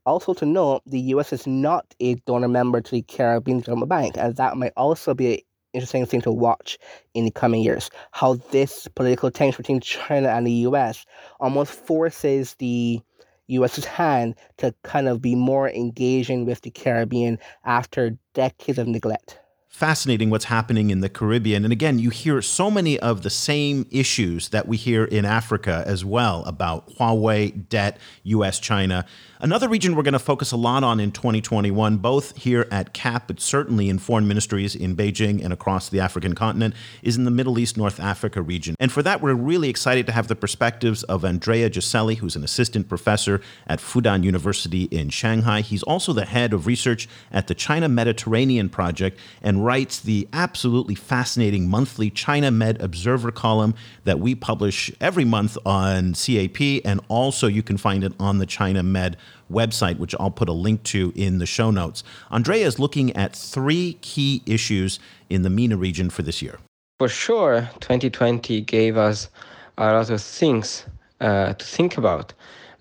Also, 0.05 0.33
to 0.33 0.45
note, 0.45 0.81
the 0.85 0.99
US 1.13 1.33
is 1.33 1.45
not 1.45 1.85
a 1.99 2.15
donor 2.15 2.47
member 2.47 2.81
to 2.81 2.91
the 2.91 3.01
Caribbean 3.03 3.59
Development 3.59 3.89
Bank, 3.89 4.15
and 4.17 4.35
that 4.37 4.57
might 4.57 4.73
also 4.75 5.13
be 5.13 5.33
an 5.33 5.39
interesting 5.73 6.05
thing 6.05 6.21
to 6.21 6.31
watch 6.31 6.77
in 7.13 7.25
the 7.25 7.31
coming 7.31 7.61
years. 7.61 7.89
How 8.11 8.35
this 8.51 8.87
political 8.95 9.29
tension 9.29 9.57
between 9.57 9.81
China 9.81 10.29
and 10.29 10.47
the 10.47 10.65
US 10.67 11.05
almost 11.39 11.71
forces 11.71 12.55
the 12.55 13.01
US's 13.47 13.85
hand 13.85 14.35
to 14.57 14.73
kind 14.83 15.07
of 15.07 15.21
be 15.21 15.35
more 15.35 15.69
engaging 15.69 16.45
with 16.45 16.61
the 16.61 16.71
Caribbean 16.71 17.39
after 17.65 18.17
decades 18.33 18.79
of 18.79 18.87
neglect 18.87 19.39
fascinating 19.69 20.29
what's 20.31 20.45
happening 20.45 20.89
in 20.89 20.99
the 20.99 21.07
Caribbean. 21.07 21.63
And 21.63 21.71
again, 21.71 21.99
you 21.99 22.09
hear 22.09 22.41
so 22.41 22.71
many 22.71 22.99
of 22.99 23.21
the 23.21 23.29
same 23.29 23.85
issues 23.91 24.49
that 24.49 24.67
we 24.67 24.75
hear 24.75 25.05
in 25.05 25.25
Africa 25.25 25.83
as 25.85 26.03
well 26.03 26.43
about 26.45 26.89
Huawei, 26.97 27.69
debt, 27.69 27.97
US 28.23 28.59
China. 28.59 29.05
Another 29.39 29.69
region 29.69 29.95
we're 29.95 30.03
going 30.03 30.11
to 30.11 30.19
focus 30.19 30.51
a 30.51 30.57
lot 30.57 30.83
on 30.83 30.99
in 30.99 31.13
2021, 31.13 31.95
both 31.97 32.35
here 32.35 32.67
at 32.71 32.93
CAP, 32.93 33.27
but 33.27 33.39
certainly 33.39 33.87
in 33.87 33.97
foreign 33.97 34.27
ministries 34.27 34.75
in 34.75 34.97
Beijing 34.97 35.41
and 35.41 35.53
across 35.53 35.87
the 35.87 36.01
African 36.01 36.35
continent, 36.35 36.73
is 37.03 37.15
in 37.15 37.23
the 37.23 37.31
Middle 37.31 37.57
East, 37.57 37.77
North 37.77 38.01
Africa 38.01 38.41
region. 38.41 38.75
And 38.79 38.91
for 38.91 39.01
that, 39.03 39.21
we're 39.21 39.35
really 39.35 39.69
excited 39.69 40.05
to 40.07 40.11
have 40.11 40.27
the 40.27 40.35
perspectives 40.35 41.03
of 41.03 41.23
Andrea 41.23 41.69
Ghiselli, 41.69 42.17
who's 42.17 42.35
an 42.35 42.43
assistant 42.43 42.89
professor 42.89 43.39
at 43.65 43.79
Fudan 43.79 44.23
University 44.23 44.83
in 44.85 45.09
Shanghai. 45.09 45.61
He's 45.61 45.83
also 45.83 46.11
the 46.11 46.25
head 46.25 46.51
of 46.51 46.67
research 46.67 47.07
at 47.31 47.47
the 47.47 47.55
China 47.55 47.87
Mediterranean 47.87 48.67
Project 48.67 49.17
and 49.41 49.58
writes 49.63 49.99
the 49.99 50.27
absolutely 50.33 50.95
fascinating 50.95 51.69
monthly 51.69 52.09
China 52.09 52.51
Med 52.51 52.81
Observer 52.81 53.31
column 53.31 53.75
that 54.03 54.19
we 54.19 54.35
publish 54.35 54.91
every 54.99 55.25
month 55.25 55.57
on 55.65 56.13
CAP, 56.13 56.81
and 56.85 56.99
also 57.07 57.47
you 57.47 57.61
can 57.61 57.77
find 57.77 58.03
it 58.03 58.13
on 58.19 58.39
the 58.39 58.45
China 58.45 58.81
Med 58.83 59.17
website, 59.51 59.99
which 59.99 60.15
I'll 60.19 60.31
put 60.31 60.49
a 60.49 60.53
link 60.53 60.83
to 60.83 61.13
in 61.15 61.39
the 61.39 61.45
show 61.45 61.71
notes. 61.71 62.03
Andrea 62.31 62.65
is 62.65 62.79
looking 62.79 63.15
at 63.15 63.35
three 63.35 63.97
key 64.01 64.41
issues 64.45 64.99
in 65.29 65.43
the 65.43 65.49
MENA 65.49 65.77
region 65.77 66.09
for 66.09 66.23
this 66.23 66.41
year. 66.41 66.59
For 66.97 67.07
sure, 67.07 67.69
2020 67.79 68.61
gave 68.61 68.97
us 68.97 69.29
a 69.77 69.93
lot 69.93 70.09
of 70.09 70.21
things 70.21 70.85
uh, 71.21 71.53
to 71.53 71.65
think 71.65 71.97
about. 71.97 72.33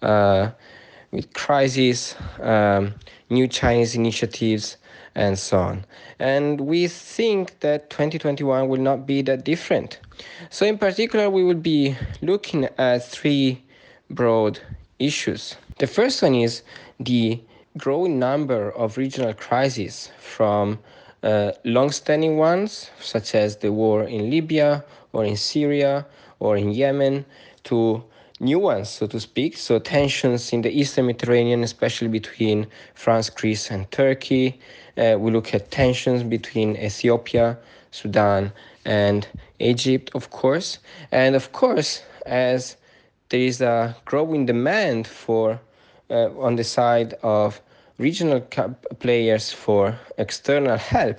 Uh, 0.02 0.50
with 1.10 1.32
crises, 1.34 2.14
um, 2.40 2.94
new 3.30 3.46
Chinese 3.46 3.94
initiatives, 3.94 4.77
and 5.18 5.36
so 5.36 5.58
on. 5.58 5.84
And 6.20 6.60
we 6.60 6.86
think 6.86 7.58
that 7.60 7.90
2021 7.90 8.68
will 8.68 8.80
not 8.80 9.04
be 9.04 9.20
that 9.22 9.44
different. 9.44 9.98
So, 10.48 10.64
in 10.64 10.78
particular, 10.78 11.28
we 11.28 11.42
will 11.42 11.62
be 11.74 11.96
looking 12.22 12.68
at 12.78 13.04
three 13.04 13.60
broad 14.10 14.60
issues. 15.00 15.56
The 15.78 15.88
first 15.88 16.22
one 16.22 16.36
is 16.36 16.62
the 17.00 17.40
growing 17.76 18.18
number 18.20 18.70
of 18.72 18.96
regional 18.96 19.34
crises 19.34 20.10
from 20.20 20.78
uh, 21.24 21.50
long-standing 21.64 22.36
ones, 22.36 22.90
such 23.00 23.34
as 23.34 23.56
the 23.56 23.72
war 23.72 24.04
in 24.04 24.30
Libya 24.30 24.84
or 25.12 25.24
in 25.24 25.36
Syria 25.36 26.06
or 26.38 26.56
in 26.56 26.70
Yemen, 26.70 27.24
to 27.64 28.04
new 28.40 28.58
ones, 28.58 28.88
so 28.88 29.06
to 29.06 29.20
speak. 29.20 29.56
So 29.56 29.78
tensions 29.78 30.52
in 30.52 30.62
the 30.62 30.70
Eastern 30.70 31.06
Mediterranean, 31.06 31.62
especially 31.62 32.08
between 32.08 32.66
France, 32.94 33.30
Greece, 33.30 33.70
and 33.70 33.90
Turkey. 33.90 34.58
Uh, 34.96 35.16
we 35.18 35.30
look 35.30 35.54
at 35.54 35.70
tensions 35.70 36.22
between 36.22 36.76
Ethiopia, 36.76 37.58
Sudan, 37.90 38.52
and 38.84 39.26
Egypt, 39.58 40.10
of 40.14 40.30
course. 40.30 40.78
And 41.12 41.34
of 41.34 41.52
course, 41.52 42.02
as 42.26 42.76
there 43.28 43.40
is 43.40 43.60
a 43.60 43.96
growing 44.04 44.46
demand 44.46 45.06
for 45.06 45.60
uh, 46.10 46.30
on 46.38 46.56
the 46.56 46.64
side 46.64 47.14
of 47.22 47.60
regional 47.98 48.40
players 49.00 49.52
for 49.52 49.98
external 50.16 50.76
help, 50.76 51.18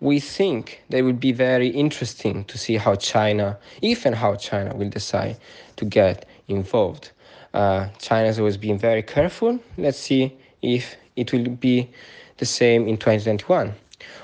we 0.00 0.20
think 0.20 0.82
it 0.90 1.02
would 1.02 1.20
be 1.20 1.32
very 1.32 1.68
interesting 1.68 2.44
to 2.44 2.58
see 2.58 2.76
how 2.76 2.94
China, 2.94 3.58
if 3.80 4.04
and 4.04 4.14
how 4.14 4.34
China 4.36 4.74
will 4.74 4.90
decide 4.90 5.36
to 5.76 5.84
get 5.84 6.26
involved. 6.48 7.12
Uh, 7.52 7.88
China 7.98 8.26
has 8.26 8.38
always 8.38 8.56
been 8.56 8.78
very 8.78 9.02
careful. 9.02 9.58
Let's 9.78 9.98
see 9.98 10.36
if 10.62 10.96
it 11.16 11.32
will 11.32 11.48
be 11.48 11.90
the 12.38 12.46
same 12.46 12.88
in 12.88 12.96
2021. 12.96 13.74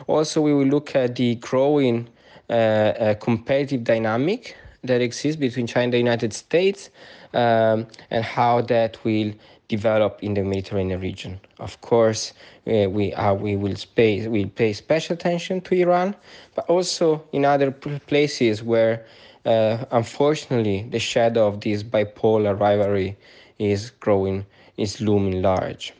Also, 0.06 0.40
we 0.40 0.52
will 0.52 0.66
look 0.66 0.96
at 0.96 1.16
the 1.16 1.36
growing 1.36 2.08
uh, 2.48 2.52
uh, 2.52 3.14
competitive 3.14 3.84
dynamic 3.84 4.56
that 4.82 5.00
exists 5.00 5.38
between 5.38 5.66
China 5.66 5.84
and 5.84 5.92
the 5.92 5.98
United 5.98 6.32
States 6.32 6.90
um, 7.34 7.86
and 8.10 8.24
how 8.24 8.60
that 8.62 9.02
will 9.04 9.32
develop 9.68 10.18
in 10.22 10.34
the 10.34 10.42
Mediterranean 10.42 11.00
region. 11.00 11.40
Of 11.60 11.80
course, 11.80 12.32
uh, 12.66 12.90
we, 12.90 13.14
uh, 13.14 13.34
we 13.34 13.54
will 13.54 13.76
pay, 13.94 14.26
will 14.26 14.48
pay 14.48 14.72
special 14.72 15.14
attention 15.14 15.60
to 15.62 15.74
Iran, 15.76 16.16
but 16.56 16.68
also 16.68 17.22
in 17.32 17.44
other 17.44 17.70
places 17.70 18.62
where, 18.64 19.06
uh, 19.44 19.84
unfortunately, 19.90 20.86
the 20.90 20.98
shadow 20.98 21.46
of 21.46 21.60
this 21.60 21.82
bipolar 21.82 22.58
rivalry 22.58 23.16
is 23.58 23.90
growing, 23.90 24.44
is 24.76 25.00
looming 25.00 25.42
large. 25.42 25.92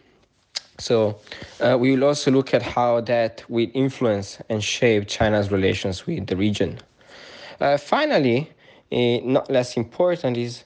So 0.78 1.20
uh, 1.61 1.76
we 1.78 1.95
will 1.95 2.05
also 2.05 2.30
look 2.30 2.55
at 2.55 2.62
how 2.62 3.03
that 3.03 3.45
will 3.49 3.68
influence 3.74 4.38
and 4.49 4.64
shape 4.64 5.09
China's 5.09 5.51
relations 5.51 6.07
with 6.07 6.26
the 6.26 6.36
region. 6.36 6.78
Uh, 7.61 7.76
finally, 7.76 8.51
uh, 8.91 9.18
not 9.22 9.51
less 9.51 9.76
important 9.76 10.36
is 10.38 10.64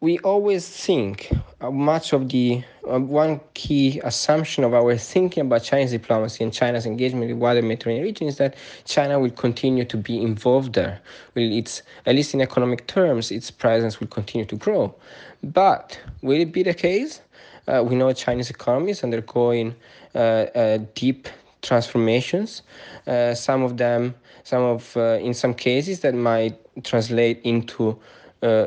we 0.00 0.18
always 0.18 0.68
think 0.68 1.30
much 1.72 2.12
of 2.12 2.28
the 2.28 2.62
one 2.86 3.40
key 3.54 4.00
assumption 4.04 4.62
of 4.62 4.72
our 4.72 4.96
thinking 4.96 5.42
about 5.42 5.64
Chinese 5.64 5.90
diplomacy 5.90 6.44
and 6.44 6.52
China's 6.52 6.86
engagement 6.86 7.22
with 7.22 7.30
the 7.30 7.36
wider 7.36 7.60
Mediterranean 7.60 8.04
region 8.04 8.28
is 8.28 8.36
that 8.36 8.54
China 8.84 9.18
will 9.18 9.30
continue 9.30 9.84
to 9.84 9.96
be 9.96 10.22
involved 10.22 10.74
there. 10.74 11.00
Will 11.34 11.52
its 11.52 11.82
at 12.06 12.14
least 12.14 12.32
in 12.34 12.40
economic 12.40 12.86
terms, 12.86 13.30
its 13.32 13.50
presence 13.50 13.98
will 13.98 14.06
continue 14.06 14.46
to 14.46 14.56
grow. 14.56 14.94
But 15.42 16.00
will 16.22 16.40
it 16.40 16.52
be 16.52 16.62
the 16.62 16.74
case? 16.74 17.20
Uh, 17.66 17.82
we 17.84 17.96
know 17.96 18.12
Chinese 18.12 18.50
economy 18.50 18.92
is 18.92 19.02
undergoing 19.02 19.74
uh, 20.14 20.18
uh, 20.18 20.78
deep 20.94 21.28
transformations. 21.62 22.62
Uh, 23.08 23.34
some 23.34 23.62
of 23.62 23.76
them, 23.76 24.14
some 24.44 24.62
of 24.62 24.96
in 24.96 25.34
some 25.34 25.54
cases 25.54 26.00
that 26.00 26.14
might 26.14 26.56
translate 26.84 27.40
into 27.42 27.98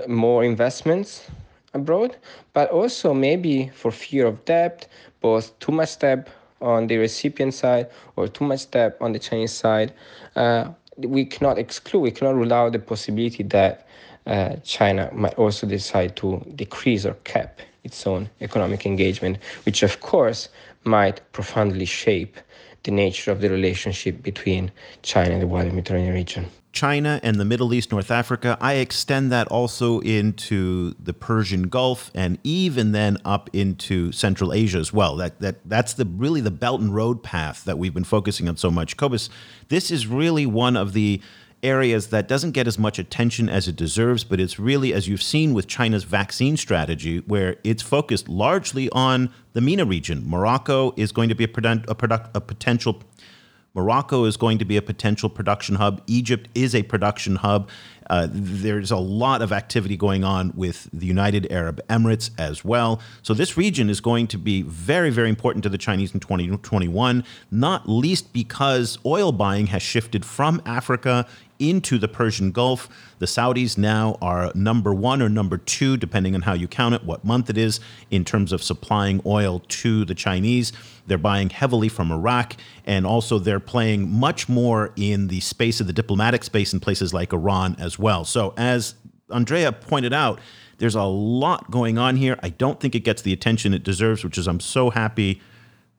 more 0.07 0.43
investments 0.43 1.29
abroad, 1.73 2.17
but 2.53 2.69
also 2.71 3.13
maybe 3.13 3.69
for 3.73 3.91
fear 3.91 4.27
of 4.27 4.43
debt, 4.45 4.87
both 5.21 5.57
too 5.59 5.71
much 5.71 5.99
debt 5.99 6.27
on 6.61 6.87
the 6.87 6.97
recipient 6.97 7.53
side 7.53 7.87
or 8.15 8.27
too 8.27 8.45
much 8.45 8.69
debt 8.71 8.97
on 9.01 9.11
the 9.13 9.19
Chinese 9.19 9.53
side. 9.53 9.93
Uh, 10.35 10.69
we 10.97 11.25
cannot 11.25 11.57
exclude, 11.57 12.01
we 12.01 12.11
cannot 12.11 12.35
rule 12.35 12.53
out 12.53 12.73
the 12.73 12.79
possibility 12.79 13.43
that 13.43 13.87
uh, 14.27 14.55
China 14.63 15.09
might 15.13 15.33
also 15.35 15.65
decide 15.65 16.15
to 16.17 16.45
decrease 16.55 17.05
or 17.05 17.13
cap 17.23 17.59
its 17.83 18.05
own 18.05 18.29
economic 18.41 18.85
engagement, 18.85 19.37
which 19.65 19.83
of 19.83 20.01
course 20.01 20.49
might 20.83 21.21
profoundly 21.31 21.85
shape 21.85 22.37
the 22.83 22.91
nature 22.91 23.31
of 23.31 23.41
the 23.41 23.49
relationship 23.49 24.21
between 24.21 24.71
China 25.01 25.31
and 25.31 25.41
the 25.41 25.47
wider 25.47 25.71
Mediterranean 25.71 26.13
region. 26.13 26.45
China 26.79 27.19
and 27.23 27.37
the 27.37 27.43
Middle 27.43 27.73
East, 27.73 27.91
North 27.91 28.09
Africa. 28.09 28.57
I 28.61 28.75
extend 28.75 29.33
that 29.33 29.49
also 29.49 29.99
into 29.99 30.93
the 30.97 31.13
Persian 31.13 31.63
Gulf 31.63 32.09
and 32.15 32.39
even 32.45 32.93
then 32.93 33.17
up 33.25 33.49
into 33.51 34.13
Central 34.13 34.53
Asia 34.53 34.77
as 34.77 34.93
well. 34.93 35.17
That 35.17 35.41
that 35.41 35.57
that's 35.65 35.93
the 35.93 36.05
really 36.05 36.39
the 36.39 36.51
Belt 36.51 36.79
and 36.79 36.95
Road 36.95 37.21
path 37.21 37.65
that 37.65 37.77
we've 37.77 37.93
been 37.93 38.05
focusing 38.05 38.47
on 38.47 38.55
so 38.55 38.71
much. 38.71 38.95
Cobus, 38.95 39.29
this 39.67 39.91
is 39.91 40.07
really 40.07 40.45
one 40.45 40.77
of 40.77 40.93
the 40.93 41.21
areas 41.61 42.07
that 42.07 42.29
doesn't 42.29 42.51
get 42.51 42.65
as 42.65 42.79
much 42.79 42.97
attention 42.97 43.49
as 43.49 43.67
it 43.67 43.75
deserves, 43.75 44.23
but 44.23 44.39
it's 44.39 44.57
really, 44.57 44.93
as 44.93 45.09
you've 45.09 45.21
seen 45.21 45.53
with 45.53 45.67
China's 45.67 46.05
vaccine 46.05 46.55
strategy, 46.55 47.19
where 47.27 47.57
it's 47.65 47.83
focused 47.83 48.29
largely 48.29 48.89
on 48.91 49.29
the 49.51 49.59
MENA 49.59 49.83
region. 49.83 50.23
Morocco 50.25 50.93
is 50.95 51.11
going 51.11 51.27
to 51.27 51.35
be 51.35 51.43
a, 51.43 51.49
a, 51.89 52.29
a 52.35 52.39
potential 52.39 53.03
Morocco 53.73 54.25
is 54.25 54.37
going 54.37 54.57
to 54.57 54.65
be 54.65 54.77
a 54.77 54.81
potential 54.81 55.29
production 55.29 55.75
hub. 55.75 56.01
Egypt 56.07 56.49
is 56.55 56.73
a 56.73 56.83
production 56.83 57.37
hub. 57.37 57.69
Uh, 58.09 58.27
there's 58.31 58.89
a 58.89 58.97
lot 58.97 59.41
of 59.41 59.51
activity 59.51 59.95
going 59.95 60.23
on 60.23 60.51
with 60.55 60.89
the 60.91 61.05
United 61.05 61.51
Arab 61.51 61.79
Emirates 61.87 62.31
as 62.39 62.65
well. 62.65 62.99
So, 63.21 63.35
this 63.35 63.55
region 63.55 63.89
is 63.89 64.01
going 64.01 64.27
to 64.27 64.37
be 64.37 64.63
very, 64.63 65.11
very 65.11 65.29
important 65.29 65.61
to 65.63 65.69
the 65.69 65.77
Chinese 65.77 66.13
in 66.13 66.19
2021, 66.19 67.23
not 67.51 67.87
least 67.87 68.33
because 68.33 68.97
oil 69.05 69.31
buying 69.31 69.67
has 69.67 69.83
shifted 69.83 70.25
from 70.25 70.59
Africa 70.65 71.27
into 71.59 71.97
the 71.97 72.07
Persian 72.07 72.51
Gulf. 72.51 72.89
The 73.19 73.25
Saudis 73.25 73.77
now 73.77 74.17
are 74.21 74.51
number 74.55 74.93
one 74.93 75.21
or 75.21 75.29
number 75.29 75.57
two, 75.57 75.97
depending 75.97 76.33
on 76.33 76.41
how 76.41 76.53
you 76.53 76.67
count 76.67 76.95
it, 76.95 77.03
what 77.03 77.23
month 77.23 77.49
it 77.49 77.57
is, 77.57 77.79
in 78.09 78.25
terms 78.25 78.51
of 78.51 78.63
supplying 78.63 79.21
oil 79.25 79.61
to 79.67 80.05
the 80.05 80.15
Chinese. 80.15 80.71
They're 81.07 81.17
buying 81.17 81.49
heavily 81.49 81.89
from 81.89 82.11
Iraq, 82.11 82.55
and 82.85 83.05
also 83.05 83.37
they're 83.39 83.59
playing 83.59 84.09
much 84.09 84.47
more 84.47 84.93
in 84.95 85.27
the 85.27 85.41
space 85.41 85.79
of 85.81 85.87
the 85.87 85.93
diplomatic 85.93 86.43
space 86.43 86.73
in 86.73 86.79
places 86.79 87.13
like 87.13 87.33
Iran 87.33 87.75
as 87.79 87.99
well. 87.99 88.25
So, 88.25 88.53
as 88.57 88.95
Andrea 89.29 89.71
pointed 89.71 90.13
out, 90.13 90.39
there's 90.77 90.95
a 90.95 91.03
lot 91.03 91.69
going 91.69 91.97
on 91.97 92.15
here. 92.15 92.39
I 92.41 92.49
don't 92.49 92.79
think 92.79 92.95
it 92.95 93.01
gets 93.01 93.21
the 93.21 93.33
attention 93.33 93.73
it 93.73 93.83
deserves, 93.83 94.23
which 94.23 94.37
is 94.37 94.47
I'm 94.47 94.61
so 94.61 94.89
happy 94.89 95.41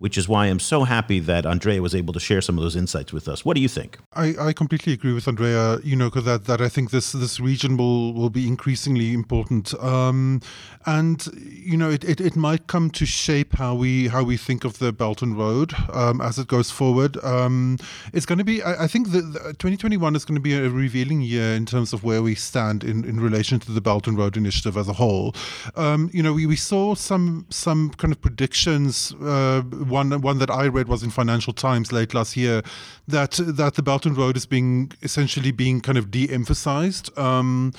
which 0.01 0.19
is 0.19 0.29
why 0.29 0.47
I'm 0.47 0.59
so 0.59 0.85
happy 0.85 1.21
that 1.21 1.47
Andrea 1.47 1.81
was 1.81 1.95
able 1.95 2.13
to 2.15 2.21
share 2.21 2.41
some 2.41 2.57
of 2.59 2.65
those 2.65 2.75
insights 2.75 3.13
with 3.13 3.29
us. 3.29 3.45
What 3.45 3.55
do 3.55 3.61
you 3.61 3.69
think? 3.69 3.99
I, 4.15 4.35
I 4.41 4.53
completely 4.53 4.95
agree 4.95 5.13
with 5.13 5.29
Andrea. 5.29 5.79
You 5.85 5.95
know, 5.95 6.09
because 6.11 6.25
that, 6.25 6.47
that 6.47 6.61
I 6.61 6.69
think 6.69 6.91
this 6.91 7.13
this 7.13 7.39
region 7.39 7.77
will 7.77 8.13
will 8.15 8.31
be 8.31 8.49
increasingly 8.49 9.13
important, 9.13 9.75
um, 9.75 10.41
and 10.87 11.27
you 11.37 11.77
know, 11.77 11.91
it, 11.91 12.03
it, 12.05 12.21
it 12.21 12.35
might 12.35 12.67
come 12.67 12.91
to 12.91 13.05
shape 13.05 13.57
how 13.57 13.75
we 13.75 14.09
how 14.09 14.23
we 14.25 14.37
think 14.39 14.65
of 14.65 14.79
the 14.79 14.91
Belt 14.91 15.21
and 15.23 15.37
Road 15.37 15.75
um, 15.93 16.21
as 16.21 16.39
it 16.39 16.49
goes 16.49 16.71
forward. 16.71 17.23
Um, 17.23 17.77
it's 18.15 18.27
going 18.27 18.39
to 18.39 18.45
be, 18.45 18.63
I, 18.63 18.85
I 18.85 18.87
think, 18.87 19.11
that 19.11 19.23
2021 19.59 20.17
is 20.17 20.25
going 20.25 20.37
to 20.37 20.41
be 20.41 20.55
a 20.55 20.71
revealing 20.71 21.21
year 21.21 21.55
in 21.55 21.67
terms 21.67 21.93
of 21.93 22.05
where 22.05 22.23
we 22.23 22.35
stand 22.35 22.83
in, 22.85 23.05
in 23.05 23.21
relation 23.21 23.61
to 23.61 23.73
the 23.73 23.81
Belt 23.81 24.07
and 24.07 24.17
Road 24.17 24.37
Initiative 24.37 24.77
as 24.77 24.89
a 24.89 24.95
whole. 24.95 25.35
Um, 25.77 26.11
you 26.13 26.23
know, 26.23 26.33
we, 26.33 26.47
we 26.47 26.57
saw 26.57 26.95
some 26.95 27.47
some 27.51 27.91
kind 27.91 28.13
of 28.13 28.21
predictions. 28.23 29.13
Uh, 29.21 29.63
one 29.91 30.20
one 30.20 30.38
that 30.38 30.51
I 30.51 30.66
read 30.68 30.88
was 30.88 31.03
in 31.03 31.11
Financial 31.11 31.53
Times 31.53 31.93
late 31.93 32.14
last 32.14 32.36
year 32.36 32.62
that 33.09 33.32
that 33.43 33.74
the 33.74 33.82
Belt 33.82 34.07
and 34.07 34.16
Road 34.16 34.36
is 34.36 34.47
being 34.47 34.93
essentially 35.03 35.53
being 35.53 35.80
kind 35.80 35.99
of 35.99 36.11
de-emphasized. 36.11 37.16
Um, 37.18 37.72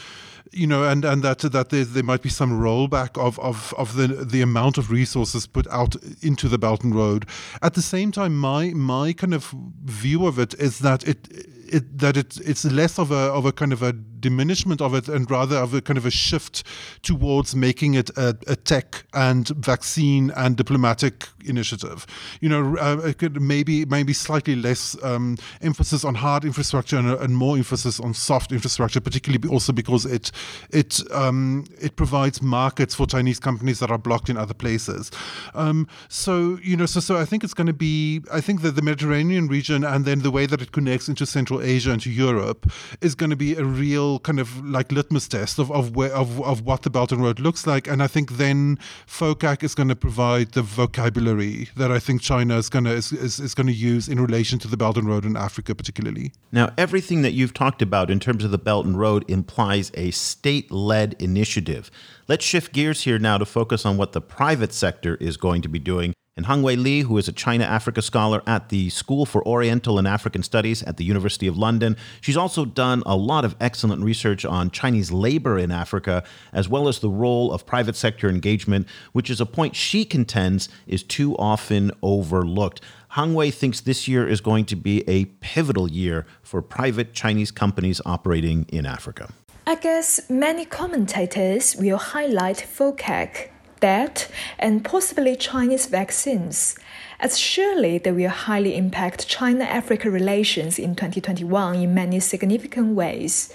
you 0.51 0.68
know, 0.68 0.84
and, 0.84 1.05
and 1.05 1.24
that 1.24 1.39
that 1.39 1.70
there, 1.70 1.86
there 1.86 2.03
might 2.03 2.22
be 2.22 2.30
some 2.30 2.59
rollback 2.59 3.18
of, 3.18 3.39
of, 3.39 3.74
of 3.78 3.95
the 3.95 4.07
the 4.07 4.41
amount 4.41 4.78
of 4.78 4.91
resources 4.91 5.47
put 5.47 5.68
out 5.68 5.95
into 6.22 6.49
the 6.49 6.57
Belt 6.57 6.84
and 6.84 6.93
Road. 6.93 7.26
At 7.62 7.74
the 7.74 7.82
same 7.82 8.12
time, 8.12 8.38
my 8.38 8.72
my 8.72 9.14
kind 9.14 9.34
of 9.34 9.53
view 9.86 10.26
of 10.26 10.38
it 10.38 10.53
is 10.55 10.80
that 10.80 11.07
it, 11.07 11.28
it 11.72 11.97
that 11.97 12.18
it 12.18 12.38
it's 12.45 12.66
less 12.66 12.99
of 12.99 13.12
a 13.12 13.16
of 13.16 13.45
a 13.45 13.51
kind 13.51 13.72
of 13.72 13.82
a 13.82 13.93
diminishment 14.22 14.82
of 14.82 14.94
it 14.94 15.08
and 15.08 15.30
rather 15.30 15.58
of 15.58 15.74
a 15.74 15.82
kind 15.82 15.98
of 15.98 16.06
a 16.06 16.12
shift 16.12 16.64
towards 17.02 17.56
making 17.56 17.96
it 17.96 18.10
a, 18.12 18.38
a 18.48 18.56
tech 18.56 19.06
and 19.14 19.50
vaccine 19.50 20.32
and 20.36 20.56
diplomatic 20.56 21.28
initiative. 21.46 22.06
You 22.40 22.50
know, 22.50 22.78
uh, 22.78 23.14
maybe 23.34 23.86
maybe 23.86 24.14
slightly 24.14 24.56
less 24.56 24.96
um, 25.04 25.38
emphasis 25.62 26.06
on 26.06 26.16
hard 26.16 26.46
infrastructure 26.46 26.98
and, 26.98 27.10
and, 27.10 27.36
more 27.36 27.58
emphasis 27.58 28.00
on 28.00 28.14
soft 28.14 28.52
infrastructure, 28.52 29.02
particularly 29.02 29.50
also 29.50 29.74
because 29.74 30.06
it 30.06 30.32
it 30.70 31.02
um, 31.12 31.66
it 31.80 31.96
provides 31.96 32.42
markets 32.42 32.94
for 32.96 33.08
Chinese 33.08 33.40
companies 33.40 33.80
that 33.80 33.90
are 33.90 33.98
blocked 33.98 34.30
in 34.30 34.38
other 34.38 34.54
places. 34.54 35.12
Um, 35.54 35.88
so 36.10 36.60
you 36.64 36.78
know, 36.78 36.86
so 36.86 37.00
so 37.00 37.18
I 37.18 37.26
think 37.26 37.44
it's 37.44 37.54
going 37.54 37.68
to 37.68 37.74
be. 37.74 38.22
I 38.32 38.42
think 38.42 38.62
that 38.62 38.76
the 38.76 38.82
Mediterranean 38.82 39.48
region 39.48 39.84
and 39.84 40.06
then 40.06 40.20
the 40.20 40.32
way 40.32 40.46
that 40.46 40.62
it 40.62 40.72
connects 40.72 41.08
into 41.08 41.26
Central 41.26 41.62
Asia 41.62 41.92
and 41.92 42.02
to 42.02 42.12
Europe 42.12 42.72
is 43.02 43.16
going 43.16 43.30
to 43.30 43.36
be 43.36 43.56
a 43.56 43.64
real 43.64 44.11
kind 44.20 44.39
of 44.39 44.66
like 44.66 44.91
litmus 44.91 45.28
test 45.28 45.59
of 45.59 45.72
of 45.72 45.95
where 45.95 46.12
of, 46.12 46.41
of 46.41 46.62
what 46.66 46.84
the 46.84 46.89
Belt 46.89 47.12
and 47.12 47.22
Road 47.22 47.39
looks 47.39 47.66
like. 47.66 47.88
And 47.88 48.01
I 48.01 48.07
think 48.07 48.34
then 48.34 48.78
FOCAC 49.07 49.64
is 49.64 49.76
going 49.76 49.89
to 49.89 49.95
provide 49.95 50.51
the 50.51 50.62
vocabulary 50.62 51.70
that 51.76 51.91
I 51.91 51.99
think 51.99 52.22
China 52.22 52.57
is 52.57 52.70
going 52.70 52.86
to 52.86 52.91
is, 52.91 53.12
is, 53.12 53.39
is 53.39 53.53
going 53.53 53.68
to 53.68 53.74
use 53.74 54.07
in 54.07 54.20
relation 54.20 54.59
to 54.59 54.68
the 54.68 54.78
Belt 54.78 54.97
and 54.97 55.07
Road 55.07 55.26
in 55.26 55.36
Africa, 55.36 55.76
particularly. 55.76 56.32
Now, 56.51 56.72
everything 56.78 57.22
that 57.22 57.32
you've 57.32 57.53
talked 57.53 57.82
about 57.82 58.09
in 58.09 58.20
terms 58.20 58.43
of 58.43 58.51
the 58.51 58.57
Belt 58.57 58.86
and 58.86 58.97
Road 58.97 59.30
implies 59.30 59.91
a 59.95 60.12
state-led 60.12 61.16
initiative. 61.20 61.91
Let's 62.28 62.45
shift 62.45 62.74
gears 62.74 63.01
here 63.03 63.20
now 63.20 63.38
to 63.38 63.45
focus 63.45 63.86
on 63.86 63.97
what 63.97 64.14
the 64.14 64.22
private 64.22 64.74
sector 64.74 65.16
is 65.16 65.38
going 65.38 65.62
to 65.64 65.70
be 65.70 65.80
doing. 65.80 66.14
And 66.38 66.46
Hangwei 66.46 66.82
Li, 66.82 67.02
who 67.02 67.18
is 67.18 67.28
a 67.28 67.34
China 67.34 67.66
Africa 67.66 68.02
scholar 68.02 68.42
at 68.48 68.70
the 68.70 68.90
School 68.90 69.26
for 69.26 69.46
Oriental 69.46 70.00
and 70.00 70.08
African 70.08 70.44
Studies 70.44 70.82
at 70.84 70.96
the 70.96 71.04
University 71.04 71.46
of 71.46 71.58
London. 71.58 71.98
She's 72.22 72.38
also 72.38 72.64
done 72.64 73.04
a 73.06 73.18
lot 73.18 73.44
of 73.44 73.58
excellent 73.60 74.02
research 74.02 74.46
on 74.46 74.72
Chinese 74.72 75.12
labor 75.12 75.60
in 75.60 75.72
Africa, 75.72 76.24
as 76.54 76.70
well 76.70 76.88
as 76.88 77.00
the 77.00 77.10
role 77.10 77.52
of 77.52 77.66
private 77.66 77.98
sector 77.98 78.30
engagement, 78.30 78.88
which 79.12 79.30
is 79.30 79.42
a 79.42 79.46
point 79.46 79.76
she 79.76 80.06
contends 80.06 80.70
is 80.88 81.04
too 81.04 81.36
often 81.36 81.92
overlooked. 82.02 82.80
Hangwei 83.16 83.54
thinks 83.54 83.82
this 83.82 84.08
year 84.08 84.26
is 84.26 84.40
going 84.40 84.64
to 84.66 84.78
be 84.78 85.04
a 85.10 85.26
pivotal 85.42 85.92
year 85.92 86.26
for 86.44 86.62
private 86.62 87.12
Chinese 87.12 87.52
companies 87.52 88.00
operating 88.06 88.66
in 88.70 88.86
Africa. 88.86 89.34
I 89.68 89.76
guess 89.76 90.30
many 90.30 90.64
commentators 90.64 91.76
will 91.76 91.98
highlight 91.98 92.56
FOCAC 92.58 93.50
debt, 93.82 94.32
and 94.58 94.86
possibly 94.86 95.36
Chinese 95.36 95.88
vaccines, 95.88 96.76
as 97.20 97.38
surely 97.38 97.98
they 97.98 98.14
will 98.14 98.30
highly 98.30 98.78
impact 98.78 99.28
China 99.28 99.66
Africa 99.66 100.10
relations 100.10 100.80
in 100.80 100.96
2021 100.96 101.76
in 101.76 101.94
many 101.94 102.22
significant 102.22 102.96
ways. 102.96 103.54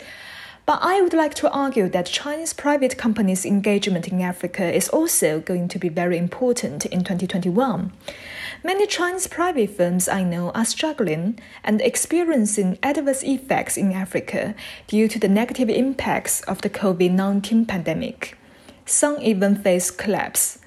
But 0.67 0.81
I 0.83 1.01
would 1.01 1.15
like 1.15 1.35
to 1.35 1.51
argue 1.53 1.89
that 1.91 2.07
Chinese 2.07 2.53
private 2.53 2.99
companies' 2.99 3.47
engagement 3.47 4.09
in 4.09 4.21
Africa 4.21 4.65
is 4.65 4.89
also 4.89 5.39
going 5.39 5.69
to 5.69 5.79
be 5.79 5.89
very 5.89 6.19
important 6.19 6.85
in 6.87 7.05
2021. 7.05 7.93
Many 8.65 8.87
Chinese 8.89 9.29
private 9.29 9.71
firms 9.71 10.09
I 10.09 10.25
know 10.25 10.51
are 10.51 10.65
struggling 10.65 11.39
and 11.63 11.81
experiencing 11.81 12.81
adverse 12.83 13.23
effects 13.23 13.77
in 13.77 13.93
Africa 13.93 14.57
due 14.89 15.07
to 15.07 15.21
the 15.21 15.29
negative 15.29 15.71
impacts 15.71 16.41
of 16.43 16.63
the 16.63 16.71
COVID 16.71 17.13
19 17.13 17.67
pandemic 17.67 18.37
some 18.87 19.21
even 19.21 19.57
face 19.57 19.91
collapse. 19.91 20.59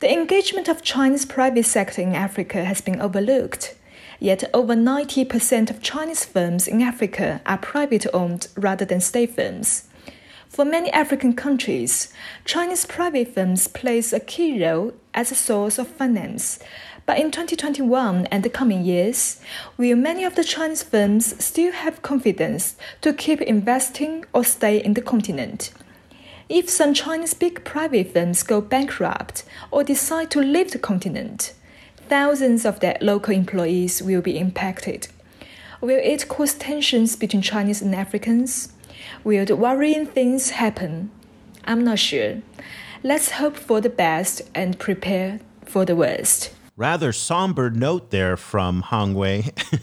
The 0.00 0.12
engagement 0.12 0.68
of 0.68 0.82
Chinese 0.82 1.24
private 1.24 1.64
sector 1.64 2.02
in 2.02 2.14
Africa 2.14 2.64
has 2.64 2.80
been 2.80 3.00
overlooked. 3.00 3.74
Yet 4.20 4.44
over 4.54 4.74
90% 4.74 5.70
of 5.70 5.82
Chinese 5.82 6.24
firms 6.24 6.68
in 6.68 6.82
Africa 6.82 7.40
are 7.46 7.58
private 7.58 8.06
owned 8.12 8.48
rather 8.56 8.84
than 8.84 9.00
state 9.00 9.34
firms. 9.34 9.88
For 10.48 10.64
many 10.64 10.90
African 10.90 11.34
countries, 11.34 12.12
Chinese 12.44 12.86
private 12.86 13.34
firms 13.34 13.68
plays 13.68 14.12
a 14.12 14.20
key 14.20 14.62
role 14.64 14.94
as 15.12 15.30
a 15.30 15.34
source 15.34 15.78
of 15.78 15.88
finance. 15.88 16.58
But 17.04 17.18
in 17.18 17.30
2021 17.30 18.26
and 18.26 18.42
the 18.42 18.50
coming 18.50 18.84
years, 18.84 19.40
will 19.76 19.96
many 19.96 20.24
of 20.24 20.34
the 20.34 20.44
Chinese 20.44 20.82
firms 20.82 21.42
still 21.44 21.72
have 21.72 22.02
confidence 22.02 22.76
to 23.00 23.12
keep 23.12 23.40
investing 23.42 24.24
or 24.32 24.44
stay 24.44 24.82
in 24.82 24.94
the 24.94 25.02
continent? 25.02 25.72
If 26.48 26.70
some 26.70 26.94
Chinese 26.94 27.34
big 27.34 27.64
private 27.64 28.12
firms 28.12 28.44
go 28.44 28.60
bankrupt 28.60 29.42
or 29.72 29.82
decide 29.82 30.30
to 30.30 30.40
leave 30.40 30.70
the 30.70 30.78
continent, 30.78 31.52
thousands 32.08 32.64
of 32.64 32.78
their 32.78 32.96
local 33.00 33.34
employees 33.34 34.00
will 34.00 34.20
be 34.22 34.38
impacted. 34.38 35.08
Will 35.80 35.98
it 36.00 36.28
cause 36.28 36.54
tensions 36.54 37.16
between 37.16 37.42
Chinese 37.42 37.82
and 37.82 37.94
Africans? 37.96 38.72
Will 39.24 39.44
the 39.44 39.56
worrying 39.56 40.06
things 40.06 40.50
happen? 40.50 41.10
I'm 41.64 41.82
not 41.82 41.98
sure. 41.98 42.42
Let's 43.02 43.32
hope 43.32 43.56
for 43.56 43.80
the 43.80 43.90
best 43.90 44.42
and 44.54 44.78
prepare 44.78 45.40
for 45.64 45.84
the 45.84 45.96
worst. 45.96 46.54
Rather 46.76 47.12
somber 47.12 47.70
note 47.70 48.10
there 48.10 48.36
from 48.36 48.84
Hangwei. 48.84 49.50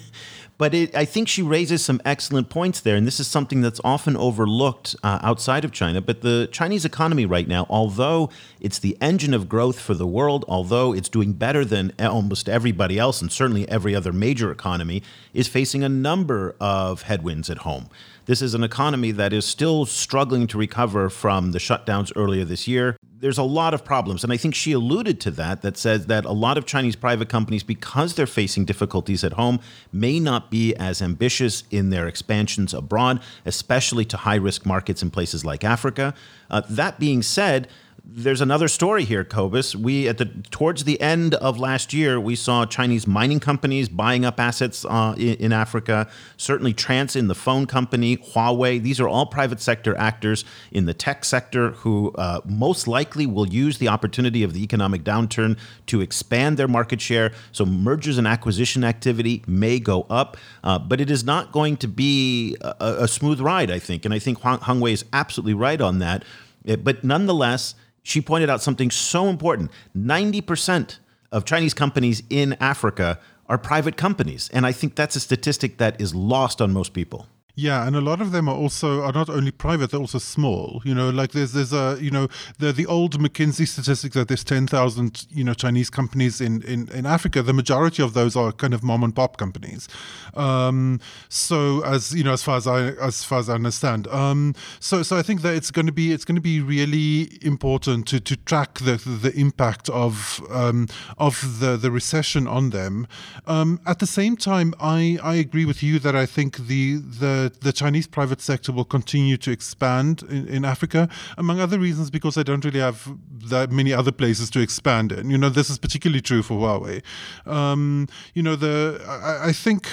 But 0.63 0.73
it, 0.73 0.95
I 0.95 1.03
think 1.03 1.27
she 1.27 1.41
raises 1.41 1.83
some 1.83 1.99
excellent 2.05 2.47
points 2.47 2.79
there, 2.79 2.95
and 2.95 3.05
this 3.05 3.19
is 3.19 3.27
something 3.27 3.59
that's 3.59 3.81
often 3.83 4.15
overlooked 4.15 4.95
uh, 5.03 5.19
outside 5.21 5.65
of 5.65 5.73
China. 5.73 5.99
But 5.99 6.21
the 6.21 6.47
Chinese 6.53 6.85
economy 6.85 7.25
right 7.25 7.49
now, 7.49 7.67
although 7.69 8.29
it's 8.61 8.79
the 8.79 8.97
engine 9.01 9.33
of 9.33 9.49
growth 9.49 9.77
for 9.77 9.93
the 9.93 10.07
world, 10.07 10.45
although 10.47 10.93
it's 10.93 11.09
doing 11.09 11.33
better 11.33 11.65
than 11.65 11.91
almost 11.99 12.47
everybody 12.47 12.97
else, 12.97 13.21
and 13.21 13.29
certainly 13.29 13.67
every 13.67 13.93
other 13.93 14.13
major 14.13 14.51
economy, 14.51 15.03
is 15.33 15.49
facing 15.49 15.83
a 15.83 15.89
number 15.89 16.55
of 16.61 17.01
headwinds 17.01 17.49
at 17.49 17.57
home. 17.57 17.89
This 18.25 18.41
is 18.41 18.53
an 18.53 18.63
economy 18.63 19.11
that 19.11 19.33
is 19.33 19.43
still 19.43 19.85
struggling 19.85 20.47
to 20.47 20.57
recover 20.57 21.09
from 21.09 21.51
the 21.51 21.59
shutdowns 21.59 22.09
earlier 22.15 22.45
this 22.45 22.69
year 22.69 22.95
there's 23.23 23.37
a 23.37 23.43
lot 23.43 23.73
of 23.73 23.85
problems. 23.85 24.21
And 24.25 24.33
I 24.33 24.37
think 24.37 24.53
she 24.53 24.73
alluded 24.73 25.21
to 25.21 25.31
that, 25.31 25.61
that 25.61 25.77
says 25.77 26.07
that 26.07 26.25
a 26.25 26.33
lot 26.33 26.57
of 26.57 26.65
Chinese 26.65 26.97
private 26.97 27.29
companies, 27.29 27.63
because 27.63 28.15
they're 28.15 28.27
facing 28.27 28.65
difficulties 28.65 29.23
at 29.23 29.33
home, 29.33 29.61
may 29.93 30.19
not 30.19 30.51
be 30.51 30.75
as 30.75 31.01
ambitious 31.01 31.63
in 31.71 31.89
their 31.89 32.05
expansions 32.05 32.73
abroad, 32.73 33.21
especially 33.45 34.03
to 34.03 34.17
high 34.17 34.35
risk 34.35 34.65
markets 34.65 35.01
in 35.01 35.09
places 35.09 35.45
like 35.45 35.63
Africa. 35.63 36.13
Uh, 36.49 36.63
that 36.69 36.99
being 36.99 37.21
said, 37.21 37.69
there's 38.05 38.41
another 38.41 38.67
story 38.67 39.05
here, 39.05 39.23
Cobus. 39.23 39.77
We 39.77 40.09
at 40.09 40.17
the 40.17 40.25
towards 40.51 40.83
the 40.83 40.99
end 40.99 41.35
of 41.35 41.57
last 41.57 41.93
year, 41.93 42.19
we 42.19 42.35
saw 42.35 42.65
Chinese 42.65 43.07
mining 43.07 43.39
companies 43.39 43.87
buying 43.87 44.25
up 44.25 44.41
assets 44.41 44.83
uh, 44.83 45.15
in, 45.17 45.35
in, 45.35 45.53
Africa. 45.53 46.09
Certainly, 46.35 46.73
Transsion, 46.73 47.29
the 47.29 47.35
phone 47.35 47.65
company, 47.65 48.17
Huawei. 48.17 48.81
These 48.81 48.99
are 48.99 49.07
all 49.07 49.25
private 49.25 49.61
sector 49.61 49.95
actors 49.97 50.43
in 50.69 50.85
the 50.85 50.93
tech 50.93 51.23
sector 51.23 51.71
who 51.71 52.11
uh, 52.15 52.41
most 52.43 52.89
likely 52.89 53.25
will 53.25 53.47
use 53.47 53.77
the 53.77 53.87
opportunity 53.87 54.43
of 54.43 54.51
the 54.53 54.61
economic 54.63 55.05
downturn 55.05 55.57
to 55.85 56.01
expand 56.01 56.57
their 56.57 56.67
market 56.67 56.99
share. 56.99 57.31
So 57.53 57.65
mergers 57.65 58.17
and 58.17 58.27
acquisition 58.27 58.83
activity 58.83 59.43
may 59.47 59.79
go 59.79 60.05
up, 60.09 60.35
uh, 60.65 60.77
but 60.77 60.99
it 60.99 61.09
is 61.09 61.23
not 61.23 61.53
going 61.53 61.77
to 61.77 61.87
be 61.87 62.57
a, 62.59 62.75
a, 63.03 63.07
smooth 63.07 63.39
ride. 63.39 63.71
I 63.71 63.79
think, 63.79 64.03
and 64.03 64.13
I 64.13 64.19
think 64.19 64.41
Hangwei 64.41 64.91
is 64.91 65.05
absolutely 65.13 65.53
right 65.53 65.79
on 65.79 65.99
that. 65.99 66.25
But 66.65 67.03
nonetheless 67.03 67.75
she 68.03 68.21
pointed 68.21 68.49
out 68.49 68.61
something 68.61 68.91
so 68.91 69.27
important 69.27 69.71
90% 69.97 70.99
of 71.31 71.45
Chinese 71.45 71.73
companies 71.73 72.21
in 72.29 72.53
Africa 72.59 73.19
are 73.47 73.57
private 73.57 73.97
companies. 73.97 74.49
And 74.53 74.65
I 74.65 74.71
think 74.71 74.95
that's 74.95 75.15
a 75.15 75.19
statistic 75.19 75.77
that 75.77 75.99
is 75.99 76.13
lost 76.13 76.61
on 76.61 76.71
most 76.71 76.93
people. 76.93 77.27
Yeah, 77.55 77.85
and 77.85 77.95
a 77.95 78.01
lot 78.01 78.19
of 78.19 78.31
them 78.31 78.49
are 78.49 78.55
also 78.55 79.03
are 79.03 79.11
not 79.11 79.29
only 79.29 79.51
private; 79.51 79.91
they're 79.91 79.99
also 79.99 80.17
small. 80.17 80.81
You 80.83 80.95
know, 80.95 81.11
like 81.11 81.33
there's 81.33 81.53
there's 81.53 81.71
a 81.71 81.99
you 82.01 82.09
know 82.09 82.27
the 82.57 82.71
the 82.73 82.87
old 82.87 83.19
McKinsey 83.19 83.67
statistic 83.67 84.13
that 84.13 84.27
there's 84.27 84.43
ten 84.43 84.65
thousand 84.65 85.27
you 85.29 85.43
know 85.43 85.53
Chinese 85.53 85.91
companies 85.91 86.41
in, 86.41 86.63
in 86.63 86.89
in 86.89 87.05
Africa. 87.05 87.43
The 87.43 87.53
majority 87.53 88.01
of 88.01 88.15
those 88.15 88.35
are 88.35 88.51
kind 88.51 88.73
of 88.73 88.81
mom 88.81 89.03
and 89.03 89.15
pop 89.15 89.37
companies. 89.37 89.87
Um, 90.33 90.99
so 91.29 91.83
as 91.85 92.11
you 92.15 92.23
know, 92.23 92.33
as 92.33 92.41
far 92.41 92.57
as 92.57 92.65
I 92.65 92.87
as 92.93 93.23
far 93.23 93.37
as 93.37 93.49
I 93.49 93.53
understand, 93.53 94.07
um, 94.07 94.55
so 94.79 95.03
so 95.03 95.15
I 95.15 95.21
think 95.21 95.43
that 95.43 95.53
it's 95.53 95.69
going 95.69 95.85
to 95.85 95.91
be 95.91 96.11
it's 96.11 96.25
going 96.25 96.35
to 96.35 96.41
be 96.41 96.59
really 96.59 97.37
important 97.43 98.07
to 98.07 98.19
to 98.19 98.35
track 98.35 98.79
the 98.79 98.95
the 98.95 99.31
impact 99.39 99.89
of 99.89 100.41
um, 100.49 100.87
of 101.19 101.59
the 101.59 101.77
the 101.77 101.91
recession 101.91 102.47
on 102.47 102.71
them. 102.71 103.05
Um, 103.45 103.79
at 103.85 103.99
the 103.99 104.07
same 104.07 104.37
time, 104.37 104.73
I 104.79 105.19
I 105.21 105.35
agree 105.35 105.65
with 105.65 105.83
you 105.83 105.99
that 105.99 106.15
I 106.15 106.25
think 106.25 106.57
the 106.57 106.95
the 106.95 107.42
the 107.49 107.73
Chinese 107.73 108.07
private 108.07 108.41
sector 108.41 108.71
will 108.71 108.85
continue 108.85 109.37
to 109.37 109.51
expand 109.51 110.23
in, 110.23 110.47
in 110.47 110.65
Africa, 110.65 111.09
among 111.37 111.59
other 111.59 111.79
reasons 111.79 112.09
because 112.09 112.35
they 112.35 112.43
don't 112.43 112.63
really 112.65 112.79
have 112.79 113.09
that 113.49 113.71
many 113.71 113.93
other 113.93 114.11
places 114.11 114.49
to 114.51 114.59
expand 114.61 115.11
in. 115.11 115.29
You 115.29 115.37
know, 115.37 115.49
this 115.49 115.69
is 115.69 115.77
particularly 115.77 116.21
true 116.21 116.43
for 116.43 116.55
Huawei. 116.59 117.01
Um, 117.45 118.07
you 118.33 118.43
know, 118.43 118.55
the 118.55 119.03
I, 119.07 119.49
I 119.49 119.51
think 119.51 119.87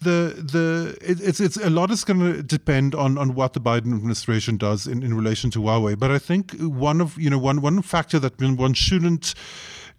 the 0.00 0.34
the 0.36 0.96
it, 1.00 1.20
it's 1.20 1.40
it's 1.40 1.56
a 1.56 1.70
lot 1.70 1.90
is 1.90 2.04
going 2.04 2.20
to 2.20 2.42
depend 2.42 2.94
on 2.94 3.18
on 3.18 3.34
what 3.34 3.52
the 3.52 3.60
Biden 3.60 3.94
administration 3.94 4.56
does 4.56 4.86
in, 4.86 5.02
in 5.02 5.14
relation 5.14 5.50
to 5.52 5.60
Huawei. 5.60 5.98
But 5.98 6.10
I 6.10 6.18
think 6.18 6.52
one 6.60 7.00
of 7.00 7.18
you 7.18 7.30
know 7.30 7.38
one 7.38 7.60
one 7.60 7.82
factor 7.82 8.18
that 8.18 8.40
one 8.40 8.74
shouldn't 8.74 9.34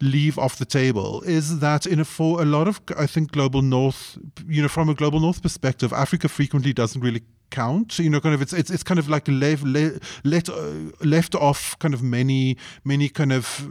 leave 0.00 0.38
off 0.38 0.56
the 0.56 0.64
table 0.64 1.22
is 1.22 1.60
that 1.60 1.86
in 1.86 1.98
a 2.00 2.04
for 2.04 2.42
a 2.42 2.44
lot 2.44 2.68
of 2.68 2.80
I 2.98 3.06
think 3.06 3.32
global 3.32 3.62
north 3.62 4.18
you 4.46 4.60
know 4.62 4.68
from 4.68 4.88
a 4.88 4.94
global 4.94 5.20
north 5.20 5.42
perspective 5.42 5.92
Africa 5.92 6.28
frequently 6.28 6.72
doesn't 6.72 7.00
really 7.00 7.22
count. 7.50 7.98
You 7.98 8.10
know 8.10 8.20
kind 8.20 8.34
of 8.34 8.42
it's 8.42 8.52
it's, 8.52 8.70
it's 8.70 8.82
kind 8.82 8.98
of 8.98 9.08
like 9.08 9.28
left 9.28 9.64
let, 9.64 10.48
uh, 10.48 10.72
left 11.02 11.34
off 11.34 11.78
kind 11.78 11.94
of 11.94 12.02
many 12.02 12.56
many 12.84 13.08
kind 13.08 13.32
of 13.32 13.68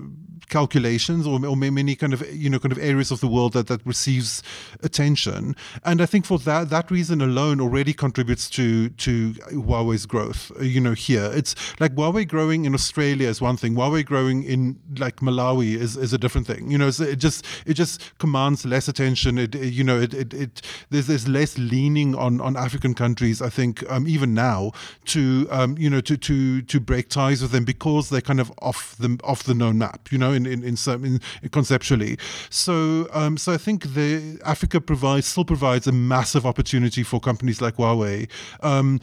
calculations 0.49 1.25
or, 1.25 1.43
or 1.45 1.55
many 1.55 1.95
kind 1.95 2.13
of 2.13 2.21
you 2.33 2.49
know 2.49 2.59
kind 2.59 2.71
of 2.71 2.77
areas 2.77 3.11
of 3.11 3.19
the 3.19 3.27
world 3.27 3.53
that 3.53 3.67
that 3.67 3.85
receives 3.85 4.43
attention. 4.83 5.55
And 5.83 6.01
i 6.01 6.05
think 6.05 6.25
for 6.25 6.39
that 6.39 6.69
that 6.69 6.91
reason 6.91 7.21
alone 7.21 7.59
already 7.59 7.93
contributes 7.93 8.49
to 8.51 8.89
to 8.89 9.33
huawei's 9.51 10.05
growth 10.05 10.51
uh, 10.59 10.63
you 10.63 10.81
know 10.81 10.93
here. 10.93 11.31
It's 11.33 11.55
like 11.79 11.95
huawei 11.95 12.27
growing 12.27 12.65
in 12.65 12.73
australia 12.73 13.27
is 13.29 13.41
one 13.41 13.57
thing. 13.57 13.75
Huawei 13.75 14.05
growing 14.05 14.43
in 14.43 14.79
like 14.97 15.17
malawi 15.17 15.75
is, 15.75 15.97
is 15.97 16.13
a 16.13 16.17
different 16.17 16.47
thing. 16.47 16.69
You 16.71 16.77
know 16.77 16.87
it 16.87 17.17
just 17.17 17.45
it 17.65 17.73
just 17.73 18.17
commands 18.19 18.65
less 18.65 18.87
attention. 18.87 19.37
It 19.37 19.55
you 19.55 19.83
know 19.83 19.99
it, 19.99 20.13
it, 20.13 20.33
it 20.33 20.61
there's 20.89 21.07
there's 21.07 21.27
less 21.27 21.57
leaning 21.57 22.15
on 22.15 22.41
on 22.41 22.55
african 22.55 22.93
countries 22.93 23.41
i 23.41 23.49
think 23.49 23.64
um, 23.89 24.07
even 24.07 24.33
now 24.33 24.71
to 25.05 25.47
um, 25.49 25.77
you 25.77 25.89
know 25.89 26.01
to 26.01 26.15
to 26.17 26.61
to 26.61 26.79
break 26.79 27.05
ties 27.09 27.41
with 27.41 27.51
them 27.51 27.65
because 27.65 28.09
they're 28.09 28.27
kind 28.31 28.39
of 28.39 28.51
off 28.59 28.95
the 28.97 29.09
off 29.23 29.43
the 29.43 29.53
known 29.61 29.77
map 29.77 30.11
you 30.11 30.17
know 30.17 30.31
in 30.31 30.45
in, 30.45 30.63
in 30.63 30.75
some 30.75 31.03
in, 31.05 31.15
conceptually. 31.51 32.17
So 32.49 33.07
um, 33.19 33.37
so 33.37 33.53
I 33.53 33.57
think 33.57 33.93
the 33.93 34.39
Africa 34.45 34.79
provides 34.81 35.27
still 35.27 35.45
provides 35.45 35.87
a 35.87 35.91
massive 35.91 36.45
opportunity 36.45 37.03
for 37.03 37.19
companies 37.19 37.61
like 37.61 37.75
Huawei, 37.75 38.27
um, 38.61 38.99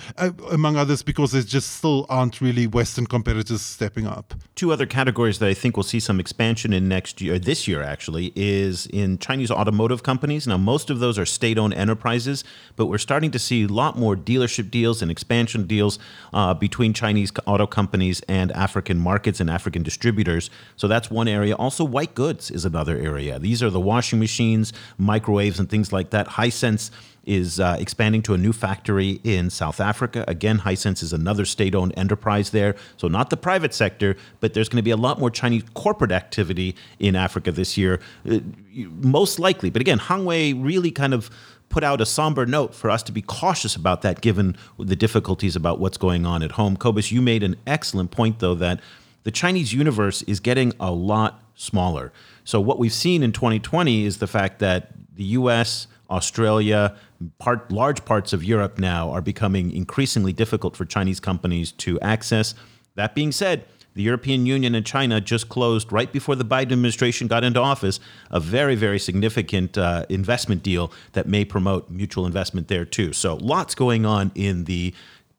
among 0.50 0.76
others, 0.76 1.02
because 1.02 1.32
there 1.32 1.42
just 1.42 1.76
still 1.78 2.06
aren't 2.08 2.40
really 2.40 2.66
Western 2.66 3.06
competitors 3.06 3.62
stepping 3.62 4.06
up. 4.06 4.34
Two 4.54 4.72
other 4.72 4.86
categories 4.86 5.38
that 5.38 5.48
I 5.48 5.54
think 5.54 5.76
we'll 5.76 5.84
see 5.84 6.00
some 6.00 6.20
expansion 6.20 6.72
in 6.72 6.88
next 6.88 7.20
year, 7.20 7.38
this 7.38 7.66
year 7.68 7.82
actually, 7.82 8.32
is 8.36 8.86
in 8.86 9.18
Chinese 9.18 9.50
automotive 9.50 10.02
companies. 10.02 10.46
Now 10.46 10.56
most 10.56 10.90
of 10.90 11.00
those 11.00 11.18
are 11.18 11.26
state-owned 11.26 11.74
enterprises, 11.74 12.44
but 12.76 12.86
we're 12.86 12.98
starting 12.98 13.30
to 13.32 13.38
see 13.38 13.64
a 13.64 13.68
lot 13.68 13.98
more 13.98 14.16
dealership 14.52 14.70
deals 14.70 15.02
and 15.02 15.10
expansion 15.10 15.66
deals 15.66 15.98
uh, 16.32 16.54
between 16.54 16.92
Chinese 16.92 17.32
auto 17.46 17.66
companies 17.66 18.20
and 18.28 18.52
African 18.52 18.98
markets 18.98 19.40
and 19.40 19.50
African 19.50 19.82
distributors. 19.82 20.50
So 20.76 20.88
that's 20.88 21.10
one 21.10 21.28
area. 21.28 21.54
Also, 21.54 21.84
white 21.84 22.14
goods 22.14 22.50
is 22.50 22.64
another 22.64 22.96
area. 22.96 23.38
These 23.38 23.62
are 23.62 23.70
the 23.70 23.80
washing 23.80 24.18
machines, 24.18 24.72
microwaves, 24.98 25.58
and 25.58 25.68
things 25.68 25.92
like 25.92 26.10
that. 26.10 26.28
Hisense 26.28 26.90
is 27.24 27.60
uh, 27.60 27.76
expanding 27.78 28.20
to 28.20 28.34
a 28.34 28.38
new 28.38 28.52
factory 28.52 29.20
in 29.22 29.48
South 29.48 29.80
Africa. 29.80 30.24
Again, 30.26 30.58
Hisense 30.58 31.04
is 31.04 31.12
another 31.12 31.44
state 31.44 31.72
owned 31.72 31.94
enterprise 31.96 32.50
there. 32.50 32.74
So, 32.96 33.06
not 33.06 33.30
the 33.30 33.36
private 33.36 33.72
sector, 33.74 34.16
but 34.40 34.54
there's 34.54 34.68
going 34.68 34.78
to 34.78 34.82
be 34.82 34.90
a 34.90 34.96
lot 34.96 35.20
more 35.20 35.30
Chinese 35.30 35.62
corporate 35.74 36.10
activity 36.10 36.74
in 36.98 37.14
Africa 37.14 37.52
this 37.52 37.76
year, 37.76 38.00
uh, 38.28 38.40
most 38.74 39.38
likely. 39.38 39.70
But 39.70 39.82
again, 39.82 40.00
Hangwei 40.00 40.52
really 40.60 40.90
kind 40.90 41.14
of 41.14 41.30
put 41.72 41.82
out 41.82 42.00
a 42.02 42.06
somber 42.06 42.44
note 42.44 42.74
for 42.74 42.90
us 42.90 43.02
to 43.02 43.10
be 43.10 43.22
cautious 43.22 43.74
about 43.74 44.02
that 44.02 44.20
given 44.20 44.56
the 44.78 44.94
difficulties 44.94 45.56
about 45.56 45.80
what's 45.80 45.96
going 45.96 46.24
on 46.26 46.42
at 46.42 46.52
home. 46.52 46.76
Cobus, 46.76 47.10
you 47.10 47.22
made 47.22 47.42
an 47.42 47.56
excellent 47.66 48.10
point, 48.10 48.38
though, 48.38 48.54
that 48.54 48.78
the 49.24 49.30
Chinese 49.30 49.72
universe 49.72 50.22
is 50.22 50.38
getting 50.38 50.74
a 50.78 50.92
lot 50.92 51.42
smaller. 51.54 52.12
So 52.44 52.60
what 52.60 52.78
we've 52.78 52.92
seen 52.92 53.22
in 53.22 53.32
2020 53.32 54.04
is 54.04 54.18
the 54.18 54.26
fact 54.26 54.58
that 54.58 54.90
the 55.14 55.24
US, 55.24 55.86
Australia, 56.10 56.94
part, 57.38 57.72
large 57.72 58.04
parts 58.04 58.34
of 58.34 58.44
Europe 58.44 58.78
now 58.78 59.10
are 59.10 59.22
becoming 59.22 59.72
increasingly 59.74 60.34
difficult 60.34 60.76
for 60.76 60.84
Chinese 60.84 61.20
companies 61.20 61.72
to 61.72 61.98
access. 62.00 62.54
That 62.96 63.14
being 63.14 63.32
said, 63.32 63.64
the 63.94 64.02
European 64.02 64.46
Union 64.46 64.74
and 64.74 64.84
China 64.84 65.20
just 65.20 65.48
closed 65.48 65.92
right 65.92 66.12
before 66.12 66.36
the 66.36 66.44
Biden 66.44 66.72
administration 66.72 67.26
got 67.26 67.44
into 67.44 67.60
office 67.60 68.00
a 68.30 68.40
very, 68.40 68.74
very 68.74 68.98
significant 68.98 69.76
uh, 69.76 70.06
investment 70.08 70.62
deal 70.62 70.92
that 71.12 71.26
may 71.26 71.44
promote 71.44 71.90
mutual 71.90 72.26
investment 72.26 72.68
there 72.68 72.84
too. 72.84 73.12
So 73.12 73.36
lots 73.36 73.74
going 73.74 74.06
on 74.06 74.32
in 74.34 74.64
the 74.64 74.94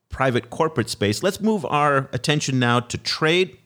private 0.10 0.50
corporate 0.50 0.90
space. 0.90 1.24
Let's 1.24 1.42
move 1.42 1.66
our 1.66 2.10
attention 2.14 2.60
now 2.60 2.80
to 2.80 2.98
trade. 2.98 3.58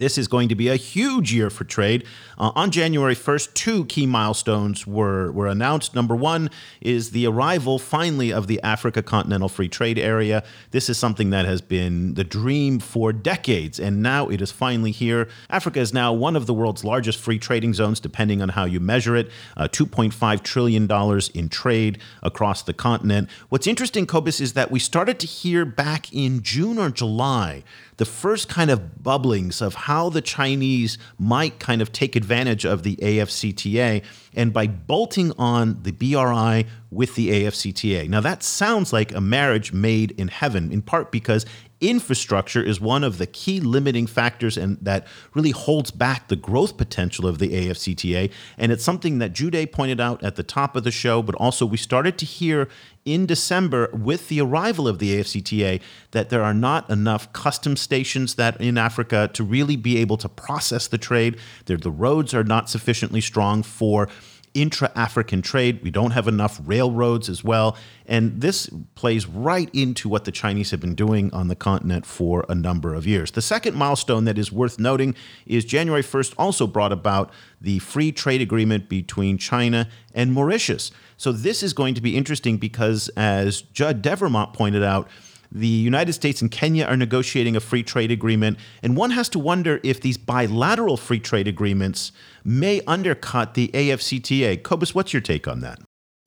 This 0.00 0.16
is 0.16 0.28
going 0.28 0.48
to 0.48 0.54
be 0.54 0.68
a 0.68 0.76
huge 0.76 1.30
year 1.30 1.50
for 1.50 1.64
trade. 1.64 2.06
Uh, 2.38 2.52
on 2.54 2.70
January 2.70 3.14
1st, 3.14 3.52
two 3.52 3.84
key 3.84 4.06
milestones 4.06 4.86
were, 4.86 5.30
were 5.30 5.46
announced. 5.46 5.94
Number 5.94 6.16
one 6.16 6.48
is 6.80 7.10
the 7.10 7.26
arrival, 7.26 7.78
finally, 7.78 8.32
of 8.32 8.46
the 8.46 8.62
Africa 8.62 9.02
Continental 9.02 9.50
Free 9.50 9.68
Trade 9.68 9.98
Area. 9.98 10.42
This 10.70 10.88
is 10.88 10.96
something 10.96 11.28
that 11.30 11.44
has 11.44 11.60
been 11.60 12.14
the 12.14 12.24
dream 12.24 12.78
for 12.78 13.12
decades, 13.12 13.78
and 13.78 14.02
now 14.02 14.28
it 14.28 14.40
is 14.40 14.50
finally 14.50 14.90
here. 14.90 15.28
Africa 15.50 15.80
is 15.80 15.92
now 15.92 16.14
one 16.14 16.34
of 16.34 16.46
the 16.46 16.54
world's 16.54 16.82
largest 16.82 17.18
free 17.18 17.38
trading 17.38 17.74
zones, 17.74 18.00
depending 18.00 18.40
on 18.40 18.48
how 18.48 18.64
you 18.64 18.80
measure 18.80 19.16
it. 19.16 19.30
Uh, 19.54 19.68
$2.5 19.68 20.42
trillion 20.42 20.90
in 21.34 21.48
trade 21.50 21.98
across 22.22 22.62
the 22.62 22.72
continent. 22.72 23.28
What's 23.50 23.66
interesting, 23.66 24.06
Cobus, 24.06 24.40
is 24.40 24.54
that 24.54 24.70
we 24.70 24.78
started 24.78 25.20
to 25.20 25.26
hear 25.26 25.66
back 25.66 26.10
in 26.10 26.42
June 26.42 26.78
or 26.78 26.88
July 26.88 27.64
the 28.00 28.06
first 28.06 28.48
kind 28.48 28.70
of 28.70 28.80
bubblings 29.02 29.60
of 29.60 29.74
how 29.74 30.08
the 30.08 30.22
Chinese 30.22 30.96
might 31.18 31.58
kind 31.58 31.82
of 31.82 31.92
take 31.92 32.16
advantage 32.16 32.64
of 32.64 32.82
the 32.82 32.96
AfCFTA 32.96 34.02
and 34.34 34.54
by 34.54 34.66
bolting 34.66 35.32
on 35.36 35.78
the 35.82 35.92
BRI 35.92 36.64
with 36.90 37.14
the 37.14 37.28
AfCFTA. 37.28 38.08
Now, 38.08 38.22
that 38.22 38.42
sounds 38.42 38.90
like 38.90 39.12
a 39.12 39.20
marriage 39.20 39.74
made 39.74 40.12
in 40.12 40.28
heaven, 40.28 40.72
in 40.72 40.80
part 40.80 41.12
because 41.12 41.44
infrastructure 41.80 42.62
is 42.62 42.80
one 42.80 43.02
of 43.02 43.18
the 43.18 43.26
key 43.26 43.60
limiting 43.60 44.06
factors 44.06 44.56
and 44.56 44.78
that 44.82 45.06
really 45.34 45.50
holds 45.50 45.90
back 45.90 46.28
the 46.28 46.36
growth 46.36 46.76
potential 46.76 47.26
of 47.26 47.38
the 47.38 47.48
AfCFTA. 47.48 48.30
And 48.58 48.70
it's 48.70 48.84
something 48.84 49.18
that 49.18 49.32
Gyude 49.32 49.72
pointed 49.72 50.00
out 50.00 50.22
at 50.22 50.36
the 50.36 50.42
top 50.42 50.76
of 50.76 50.84
the 50.84 50.90
show, 50.90 51.22
but 51.22 51.34
also 51.36 51.64
we 51.64 51.76
started 51.76 52.18
to 52.18 52.26
hear 52.26 52.68
in 53.04 53.24
December 53.24 53.88
with 53.92 54.28
the 54.28 54.40
arrival 54.40 54.86
of 54.86 54.98
the 54.98 55.18
AfCFTA 55.18 55.80
that 56.10 56.28
there 56.28 56.42
are 56.42 56.54
not 56.54 56.88
enough 56.90 57.32
custom 57.32 57.76
stations 57.76 58.34
that 58.34 58.60
in 58.60 58.76
Africa 58.76 59.30
to 59.32 59.42
really 59.42 59.76
be 59.76 59.96
able 59.96 60.18
to 60.18 60.28
process 60.28 60.86
the 60.86 60.98
trade. 60.98 61.38
The 61.64 61.90
roads 61.90 62.34
are 62.34 62.44
not 62.44 62.68
sufficiently 62.68 63.20
strong 63.20 63.62
for 63.62 64.08
intra 64.54 64.90
African 64.94 65.42
trade. 65.42 65.80
We 65.82 65.90
don't 65.90 66.10
have 66.10 66.26
enough 66.26 66.60
railroads 66.64 67.28
as 67.28 67.44
well. 67.44 67.76
And 68.06 68.40
this 68.40 68.68
plays 68.94 69.26
right 69.26 69.70
into 69.72 70.08
what 70.08 70.24
the 70.24 70.32
Chinese 70.32 70.70
have 70.72 70.80
been 70.80 70.94
doing 70.94 71.32
on 71.32 71.48
the 71.48 71.54
continent 71.54 72.04
for 72.04 72.44
a 72.48 72.54
number 72.54 72.94
of 72.94 73.06
years. 73.06 73.30
The 73.30 73.42
second 73.42 73.76
milestone 73.76 74.24
that 74.24 74.38
is 74.38 74.50
worth 74.50 74.78
noting 74.78 75.14
is 75.46 75.64
January 75.64 76.02
1st 76.02 76.34
also 76.36 76.66
brought 76.66 76.92
about 76.92 77.30
the 77.60 77.78
free 77.78 78.10
trade 78.10 78.40
agreement 78.40 78.88
between 78.88 79.38
China 79.38 79.88
and 80.14 80.32
Mauritius. 80.32 80.90
So 81.16 81.32
this 81.32 81.62
is 81.62 81.72
going 81.72 81.94
to 81.94 82.00
be 82.00 82.16
interesting 82.16 82.56
because, 82.56 83.08
as 83.16 83.62
Judd 83.62 84.02
Devermont 84.02 84.54
pointed 84.54 84.82
out, 84.82 85.08
the 85.52 85.66
United 85.66 86.12
States 86.12 86.40
and 86.40 86.50
Kenya 86.50 86.84
are 86.84 86.96
negotiating 86.96 87.56
a 87.56 87.60
free 87.60 87.82
trade 87.82 88.10
agreement, 88.10 88.58
and 88.82 88.96
one 88.96 89.10
has 89.10 89.28
to 89.30 89.38
wonder 89.38 89.80
if 89.82 90.00
these 90.00 90.16
bilateral 90.16 90.96
free 90.96 91.18
trade 91.18 91.48
agreements 91.48 92.12
may 92.44 92.80
undercut 92.86 93.54
the 93.54 93.68
AfCFTA. 93.68 94.62
Cobus, 94.62 94.94
what's 94.94 95.12
your 95.12 95.22
take 95.22 95.48
on 95.48 95.60
that? 95.60 95.80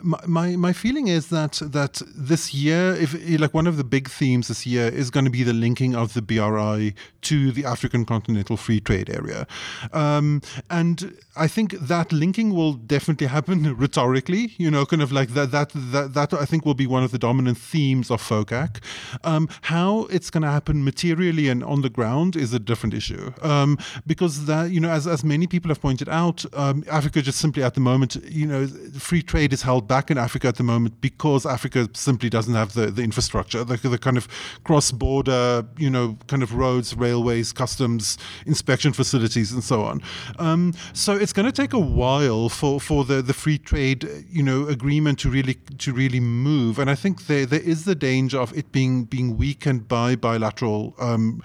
My 0.03 0.55
my 0.55 0.73
feeling 0.73 1.07
is 1.07 1.27
that 1.29 1.61
that 1.63 2.01
this 2.15 2.53
year, 2.53 2.93
if 2.95 3.13
like 3.39 3.53
one 3.53 3.67
of 3.67 3.77
the 3.77 3.83
big 3.83 4.09
themes 4.09 4.49
this 4.49 4.65
year 4.65 4.87
is 4.87 5.09
going 5.09 5.23
to 5.23 5.31
be 5.31 5.43
the 5.43 5.53
linking 5.53 5.95
of 5.95 6.13
the 6.13 6.21
BRI 6.21 6.93
to 7.21 7.51
the 7.51 7.63
African 7.63 8.05
Continental 8.05 8.57
Free 8.57 8.81
Trade 8.81 9.09
Area, 9.09 9.47
um, 9.93 10.41
and 10.69 11.17
I 11.35 11.47
think 11.47 11.71
that 11.71 12.11
linking 12.11 12.53
will 12.53 12.73
definitely 12.73 13.27
happen 13.27 13.75
rhetorically. 13.77 14.53
You 14.57 14.69
know, 14.69 14.85
kind 14.85 15.01
of 15.01 15.11
like 15.11 15.29
that 15.29 15.51
that 15.51 15.71
that, 15.73 16.13
that 16.13 16.33
I 16.33 16.45
think 16.45 16.65
will 16.65 16.73
be 16.73 16.87
one 16.87 17.03
of 17.03 17.11
the 17.11 17.19
dominant 17.19 17.57
themes 17.57 18.11
of 18.11 18.21
FOCAC. 18.21 18.83
Um, 19.23 19.47
how 19.63 20.05
it's 20.09 20.29
going 20.29 20.43
to 20.43 20.51
happen 20.51 20.83
materially 20.83 21.47
and 21.47 21.63
on 21.63 21.81
the 21.81 21.89
ground 21.89 22.35
is 22.35 22.53
a 22.53 22.59
different 22.59 22.93
issue, 22.93 23.31
um, 23.41 23.77
because 24.05 24.45
that 24.47 24.71
you 24.71 24.81
know, 24.81 24.89
as 24.89 25.07
as 25.07 25.23
many 25.23 25.47
people 25.47 25.69
have 25.69 25.81
pointed 25.81 26.09
out, 26.09 26.45
um, 26.53 26.83
Africa 26.89 27.21
just 27.21 27.39
simply 27.39 27.63
at 27.63 27.73
the 27.73 27.79
moment, 27.79 28.17
you 28.29 28.45
know, 28.45 28.67
free 28.99 29.21
trade 29.21 29.53
is 29.53 29.61
held 29.61 29.87
back 29.87 29.92
in 30.11 30.17
Africa 30.17 30.47
at 30.47 30.55
the 30.55 30.63
moment 30.63 31.01
because 31.01 31.45
Africa 31.45 31.89
simply 31.93 32.29
doesn't 32.29 32.53
have 32.53 32.73
the, 32.73 32.87
the 32.87 33.03
infrastructure, 33.03 33.63
the, 33.63 33.77
the 33.77 33.97
kind 33.97 34.17
of 34.17 34.27
cross 34.63 34.91
border, 34.91 35.65
you 35.77 35.89
know, 35.89 36.17
kind 36.27 36.43
of 36.43 36.53
roads, 36.53 36.95
railways, 36.95 37.51
customs, 37.53 38.17
inspection 38.45 38.93
facilities, 38.93 39.51
and 39.51 39.63
so 39.63 39.83
on. 39.83 40.01
Um, 40.39 40.73
so 40.93 41.13
it's 41.13 41.33
going 41.33 41.45
to 41.45 41.51
take 41.51 41.73
a 41.73 41.79
while 41.79 42.49
for, 42.49 42.79
for 42.79 43.03
the, 43.05 43.21
the 43.21 43.33
free 43.33 43.57
trade, 43.57 44.07
you 44.29 44.43
know, 44.43 44.67
agreement 44.67 45.19
to 45.19 45.29
really 45.29 45.55
to 45.77 45.93
really 45.93 46.19
move. 46.19 46.79
And 46.79 46.89
I 46.89 46.95
think 46.95 47.27
there 47.27 47.45
there 47.45 47.61
is 47.61 47.85
the 47.85 47.95
danger 47.95 48.39
of 48.39 48.55
it 48.57 48.71
being 48.71 49.05
being 49.05 49.37
weakened 49.37 49.87
by 49.87 50.15
bilateral 50.15 50.95
um, 50.99 51.41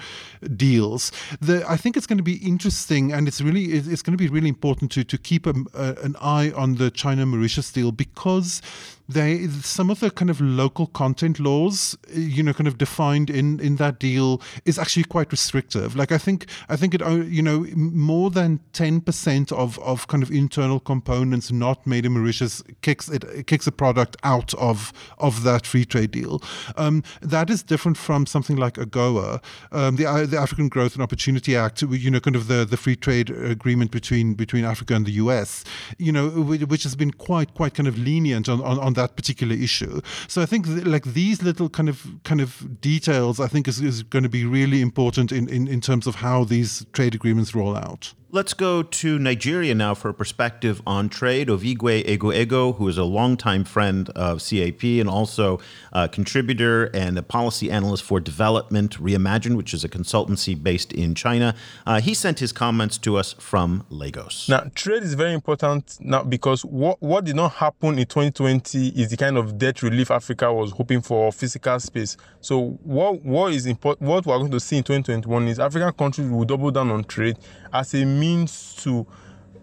deals. 0.56 1.12
The, 1.40 1.64
I 1.68 1.76
think 1.76 1.96
it's 1.96 2.06
going 2.06 2.18
to 2.18 2.30
be 2.34 2.36
interesting, 2.36 3.12
and 3.12 3.28
it's 3.28 3.40
really 3.40 3.64
it's 3.64 4.02
going 4.02 4.16
to 4.16 4.22
be 4.24 4.28
really 4.28 4.48
important 4.48 4.90
to 4.92 5.04
to 5.04 5.18
keep 5.18 5.46
a, 5.46 5.54
a, 5.74 5.86
an 6.02 6.16
eye 6.20 6.50
on 6.52 6.76
the 6.76 6.90
China 6.90 7.26
Mauritius 7.26 7.72
deal 7.72 7.92
because 7.92 8.37
because 8.40 8.62
they 9.08 9.46
some 9.48 9.90
of 9.90 10.00
the 10.00 10.10
kind 10.10 10.30
of 10.30 10.40
local 10.40 10.86
content 10.86 11.40
laws 11.40 11.96
you 12.12 12.42
know 12.42 12.52
kind 12.52 12.68
of 12.68 12.76
defined 12.76 13.30
in 13.30 13.58
in 13.60 13.76
that 13.76 13.98
deal 13.98 14.40
is 14.66 14.78
actually 14.78 15.04
quite 15.04 15.32
restrictive. 15.32 15.96
Like 15.96 16.12
i 16.12 16.18
think 16.18 16.46
i 16.68 16.76
think 16.76 16.94
it 16.94 17.00
you 17.28 17.42
know 17.42 17.66
more 17.74 18.30
than 18.30 18.60
10% 18.72 19.52
of 19.52 19.78
of 19.78 20.06
kind 20.08 20.22
of 20.22 20.30
internal 20.30 20.80
components 20.80 21.50
not 21.50 21.86
made 21.86 22.04
in 22.04 22.12
mauritius 22.12 22.62
kicks 22.82 23.08
it, 23.08 23.24
it 23.24 23.46
kicks 23.46 23.66
a 23.66 23.72
product 23.72 24.16
out 24.22 24.52
of 24.54 24.92
of 25.18 25.42
that 25.42 25.66
free 25.66 25.84
trade 25.84 26.10
deal. 26.10 26.42
Um, 26.76 27.02
that 27.20 27.50
is 27.50 27.62
different 27.62 27.96
from 27.96 28.26
something 28.26 28.56
like 28.56 28.74
agoa 28.74 29.42
um, 29.72 29.96
the 29.96 30.06
uh, 30.06 30.26
the 30.26 30.38
african 30.38 30.68
growth 30.68 30.94
and 30.94 31.02
opportunity 31.02 31.56
act 31.56 31.82
you 31.82 32.10
know 32.10 32.20
kind 32.20 32.36
of 32.36 32.48
the 32.48 32.64
the 32.64 32.76
free 32.76 32.96
trade 32.96 33.30
agreement 33.30 33.90
between 33.90 34.34
between 34.34 34.64
africa 34.64 34.94
and 34.94 35.06
the 35.06 35.12
us 35.12 35.64
you 35.98 36.12
know 36.12 36.28
which 36.28 36.82
has 36.82 36.94
been 36.94 37.12
quite 37.12 37.54
quite 37.54 37.74
kind 37.74 37.88
of 37.88 37.98
lenient 37.98 38.48
on 38.48 38.60
on, 38.60 38.78
on 38.78 38.92
that 38.98 39.16
particular 39.16 39.54
issue. 39.54 40.00
So 40.26 40.42
I 40.42 40.46
think 40.46 40.66
th- 40.66 40.84
like 40.94 41.06
these 41.20 41.42
little 41.42 41.68
kind 41.68 41.88
of 41.88 42.06
kind 42.24 42.40
of 42.40 42.80
details, 42.80 43.40
I 43.40 43.48
think 43.48 43.68
is, 43.68 43.80
is 43.80 44.02
going 44.14 44.24
to 44.24 44.28
be 44.38 44.44
really 44.44 44.80
important 44.80 45.32
in, 45.32 45.48
in, 45.48 45.68
in 45.68 45.80
terms 45.80 46.06
of 46.06 46.14
how 46.16 46.44
these 46.44 46.86
trade 46.92 47.14
agreements 47.14 47.54
roll 47.54 47.76
out. 47.76 48.14
Let's 48.30 48.52
go 48.52 48.82
to 48.82 49.18
Nigeria 49.18 49.74
now 49.74 49.94
for 49.94 50.10
a 50.10 50.14
perspective 50.14 50.82
on 50.86 51.08
trade. 51.08 51.48
Ovigwe 51.48 52.04
Eguegu, 52.04 52.76
who 52.76 52.86
is 52.86 52.98
a 52.98 53.04
longtime 53.04 53.64
friend 53.64 54.10
of 54.10 54.46
CAP 54.46 54.82
and 54.82 55.08
also 55.08 55.60
a 55.94 56.10
contributor 56.10 56.90
and 56.92 57.16
a 57.16 57.22
policy 57.22 57.70
analyst 57.70 58.02
for 58.02 58.20
Development 58.20 59.02
Reimagined, 59.02 59.56
which 59.56 59.72
is 59.72 59.82
a 59.82 59.88
consultancy 59.88 60.62
based 60.62 60.92
in 60.92 61.14
China. 61.14 61.54
Uh, 61.86 62.02
he 62.02 62.12
sent 62.12 62.40
his 62.40 62.52
comments 62.52 62.98
to 62.98 63.16
us 63.16 63.32
from 63.38 63.86
Lagos. 63.88 64.46
Now, 64.46 64.70
trade 64.74 65.04
is 65.04 65.14
very 65.14 65.32
important 65.32 65.96
now 65.98 66.22
because 66.22 66.66
what, 66.66 67.00
what 67.00 67.24
did 67.24 67.34
not 67.36 67.52
happen 67.52 67.98
in 67.98 68.04
2020 68.04 68.88
is 68.88 69.08
the 69.08 69.16
kind 69.16 69.38
of 69.38 69.56
debt 69.56 69.82
relief 69.82 70.10
Africa 70.10 70.52
was 70.52 70.72
hoping 70.72 71.00
for 71.00 71.32
physical 71.32 71.80
space. 71.80 72.18
So, 72.42 72.78
what, 72.82 73.24
what 73.24 73.54
is 73.54 73.64
important, 73.64 74.06
what 74.06 74.26
we're 74.26 74.36
going 74.36 74.50
to 74.50 74.60
see 74.60 74.76
in 74.76 74.82
2021 74.82 75.48
is 75.48 75.58
African 75.58 75.92
countries 75.94 76.28
will 76.28 76.44
double 76.44 76.70
down 76.70 76.90
on 76.90 77.04
trade 77.04 77.38
as 77.72 77.94
a 77.94 78.04
means 78.04 78.74
to 78.82 79.06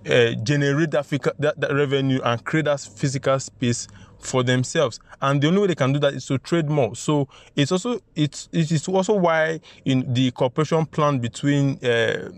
uh, 0.10 0.34
generate 0.44 0.92
that, 0.92 1.08
that, 1.40 1.60
that 1.60 1.74
revenue 1.74 2.22
and 2.24 2.44
create 2.46 2.66
that 2.66 2.80
physical 2.80 3.40
space 3.40 3.88
for 4.20 4.44
themselves. 4.44 5.00
And 5.22 5.42
the 5.42 5.48
only 5.48 5.62
way 5.62 5.68
they 5.68 5.76
can 5.76 5.94
do 5.94 6.00
that 6.00 6.14
is 6.14 6.26
to 6.28 6.38
trade 6.38 6.70
more. 6.70 6.96
So 6.96 7.28
it's 7.56 7.72
also 7.72 8.00
it's 8.16 8.50
it 8.52 8.72
is 8.72 8.88
also 8.88 9.16
why 9.16 9.60
in 9.86 10.14
the 10.14 10.32
cooperation 10.32 10.86
plan 10.86 11.20
between 11.20 11.80
uh, 11.84 11.88
uh, 11.88 12.32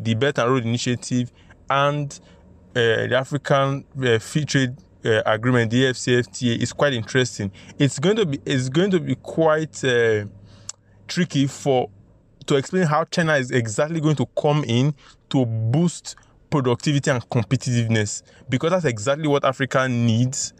the 0.00 0.16
belt 0.18 0.38
and 0.38 0.50
road 0.50 0.64
initiative 0.64 1.32
and 1.68 2.18
uh, 2.70 3.06
the 3.06 3.16
african 3.16 3.84
free 4.20 4.44
trade 4.44 4.76
agreement 5.04 5.70
the 5.70 5.84
afcfta 5.84 6.56
is 6.56 6.72
quite 6.72 6.92
interesting. 6.92 7.50
It's 7.78 7.98
going 7.98 8.16
to 8.16 8.26
be 8.26 8.40
it's 8.46 8.68
going 8.68 8.90
to 8.92 9.00
be 9.00 9.16
quite 9.16 9.82
tricky 11.08 11.46
for 11.46 11.90
to 12.46 12.56
explain 12.56 12.86
how 12.86 13.04
china 13.04 13.34
is 13.34 13.50
exactly 13.50 14.00
going 14.00 14.16
to 14.16 14.26
come 14.36 14.64
in 14.64 14.94
to 15.28 15.46
boost 15.46 16.16
productivity 16.52 17.10
and 17.10 17.26
competitiveness 17.30 18.22
because 18.50 18.70
that's 18.70 18.84
exactly 18.84 19.26
what 19.26 19.42
Africa 19.42 19.88
needs 19.88 20.52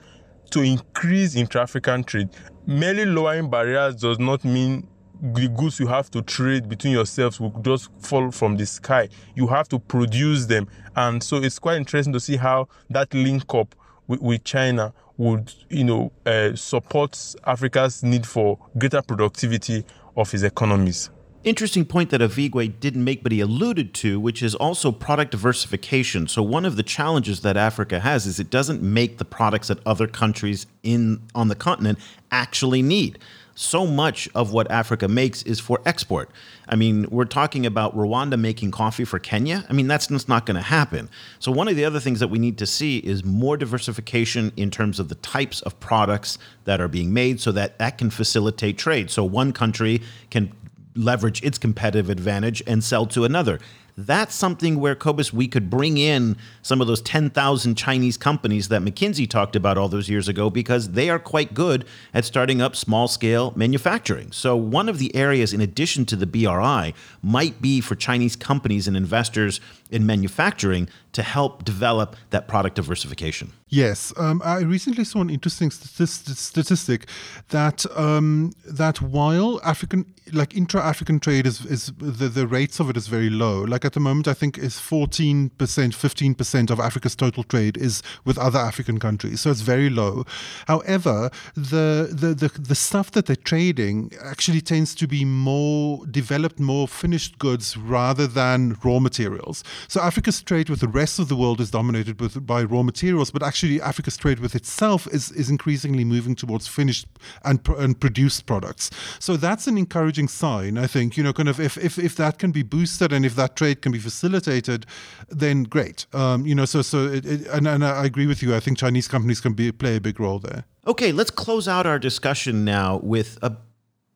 to 0.51 0.63
increase 0.63 1.37
intra-African 1.37 2.03
trade. 2.05 2.31
Merely 2.67 3.05
lowering 3.05 3.51
barriers 3.51 3.97
does 3.97 4.19
not 4.19 4.43
mean 4.45 4.89
the 5.21 5.49
goods 5.49 5.79
you 5.79 5.87
have 5.87 6.11
to 6.11 6.23
trade 6.23 6.69
between 6.69 6.95
yourselves 6.95 7.39
will 7.39 7.51
just 7.63 7.91
fall 8.01 8.31
from 8.31 8.57
the 8.57 8.67
sky. 8.67 9.09
You 9.37 9.47
have 9.49 9.69
to 9.69 9.79
produce 9.79 10.47
them. 10.47 10.67
And 10.97 11.23
so 11.23 11.37
it's 11.37 11.59
quite 11.59 11.77
interesting 11.77 12.13
to 12.15 12.21
see 12.21 12.37
how 12.37 12.69
that 12.91 13.13
link 13.15 13.55
up 13.55 13.75
with, 14.09 14.21
with 14.21 14.45
China 14.45 14.93
would, 15.19 15.53
you 15.69 15.85
know, 15.85 16.13
uh, 16.27 16.57
support 16.57 17.19
Africa's 17.45 18.03
need 18.03 18.27
for 18.27 18.59
greater 18.79 19.03
productivity 19.03 19.85
of 20.17 20.33
its 20.35 20.43
economies. 20.43 21.11
Interesting 21.45 21.85
point 21.85 22.11
that 22.11 22.21
Ovigwe 22.21 22.79
didn't 22.79 23.03
make, 23.03 23.25
but 23.25 23.33
he 23.33 23.41
alluded 23.41 23.95
to, 23.95 24.21
which 24.21 24.45
is 24.45 24.55
also 24.55 24.93
product 24.93 25.33
diversification. 25.33 26.29
So 26.29 26.41
one 26.41 26.65
of 26.65 26.77
the 26.77 26.85
challenges 26.85 27.41
that 27.41 27.57
Africa 27.57 27.99
has 27.99 28.27
is 28.27 28.39
it 28.39 28.49
doesn't 28.49 28.81
make 28.81 29.19
the 29.19 29.25
products 29.25 29.67
that 29.67 29.79
other 29.85 30.07
countries 30.07 30.67
in 30.85 31.21
on 31.35 31.49
the 31.49 31.57
continent 31.57 31.99
actually 32.31 32.81
need 32.81 33.19
so 33.55 33.87
much 33.87 34.29
of 34.35 34.53
what 34.53 34.71
Africa 34.71 35.09
makes 35.09 35.43
is 35.43 35.61
for 35.61 35.81
export. 35.85 36.31
I 36.69 36.77
mean, 36.77 37.07
we're 37.11 37.25
talking 37.25 37.67
about 37.67 37.97
Rwanda 37.97 38.39
making 38.39 38.71
coffee 38.71 39.05
for 39.05 39.19
Kenya. 39.19 39.65
I 39.69 39.73
mean, 39.73 39.89
that's 39.89 40.07
just 40.07 40.29
not 40.29 40.47
going 40.47 40.57
to 40.57 40.63
happen. 40.63 41.11
So, 41.39 41.53
one 41.53 41.69
of 41.69 41.77
the 41.77 41.85
other 41.85 42.01
things 42.01 42.21
that 42.21 42.29
we 42.29 42.39
need 42.39 42.59
to 42.59 42.67
see 42.67 42.99
is 42.99 43.25
more 43.25 43.57
diversification 43.57 44.53
in 44.57 44.71
terms 44.71 44.99
of 44.99 45.09
the 45.09 45.17
types 45.17 45.61
of 45.63 45.79
products 45.81 46.39
that 46.65 46.81
are 46.81 46.89
being 46.89 47.13
made 47.13 47.41
so 47.41 47.53
that 47.53 47.79
that 47.79 47.99
can 47.99 48.11
facilitate 48.11 48.79
trade. 48.79 49.11
So, 49.11 49.25
one 49.25 49.53
country 49.53 50.03
can 50.31 50.53
leverage 50.95 51.43
its 51.43 51.59
competitive 51.59 52.11
advantage 52.11 52.63
and 52.67 52.83
sell 52.85 53.07
to 53.07 53.25
another 53.25 53.59
that's 53.97 54.35
something 54.35 54.81
where 54.81 54.95
Cobus 54.95 55.33
we 55.33 55.47
could 55.47 55.69
bring 55.69 55.99
in 55.99 56.37
some 56.63 56.81
of 56.81 56.87
those 56.87 57.03
10,000 57.03 57.75
Chinese 57.75 58.17
companies 58.17 58.69
that 58.69 58.83
McKinsey 58.83 59.29
talked 59.29 59.55
about 59.55 59.77
all 59.77 59.89
those 59.89 60.09
years 60.09 60.29
ago 60.29 60.49
because 60.51 60.93
they 60.93 61.11
are 61.11 61.19
quite 61.19 61.55
good 61.55 61.85
at 62.15 62.25
starting 62.25 62.63
up 62.63 62.75
small 62.75 63.09
scale 63.09 63.53
manufacturing. 63.55 64.33
So 64.33 64.57
one 64.57 64.89
of 64.89 64.99
the 64.99 65.15
areas 65.15 65.53
in 65.53 65.61
addition 65.61 66.07
to 66.07 66.17
the 66.17 66.27
BRI 66.27 66.95
might 67.23 67.61
be 67.61 67.81
for 67.81 67.95
Chinese 67.95 68.37
companies 68.37 68.89
and 68.89 68.97
investors 68.97 69.61
in 69.91 70.07
manufacturing 70.07 70.89
to 71.13 71.23
help 71.23 71.65
develop 71.65 72.17
that 72.31 72.49
product 72.49 72.77
diversification. 72.77 73.53
Yes, 73.73 74.13
um, 74.19 74.43
I 74.45 74.59
recently 74.59 75.03
saw 75.03 75.23
an 75.23 75.31
interesting 75.31 75.71
statistic 75.71 77.09
that 77.49 77.87
um, 77.97 78.53
that 78.67 79.01
while 79.01 79.63
African 79.65 80.05
like 80.33 80.55
intra-African 80.55 81.21
trade 81.21 81.47
is, 81.47 81.65
is 81.67 81.93
the, 81.99 82.29
the 82.29 82.47
rates 82.47 82.81
of 82.81 82.89
it 82.89 82.97
is 82.97 83.07
very 83.07 83.31
low. 83.31 83.63
Like 83.63 83.85
at 83.85 83.93
the 83.93 84.01
moment, 84.01 84.29
I 84.29 84.35
think 84.35 84.59
is 84.59 84.77
14%, 84.77 85.51
15% 85.51 86.71
of 86.71 86.81
Africa's 86.81 87.17
total 87.17 87.45
trade 87.45 87.77
is 87.77 88.03
with 88.25 88.39
other 88.39 88.59
African 88.59 88.99
countries. 88.99 89.41
So 89.41 89.51
it's 89.51 89.61
very 89.61 89.91
low. 89.91 90.25
However, 90.69 91.31
the, 91.55 92.09
the, 92.11 92.35
the, 92.35 92.61
the 92.61 92.75
stuff 92.75 93.11
that 93.13 93.27
they're 93.27 93.37
trading 93.37 94.13
actually 94.23 94.61
tends 94.61 94.95
to 94.97 95.07
be 95.07 95.25
more 95.25 96.07
developed, 96.07 96.61
more 96.61 96.87
finished 96.87 97.39
goods 97.39 97.77
rather 97.77 98.27
than 98.27 98.77
raw 98.85 98.99
materials. 98.99 99.65
So 99.89 100.01
Africa's 100.01 100.43
trade 100.43 100.71
with 100.71 100.81
the 100.81 100.89
rest 100.89 101.19
of 101.19 101.29
the 101.29 101.37
world 101.37 101.61
is 101.61 101.71
dominated 101.71 102.21
with, 102.21 102.47
by 102.47 102.63
raw 102.63 102.83
materials, 102.83 103.31
but 103.31 103.43
actually 103.43 103.62
Africa's 103.81 104.17
trade 104.17 104.41
with 104.41 104.55
itself 104.55 105.07
is, 105.09 105.31
is 105.33 105.51
increasingly 105.51 106.05
moving 106.05 106.35
towards 106.35 106.67
finished 106.67 107.07
and, 107.45 107.61
and 107.79 107.99
produced 107.99 108.47
products. 108.47 108.91
So 109.19 109.37
that's 109.37 109.67
an 109.67 109.79
encouraging 109.79 110.29
sign, 110.29 110.79
I 110.79 110.87
think. 110.87 111.17
You 111.17 111.23
know, 111.23 111.33
kind 111.33 111.49
of 111.49 111.61
if, 111.61 111.77
if, 111.79 111.99
if 111.99 112.17
that 112.17 112.39
can 112.39 112.53
be 112.53 112.63
boosted 112.63 113.13
and 113.13 113.25
if 113.25 113.35
that 113.37 113.57
trade 113.57 113.83
can 113.83 113.93
be 113.93 113.99
facilitated, 113.99 114.87
then 115.29 115.65
great. 115.65 116.07
Um, 116.13 116.47
you 116.47 116.55
know, 116.55 116.65
so 116.65 116.83
so 116.83 117.07
it, 117.07 117.25
it, 117.25 117.47
and, 117.49 117.67
and 117.67 117.85
I 117.85 118.05
agree 118.05 118.27
with 118.27 118.43
you. 118.43 118.55
I 118.55 118.61
think 118.61 118.79
Chinese 118.79 119.09
companies 119.09 119.41
can 119.41 119.53
be 119.55 119.73
play 119.73 119.97
a 119.97 120.01
big 120.01 120.21
role 120.21 120.39
there. 120.39 120.65
Okay, 120.87 121.13
let's 121.13 121.31
close 121.31 121.69
out 121.69 121.87
our 121.87 121.99
discussion 121.99 122.65
now 122.65 122.99
with 123.03 123.39
a 123.43 123.57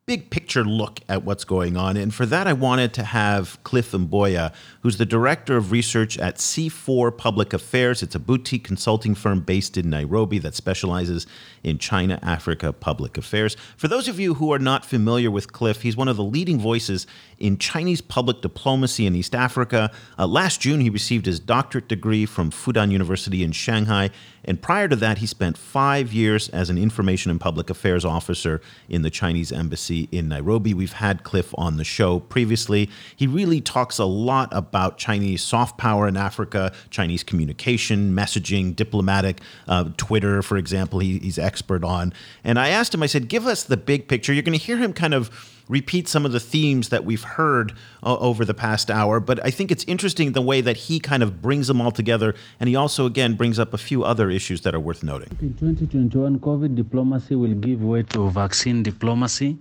big 0.07 0.31
picture 0.31 0.65
look 0.65 1.01
at 1.09 1.25
what's 1.25 1.45
going 1.45 1.77
on. 1.77 1.97
And 1.97 2.15
for 2.15 2.27
that, 2.27 2.47
I 2.47 2.53
wanted 2.53 2.95
to 2.95 3.03
have 3.03 3.59
Cliff 3.65 3.91
Mboya, 3.91 4.53
who's 4.83 4.99
the 4.99 5.05
director 5.05 5.57
of 5.57 5.73
research 5.73 6.17
at 6.17 6.37
C4 6.37 7.17
Public 7.19 7.53
Affairs. 7.53 8.05
It's 8.05 8.15
a 8.15 8.21
boutique 8.21 8.63
consulting 8.63 9.17
firm 9.17 9.41
based 9.41 9.77
in 9.77 9.91
Nairobi 9.91 10.39
that 10.39 10.55
specializes 10.55 11.27
in 11.67 11.79
China 11.79 12.19
Africa 12.23 12.73
public 12.73 13.19
affairs. 13.19 13.57
For 13.77 13.89
those 13.89 14.07
of 14.07 14.21
you 14.21 14.35
who 14.35 14.53
are 14.53 14.59
not 14.59 14.85
familiar 14.85 15.31
with 15.31 15.53
Cliff, 15.53 15.83
he's 15.83 15.97
one 15.97 16.07
of 16.07 16.17
the 16.17 16.23
leading 16.23 16.61
voices 16.61 17.07
in 17.39 17.59
Chinese 17.59 18.01
public 18.01 18.41
diplomacy 18.41 19.05
in 19.05 19.15
East 19.15 19.35
Africa. 19.35 19.91
Uh, 20.19 20.27
last 20.27 20.61
June, 20.61 20.81
he 20.81 20.89
received 20.89 21.27
his 21.27 21.41
doctorate 21.41 21.89
degree 21.89 22.25
from 22.25 22.51
Fudan 22.51 22.93
University 22.93 23.43
in 23.43 23.53
Shanghai. 23.53 24.11
And 24.45 24.63
prior 24.63 24.87
to 24.87 24.97
that, 24.97 25.19
he 25.19 25.27
spent 25.27 25.59
five 25.59 26.13
years 26.13 26.49
as 26.51 26.71
an 26.71 26.79
information 26.79 27.33
and 27.33 27.41
public 27.41 27.69
affairs 27.69 28.05
officer 28.05 28.61
in 28.89 29.03
the 29.03 29.11
Chinese 29.11 29.51
embassy 29.51 30.09
in 30.13 30.29
Nairobi. 30.29 30.73
We've 30.73 30.93
had 30.93 31.25
Cliff 31.25 31.53
on 31.59 31.79
the 31.79 31.85
show 31.85 32.21
previously. 32.21 32.89
He 33.17 33.27
really 33.27 33.61
talks 33.61 33.99
a 33.99 34.05
lot 34.05 34.49
about 34.53 34.99
Chinese 34.99 35.43
soft 35.43 35.79
power 35.79 36.07
in 36.07 36.17
Africa, 36.17 36.73
Chinese 36.91 37.25
communication, 37.25 38.15
messaging, 38.15 38.77
diplomatic, 38.77 39.41
uh, 39.67 39.91
Twitter, 39.97 40.43
for 40.43 40.57
example, 40.57 41.01
he, 41.01 41.19
he's 41.19 41.39
expert 41.57 41.83
on. 41.83 42.13
And 42.45 42.59
I 42.59 42.69
asked 42.69 42.95
him, 42.95 43.03
I 43.03 43.07
said, 43.07 43.29
give 43.29 43.47
us 43.47 43.65
the 43.65 43.79
big 43.79 44.09
picture. 44.09 44.35
You're 44.35 44.43
going 44.43 44.59
to 44.59 44.63
hear 44.63 44.77
him 44.77 44.93
kind 44.93 45.15
of 45.15 45.31
repeat 45.71 46.07
some 46.07 46.27
of 46.27 46.33
the 46.33 46.39
themes 46.39 46.91
that 46.91 47.07
we've 47.07 47.23
heard 47.23 47.73
uh, 48.07 48.17
over 48.19 48.45
the 48.45 48.55
past 48.55 48.91
hour. 48.91 49.19
But 49.21 49.45
I 49.45 49.51
think 49.51 49.71
it's 49.71 49.85
interesting 49.85 50.33
the 50.33 50.41
way 50.41 50.61
that 50.61 50.77
he 50.77 51.01
kind 51.01 51.23
of 51.23 51.43
brings 51.43 51.67
them 51.67 51.81
all 51.81 51.91
together. 51.91 52.35
And 52.61 52.69
he 52.69 52.77
also, 52.77 53.05
again, 53.05 53.35
brings 53.35 53.59
up 53.59 53.75
a 53.75 53.79
few 53.79 54.05
other 54.05 54.31
issues 54.31 54.61
that 54.63 54.75
are 54.75 54.81
worth 54.81 55.03
noting. 55.03 55.31
In 55.41 55.55
2021, 55.55 56.39
COVID 56.39 56.77
diplomacy 56.77 57.35
will 57.35 57.55
give 57.55 57.83
way 57.83 58.05
to 58.15 58.31
vaccine 58.31 58.83
diplomacy. 58.83 59.59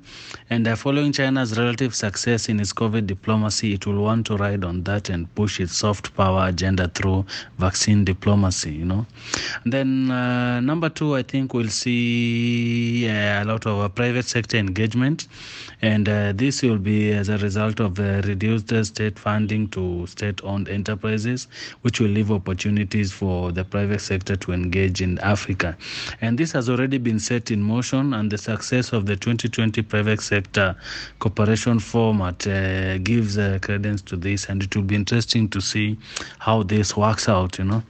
And 0.49 0.67
following 0.77 1.11
China's 1.11 1.57
relative 1.57 1.95
success 1.95 2.47
in 2.47 2.59
its 2.59 2.71
COVID 2.71 3.07
diplomacy, 3.07 3.73
it 3.73 3.87
will 3.87 4.03
want 4.03 4.27
to 4.27 4.37
ride 4.37 4.63
on 4.63 4.83
that 4.83 5.09
and 5.09 5.33
push 5.33 5.59
its 5.59 5.75
soft 5.75 6.15
power 6.15 6.47
agenda 6.47 6.87
through 6.89 7.25
vaccine 7.57 8.05
diplomacy, 8.05 8.73
you 8.73 8.85
know. 8.85 9.07
And 9.63 9.73
then 9.73 10.11
uh, 10.11 10.59
number 10.59 10.89
two, 10.89 11.15
I 11.15 11.23
think 11.23 11.53
we'll 11.55 11.69
see 11.69 13.09
uh, 13.09 13.43
a 13.43 13.45
lot 13.45 13.65
of 13.65 13.95
private 13.95 14.25
sector 14.25 14.57
engagement. 14.57 15.27
And 15.81 16.07
uh, 16.07 16.33
this 16.33 16.61
will 16.61 16.77
be 16.77 17.11
as 17.11 17.29
a 17.29 17.37
result 17.37 17.79
of 17.79 17.95
the 17.95 18.34
reduced 18.35 18.85
state 18.85 19.17
funding 19.17 19.67
to 19.69 20.05
state 20.07 20.43
owned 20.43 20.67
enterprises, 20.67 21.47
which 21.81 21.99
will 21.99 22.09
leave 22.09 22.31
opportunities 22.31 23.11
for 23.11 23.51
the 23.51 23.63
private 23.63 24.01
sector 24.01 24.35
to 24.35 24.51
engage 24.51 25.01
in 25.01 25.17
Africa. 25.19 25.77
And 26.21 26.37
this 26.37 26.51
has 26.51 26.69
already 26.69 26.97
been 26.97 27.19
set 27.19 27.51
in 27.51 27.61
motion, 27.63 28.13
and 28.13 28.29
the 28.29 28.37
success 28.37 28.93
of 28.93 29.05
the 29.05 29.15
2020 29.15 29.81
private 29.83 30.21
sector 30.21 30.75
cooperation 31.19 31.79
format 31.79 32.45
uh, 32.45 32.97
gives 32.99 33.37
uh, 33.37 33.59
credence 33.61 34.01
to 34.03 34.17
this, 34.17 34.49
and 34.49 34.61
it 34.61 34.75
will 34.75 34.83
be 34.83 34.95
interesting 34.95 35.47
to 35.49 35.61
see 35.61 35.97
how 36.39 36.63
this 36.63 36.97
works 36.97 37.29
out, 37.29 37.57
you 37.57 37.65
know. 37.65 37.83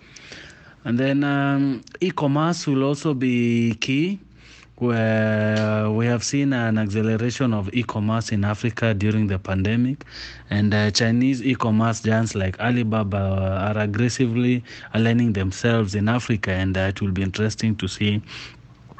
And 0.84 1.00
then 1.00 1.24
um, 1.24 1.84
e 2.00 2.12
commerce 2.12 2.68
will 2.68 2.84
also 2.84 3.16
be 3.16 3.74
key 3.76 4.20
where 4.78 5.90
we 5.90 6.06
have 6.06 6.24
seen 6.24 6.52
an 6.52 6.78
acceleration 6.78 7.54
of 7.54 7.74
e-commerce 7.74 8.32
in 8.32 8.44
Africa 8.44 8.94
during 8.94 9.28
the 9.28 9.40
pandemic, 9.40 10.04
and 10.50 10.74
uh, 10.74 10.92
Chinese 10.92 11.42
e-commerce 11.42 12.02
giants 12.02 12.36
like 12.36 12.60
Alibaba 12.60 13.18
are 13.74 13.78
aggressively 13.78 14.64
aligning 14.94 15.34
themselves 15.34 15.96
in 15.96 16.10
Africa, 16.10 16.52
and 16.52 16.78
uh, 16.78 16.82
it 16.82 17.02
will 17.02 17.12
be 17.12 17.22
interesting 17.22 17.76
to 17.78 17.88
see 17.88 18.22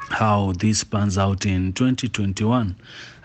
how 0.08 0.52
this 0.58 0.82
pans 0.84 1.18
out 1.18 1.44
in 1.44 1.72
2021. 1.74 2.74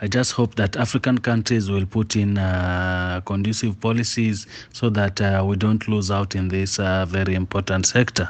I 0.02 0.08
just 0.08 0.32
hope 0.34 0.56
that 0.56 0.76
African 0.76 1.20
countries 1.20 1.70
will 1.70 1.86
put 1.86 2.16
in 2.16 2.38
uh, 2.38 3.22
conducive 3.26 3.80
policies 3.80 4.48
so 4.74 4.90
that 4.90 5.22
uh, 5.22 5.44
we 5.48 5.56
don't 5.56 5.88
lose 5.88 6.10
out 6.10 6.36
in 6.36 6.48
this 6.48 6.80
uh, 6.80 7.06
very 7.06 7.36
important 7.36 7.86
sector. 7.86 8.30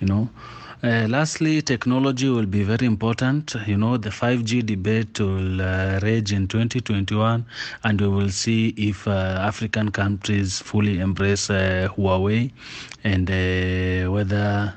You 0.00 0.08
know. 0.08 0.30
Uh, 0.84 1.06
lastly, 1.08 1.62
technology 1.62 2.28
will 2.28 2.44
be 2.44 2.62
very 2.62 2.84
important. 2.84 3.54
You 3.66 3.78
know, 3.78 3.96
the 3.96 4.10
5G 4.10 4.66
debate 4.66 5.18
will 5.18 5.62
uh, 5.62 5.98
rage 6.02 6.30
in 6.30 6.46
2021, 6.46 7.46
and 7.84 8.00
we 8.02 8.06
will 8.06 8.28
see 8.28 8.68
if 8.76 9.08
uh, 9.08 9.38
African 9.40 9.90
countries 9.90 10.58
fully 10.58 11.00
embrace 11.00 11.48
uh, 11.48 11.88
Huawei 11.96 12.52
and 13.02 13.30
uh, 13.30 14.12
whether 14.12 14.74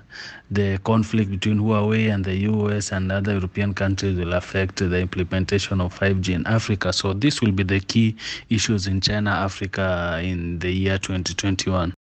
the 0.49 0.79
conflict 0.85 1.29
between 1.29 1.59
Huawei 1.59 2.13
and 2.13 2.23
the 2.23 2.37
US 2.51 2.93
and 2.93 3.11
other 3.11 3.33
European 3.33 3.73
countries 3.73 4.17
will 4.17 4.31
affect 4.31 4.77
the 4.77 4.99
implementation 5.01 5.81
of 5.81 5.93
5G 5.99 6.35
in 6.35 6.47
Africa. 6.47 6.93
So, 6.93 7.11
this 7.11 7.41
will 7.41 7.51
be 7.51 7.63
the 7.63 7.81
key 7.81 8.15
issues 8.49 8.87
in 8.87 9.01
China 9.01 9.31
Africa 9.31 10.21
in 10.23 10.59
the 10.59 10.71
year 10.71 10.99
2021. 10.99 11.93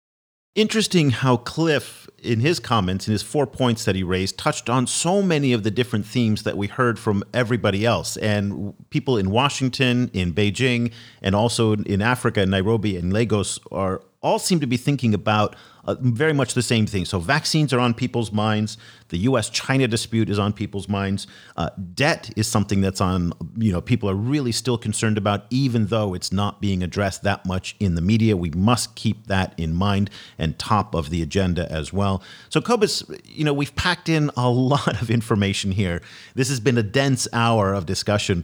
Interesting 0.57 1.11
how 1.11 1.37
Cliff, 1.37 2.09
in 2.17 2.39
his 2.39 2.59
comments, 2.59 3.07
in 3.07 3.11
his 3.11 3.21
four 3.21 3.45
points 3.45 3.85
that 3.85 3.93
he 3.93 4.01
raised, 4.01 4.39
touched 4.39 4.71
on 4.71 4.87
so 4.87 5.21
many 5.21 5.53
of 5.53 5.61
the 5.61 5.69
different 5.69 6.03
themes 6.03 6.41
that 6.41 6.57
we 6.57 6.65
heard 6.65 6.97
from 6.97 7.23
everybody 7.31 7.85
else. 7.85 8.17
And 8.17 8.73
people 8.89 9.19
in 9.19 9.29
Washington, 9.29 10.09
in 10.13 10.33
Beijing, 10.33 10.91
and 11.21 11.35
also 11.35 11.73
in 11.73 12.01
Africa, 12.01 12.43
Nairobi, 12.43 12.97
and 12.97 13.13
Lagos 13.13 13.59
are 13.71 14.01
all 14.23 14.39
seem 14.39 14.59
to 14.59 14.65
be 14.65 14.77
thinking 14.77 15.13
about 15.13 15.55
uh, 15.87 15.95
very 16.01 16.33
much 16.33 16.53
the 16.53 16.61
same 16.61 16.85
thing. 16.85 17.05
So 17.05 17.19
vaccines 17.19 17.71
are 17.73 17.79
on 17.79 17.93
people's 17.93 18.31
minds. 18.31 18.77
The 19.09 19.17
U.S.-China 19.19 19.89
dispute 19.89 20.29
is 20.29 20.37
on 20.37 20.51
people's 20.51 20.89
minds. 20.89 21.27
Uh, 21.55 21.69
debt 21.95 22.29
is 22.35 22.47
something 22.47 22.81
that's 22.81 22.99
on. 22.99 23.33
You 23.57 23.71
know, 23.71 23.81
people 23.81 24.09
are 24.09 24.15
really 24.15 24.51
still 24.51 24.77
concerned 24.77 25.17
about, 25.17 25.45
even 25.49 25.87
though 25.87 26.13
it's 26.13 26.31
not 26.31 26.59
being 26.59 26.83
addressed 26.83 27.23
that 27.23 27.45
much 27.45 27.75
in 27.79 27.95
the 27.95 28.01
media. 28.01 28.35
We 28.35 28.49
must 28.51 28.95
keep 28.95 29.27
that 29.27 29.53
in 29.57 29.73
mind 29.73 30.09
and 30.37 30.59
top 30.59 30.93
of 30.93 31.09
the 31.09 31.21
agenda 31.21 31.71
as 31.71 31.93
well. 31.93 32.21
So, 32.49 32.59
Cobus, 32.59 33.03
you 33.23 33.45
know, 33.45 33.53
we've 33.53 33.75
packed 33.75 34.09
in 34.09 34.29
a 34.35 34.49
lot 34.67 35.01
of 35.01 35.09
information 35.09 35.71
here. 35.71 36.01
This 36.35 36.49
has 36.49 36.59
been 36.59 36.77
a 36.77 36.83
dense 36.83 37.27
hour 37.31 37.73
of 37.73 37.85
discussion. 37.85 38.43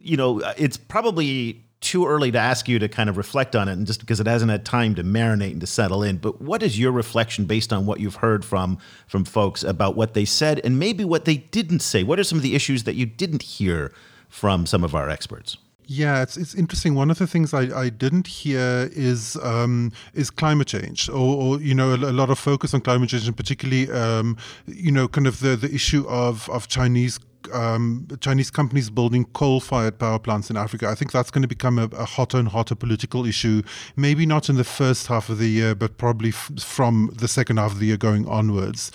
You 0.00 0.16
know, 0.16 0.40
it's 0.58 0.76
probably 0.76 1.63
too 1.84 2.06
early 2.06 2.32
to 2.32 2.38
ask 2.38 2.68
you 2.68 2.78
to 2.78 2.88
kind 2.88 3.08
of 3.08 3.16
reflect 3.16 3.54
on 3.54 3.68
it, 3.68 3.72
and 3.72 3.86
just 3.86 4.00
because 4.00 4.18
it 4.18 4.26
hasn't 4.26 4.50
had 4.50 4.64
time 4.64 4.94
to 4.96 5.04
marinate 5.04 5.52
and 5.52 5.60
to 5.60 5.66
settle 5.66 6.02
in. 6.02 6.16
But 6.16 6.40
what 6.40 6.62
is 6.62 6.78
your 6.78 6.90
reflection 6.90 7.44
based 7.44 7.72
on 7.72 7.86
what 7.86 8.00
you've 8.00 8.16
heard 8.16 8.44
from 8.44 8.78
from 9.06 9.24
folks 9.24 9.62
about 9.62 9.94
what 9.94 10.14
they 10.14 10.24
said 10.24 10.60
and 10.64 10.78
maybe 10.78 11.04
what 11.04 11.26
they 11.26 11.36
didn't 11.36 11.80
say? 11.80 12.02
What 12.02 12.18
are 12.18 12.24
some 12.24 12.38
of 12.38 12.42
the 12.42 12.54
issues 12.54 12.84
that 12.84 12.94
you 12.94 13.06
didn't 13.06 13.42
hear 13.42 13.92
from 14.28 14.66
some 14.66 14.82
of 14.82 14.94
our 14.94 15.08
experts? 15.08 15.58
Yeah, 15.86 16.22
it's 16.22 16.36
it's 16.38 16.54
interesting. 16.54 16.94
One 16.94 17.10
of 17.10 17.18
the 17.18 17.26
things 17.26 17.52
I, 17.52 17.78
I 17.78 17.90
didn't 17.90 18.26
hear 18.26 18.88
is 18.92 19.36
um, 19.42 19.92
is 20.14 20.30
climate 20.30 20.68
change, 20.68 21.10
or, 21.10 21.36
or 21.42 21.60
you 21.60 21.74
know, 21.74 21.90
a, 21.90 21.96
a, 21.96 22.12
lot 22.12 22.30
of 22.30 22.38
focus 22.38 22.72
on 22.72 22.80
climate 22.80 23.10
change, 23.10 23.26
and 23.26 23.36
particularly 23.36 23.90
um, 23.90 24.38
you 24.66 24.90
know, 24.90 25.06
kind 25.06 25.26
of 25.26 25.40
the 25.40 25.56
the 25.56 25.72
issue 25.74 26.06
of 26.08 26.48
of 26.48 26.68
Chinese 26.68 27.20
um, 27.52 28.06
Chinese 28.20 28.50
companies 28.50 28.90
building 28.90 29.24
coal-fired 29.26 29.98
power 29.98 30.18
plants 30.18 30.50
in 30.50 30.56
Africa. 30.56 30.88
I 30.88 30.94
think 30.94 31.12
that's 31.12 31.30
going 31.30 31.42
to 31.42 31.48
become 31.48 31.78
a, 31.78 31.84
a, 31.96 32.04
hotter 32.04 32.38
and 32.38 32.48
hotter 32.48 32.74
political 32.74 33.26
issue. 33.26 33.62
Maybe 33.96 34.26
not 34.26 34.48
in 34.48 34.56
the 34.56 34.64
first 34.64 35.08
half 35.08 35.28
of 35.28 35.38
the 35.38 35.48
year, 35.48 35.74
but 35.74 35.98
probably 35.98 36.30
f- 36.30 36.50
from 36.58 37.10
the 37.14 37.28
second 37.28 37.58
half 37.58 37.72
of 37.72 37.78
the 37.78 37.86
year 37.86 37.96
going 37.96 38.26
onwards. 38.28 38.92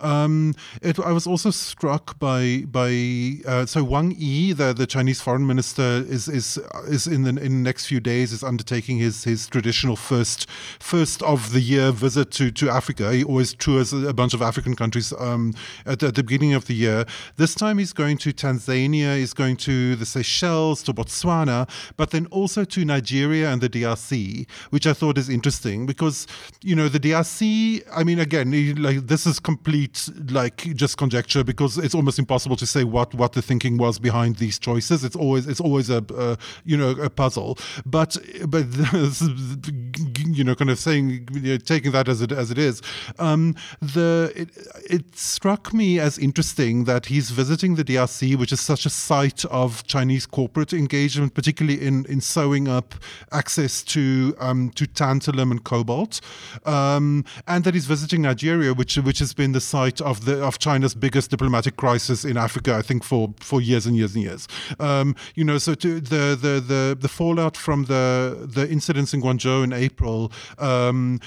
Um, 0.00 0.54
it, 0.82 0.98
I 0.98 1.12
was 1.12 1.26
also 1.26 1.50
struck 1.50 2.18
by 2.18 2.64
by 2.70 3.38
uh, 3.46 3.66
so 3.66 3.84
Wang 3.84 4.14
Yi, 4.18 4.52
the, 4.52 4.72
the 4.72 4.86
Chinese 4.86 5.20
foreign 5.20 5.46
minister, 5.46 6.04
is 6.08 6.28
is 6.28 6.58
is 6.88 7.06
in 7.06 7.22
the 7.22 7.30
in 7.30 7.36
the 7.36 7.70
next 7.70 7.86
few 7.86 8.00
days 8.00 8.32
is 8.32 8.42
undertaking 8.42 8.98
his 8.98 9.24
his 9.24 9.46
traditional 9.46 9.96
first 9.96 10.50
first 10.80 11.22
of 11.22 11.52
the 11.52 11.60
year 11.60 11.92
visit 11.92 12.30
to 12.32 12.50
to 12.50 12.68
Africa. 12.68 13.12
He 13.12 13.22
always 13.22 13.54
tours 13.54 13.92
a 13.92 14.12
bunch 14.12 14.34
of 14.34 14.42
African 14.42 14.74
countries 14.74 15.12
um, 15.18 15.54
at, 15.86 16.02
at 16.02 16.14
the 16.16 16.22
beginning 16.22 16.54
of 16.54 16.66
the 16.66 16.74
year. 16.74 17.04
This 17.36 17.54
time 17.54 17.78
he's 17.78 17.91
going 17.92 18.18
to 18.18 18.32
Tanzania, 18.32 19.18
is 19.18 19.34
going 19.34 19.56
to 19.58 19.96
the 19.96 20.06
Seychelles, 20.06 20.82
to 20.84 20.92
Botswana, 20.92 21.68
but 21.96 22.10
then 22.10 22.26
also 22.26 22.64
to 22.64 22.84
Nigeria 22.84 23.50
and 23.50 23.60
the 23.60 23.68
DRC, 23.68 24.48
which 24.70 24.86
I 24.86 24.92
thought 24.92 25.18
is 25.18 25.28
interesting 25.28 25.86
because 25.86 26.26
you 26.62 26.74
know 26.74 26.88
the 26.88 27.00
DRC. 27.00 27.82
I 27.92 28.04
mean, 28.04 28.18
again, 28.18 28.50
like 28.82 29.06
this 29.06 29.26
is 29.26 29.38
complete 29.38 30.08
like 30.30 30.74
just 30.74 30.96
conjecture 30.96 31.44
because 31.44 31.78
it's 31.78 31.94
almost 31.94 32.18
impossible 32.18 32.56
to 32.56 32.66
say 32.66 32.84
what 32.84 33.14
what 33.14 33.32
the 33.32 33.42
thinking 33.42 33.76
was 33.78 33.98
behind 33.98 34.36
these 34.36 34.58
choices. 34.58 35.04
It's 35.04 35.16
always 35.16 35.46
it's 35.46 35.60
always 35.60 35.90
a, 35.90 36.04
a 36.16 36.38
you 36.64 36.76
know 36.76 36.90
a 36.90 37.10
puzzle, 37.10 37.58
but 37.84 38.16
but 38.46 38.66
you 40.26 40.44
know 40.44 40.54
kind 40.54 40.70
of 40.70 40.78
saying 40.78 41.28
you 41.32 41.52
know, 41.52 41.56
taking 41.58 41.92
that 41.92 42.08
as 42.08 42.22
it 42.22 42.32
as 42.32 42.50
it 42.50 42.58
is, 42.58 42.82
um, 43.18 43.54
the 43.80 44.32
it, 44.34 44.48
it 44.88 45.16
struck 45.16 45.72
me 45.72 45.98
as 45.98 46.18
interesting 46.18 46.84
that 46.84 47.06
he's 47.06 47.30
visiting 47.30 47.74
the 47.74 47.81
the 47.82 47.94
DRC, 47.94 48.36
which 48.36 48.52
is 48.52 48.60
such 48.60 48.86
a 48.86 48.90
site 48.90 49.44
of 49.46 49.86
Chinese 49.86 50.26
corporate 50.26 50.72
engagement, 50.72 51.34
particularly 51.34 51.84
in, 51.84 52.04
in 52.06 52.20
sewing 52.20 52.68
up 52.68 52.94
access 53.32 53.82
to 53.82 54.34
um, 54.38 54.70
to 54.70 54.86
tantalum 54.86 55.50
and 55.50 55.64
cobalt, 55.64 56.20
um, 56.64 57.24
and 57.46 57.64
that 57.64 57.74
he's 57.74 57.86
visiting 57.86 58.22
Nigeria, 58.22 58.72
which 58.74 58.96
which 58.96 59.18
has 59.18 59.34
been 59.34 59.52
the 59.52 59.60
site 59.60 60.00
of 60.00 60.24
the 60.24 60.42
of 60.42 60.58
China's 60.58 60.94
biggest 60.94 61.30
diplomatic 61.30 61.76
crisis 61.76 62.24
in 62.24 62.36
Africa, 62.36 62.74
I 62.74 62.82
think 62.82 63.04
for 63.04 63.34
for 63.40 63.60
years 63.60 63.86
and 63.86 63.96
years 63.96 64.14
and 64.14 64.24
years. 64.24 64.48
Um, 64.78 65.14
you 65.34 65.44
know, 65.44 65.58
so 65.58 65.74
the 65.74 66.00
the 66.00 66.62
the 66.66 66.96
the 66.98 67.08
fallout 67.08 67.56
from 67.56 67.84
the 67.84 68.48
the 68.50 68.68
incidents 68.68 69.14
in 69.14 69.22
Guangzhou 69.22 69.64
in 69.64 69.72
April 69.72 70.32
um, 70.58 71.20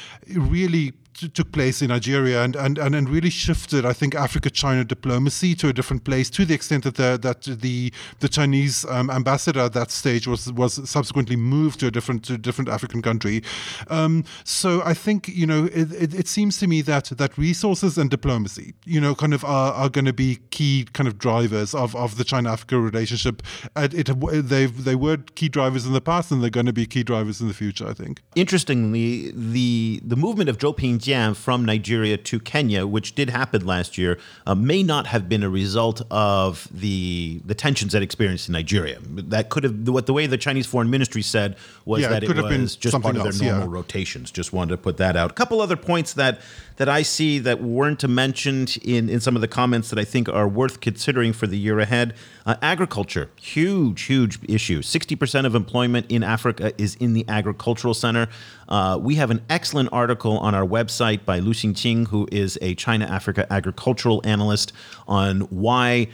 took 1.15 1.51
place 1.51 1.81
in 1.81 1.89
Nigeria 1.89 2.43
and, 2.43 2.55
and, 2.55 2.77
and, 2.77 2.93
and 2.93 3.09
really 3.09 3.29
shifted, 3.29 3.85
I 3.85 3.93
think, 3.93 4.15
Africa-China 4.15 4.83
diplomacy 4.83 5.55
to 5.55 5.69
a 5.69 5.73
different 5.73 6.03
place 6.03 6.29
to 6.31 6.45
the 6.45 6.53
extent 6.53 6.83
that 6.83 6.95
the, 6.95 7.17
that 7.21 7.43
the 7.61 7.93
the 8.19 8.29
Chinese 8.29 8.85
um, 8.85 9.09
ambassador 9.09 9.61
at 9.61 9.73
that 9.73 9.91
stage 9.91 10.27
was 10.27 10.51
was 10.53 10.89
subsequently 10.89 11.35
moved 11.35 11.79
to 11.79 11.87
a 11.87 11.91
different 11.91 12.23
to 12.25 12.33
a 12.33 12.37
different 12.37 12.69
African 12.69 13.01
country. 13.01 13.43
Um, 13.89 14.23
so 14.43 14.81
I 14.83 14.93
think 14.93 15.27
you 15.29 15.45
know 15.45 15.65
it, 15.65 15.91
it, 15.93 16.13
it, 16.13 16.27
seems 16.27 16.57
to 16.59 16.67
me 16.67 16.81
that 16.83 17.05
that 17.05 17.37
resources 17.37 17.97
and 17.97 18.09
diplomacy, 18.09 18.73
you 18.85 18.99
know, 18.99 19.15
kind 19.15 19.33
of 19.33 19.43
are, 19.45 19.73
are 19.73 19.89
going 19.89 20.05
to 20.05 20.13
be 20.13 20.39
key 20.51 20.87
kind 20.93 21.07
of 21.07 21.17
drivers 21.17 21.73
of, 21.73 21.95
of 21.95 22.17
the 22.17 22.23
China-Africa 22.23 22.79
relationship. 22.79 23.41
And 23.75 23.93
it 23.93 24.07
they 24.49 24.65
they 24.65 24.95
were 24.95 25.17
key 25.17 25.49
drivers 25.49 25.85
in 25.85 25.93
the 25.93 26.01
past, 26.01 26.31
and 26.31 26.41
they're 26.41 26.49
going 26.49 26.65
to 26.65 26.73
be 26.73 26.85
key 26.85 27.03
drivers 27.03 27.41
in 27.41 27.47
the 27.47 27.53
future. 27.53 27.87
I 27.87 27.93
think. 27.93 28.21
Interestingly, 28.35 29.31
the 29.31 30.01
the 30.03 30.15
movement 30.15 30.49
of 30.49 30.57
Zhou 30.57 30.75
Ping 30.75 30.99
From 31.33 31.65
Nigeria 31.65 32.17
to 32.17 32.39
Kenya, 32.39 32.87
which 32.87 33.15
did 33.15 33.29
happen 33.29 33.65
last 33.65 33.97
year, 33.97 34.17
uh, 34.45 34.55
may 34.55 34.83
not 34.83 35.07
have 35.07 35.29
been 35.29 35.43
a 35.43 35.49
result 35.49 36.01
of 36.11 36.67
the 36.71 37.41
the 37.45 37.55
tensions 37.55 37.93
that 37.93 38.01
experienced 38.01 38.49
in 38.49 38.53
Nigeria. 38.53 38.97
That 39.01 39.49
could 39.49 39.63
have 39.63 39.87
what 39.87 40.05
the 40.05 40.13
way 40.13 40.27
the 40.27 40.37
Chinese 40.37 40.65
foreign 40.65 40.89
ministry 40.89 41.21
said 41.21 41.57
was 41.85 42.01
yeah, 42.01 42.09
that 42.09 42.23
it, 42.23 42.31
it 42.31 42.43
was 42.43 42.75
just 42.75 42.99
part 43.01 43.15
of 43.15 43.25
else, 43.25 43.39
their 43.39 43.51
normal 43.51 43.69
yeah. 43.69 43.75
rotations. 43.75 44.31
Just 44.31 44.53
wanted 44.53 44.71
to 44.71 44.77
put 44.77 44.97
that 44.97 45.15
out. 45.15 45.31
A 45.31 45.33
couple 45.33 45.61
other 45.61 45.77
points 45.77 46.13
that 46.13 46.41
that 46.77 46.89
I 46.89 47.03
see 47.03 47.39
that 47.39 47.61
weren't 47.61 48.07
mentioned 48.07 48.77
in 48.83 49.09
in 49.09 49.19
some 49.19 49.35
of 49.35 49.41
the 49.41 49.47
comments 49.47 49.89
that 49.89 49.99
I 49.99 50.03
think 50.03 50.29
are 50.29 50.47
worth 50.47 50.81
considering 50.81 51.33
for 51.33 51.47
the 51.47 51.57
year 51.57 51.79
ahead. 51.79 52.15
Uh, 52.45 52.55
agriculture, 52.61 53.29
huge, 53.39 54.03
huge 54.03 54.39
issue. 54.47 54.81
Sixty 54.81 55.15
percent 55.15 55.47
of 55.47 55.55
employment 55.55 56.05
in 56.09 56.23
Africa 56.23 56.73
is 56.77 56.95
in 56.95 57.13
the 57.13 57.25
agricultural 57.27 57.93
center. 57.93 58.27
Uh, 58.67 58.97
we 59.01 59.15
have 59.15 59.31
an 59.31 59.41
excellent 59.49 59.89
article 59.91 60.37
on 60.39 60.53
our 60.53 60.65
website 60.65 61.25
by 61.25 61.39
Lu 61.39 61.53
Xingqing, 61.53 62.07
who 62.07 62.27
is 62.31 62.57
a 62.61 62.75
China 62.75 63.05
Africa 63.05 63.45
agricultural 63.51 64.21
analyst, 64.23 64.73
on 65.07 65.41
why 65.41 66.07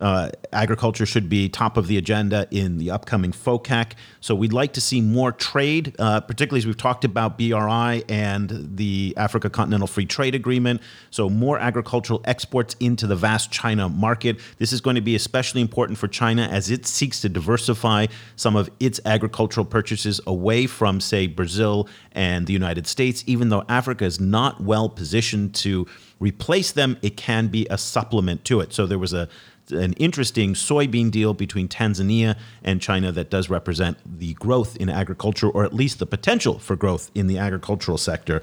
uh, 0.00 0.30
agriculture 0.52 1.06
should 1.06 1.28
be 1.28 1.48
top 1.48 1.76
of 1.76 1.86
the 1.86 1.96
agenda 1.96 2.46
in 2.50 2.78
the 2.78 2.90
upcoming 2.90 3.32
FOCAC. 3.32 3.92
So 4.20 4.34
we'd 4.34 4.52
like 4.52 4.72
to 4.74 4.80
see 4.80 5.00
more 5.00 5.32
trade, 5.32 5.94
uh, 5.98 6.20
particularly 6.20 6.58
as 6.58 6.66
we've 6.66 6.76
talked 6.76 7.04
about 7.04 7.36
BRI 7.36 8.04
and 8.08 8.76
the 8.76 9.14
Africa 9.16 9.50
Continental 9.50 9.86
Free 9.86 10.06
Trade 10.06 10.34
Agreement. 10.34 10.80
So 11.10 11.28
more 11.28 11.58
agricultural 11.58 12.20
exports 12.24 12.76
into 12.80 13.06
the 13.06 13.16
vast 13.16 13.50
China 13.50 13.88
market. 13.88 14.38
This 14.58 14.72
is 14.72 14.80
going 14.80 14.96
to 14.96 15.02
be 15.02 15.14
especially 15.14 15.60
important 15.60 15.98
for 15.98 16.08
China 16.08 16.42
as 16.42 16.70
it 16.70 16.86
seeks 16.86 17.20
to 17.22 17.28
diversify 17.28 18.06
some 18.36 18.56
of 18.56 18.70
its 18.80 19.00
agricultural 19.04 19.64
purchases 19.64 20.20
away 20.26 20.66
from, 20.66 21.00
say, 21.00 21.26
Brazil 21.26 21.88
and 22.12 22.46
the 22.46 22.52
United 22.52 22.86
States. 22.86 23.24
Even 23.26 23.48
though 23.48 23.64
Africa 23.68 24.04
is 24.04 24.20
not 24.20 24.60
well 24.60 24.88
positioned 24.88 25.54
to 25.56 25.86
replace 26.20 26.72
them, 26.72 26.96
it 27.02 27.16
can 27.16 27.48
be 27.48 27.66
a 27.70 27.78
supplement 27.78 28.44
to 28.44 28.60
it. 28.60 28.72
So 28.72 28.86
there 28.86 28.98
was 28.98 29.12
a 29.12 29.28
an 29.70 29.92
interesting 29.94 30.54
soybean 30.54 31.10
deal 31.10 31.34
between 31.34 31.68
Tanzania 31.68 32.36
and 32.62 32.80
China 32.80 33.12
that 33.12 33.30
does 33.30 33.50
represent 33.50 33.98
the 34.18 34.34
growth 34.34 34.76
in 34.76 34.88
agriculture, 34.88 35.48
or 35.48 35.64
at 35.64 35.72
least 35.72 35.98
the 35.98 36.06
potential 36.06 36.58
for 36.58 36.76
growth 36.76 37.10
in 37.14 37.26
the 37.26 37.38
agricultural 37.38 37.98
sector. 37.98 38.42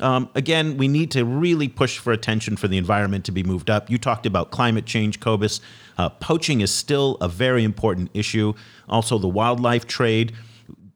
Um, 0.00 0.28
again, 0.34 0.76
we 0.76 0.88
need 0.88 1.10
to 1.12 1.24
really 1.24 1.68
push 1.68 1.98
for 1.98 2.12
attention 2.12 2.56
for 2.56 2.68
the 2.68 2.76
environment 2.76 3.24
to 3.26 3.32
be 3.32 3.42
moved 3.42 3.70
up. 3.70 3.90
You 3.90 3.98
talked 3.98 4.26
about 4.26 4.50
climate 4.50 4.84
change, 4.84 5.20
Cobus. 5.20 5.60
Uh, 5.96 6.10
poaching 6.10 6.60
is 6.60 6.72
still 6.72 7.16
a 7.20 7.28
very 7.28 7.64
important 7.64 8.10
issue. 8.12 8.52
Also, 8.88 9.18
the 9.18 9.28
wildlife 9.28 9.86
trade. 9.86 10.34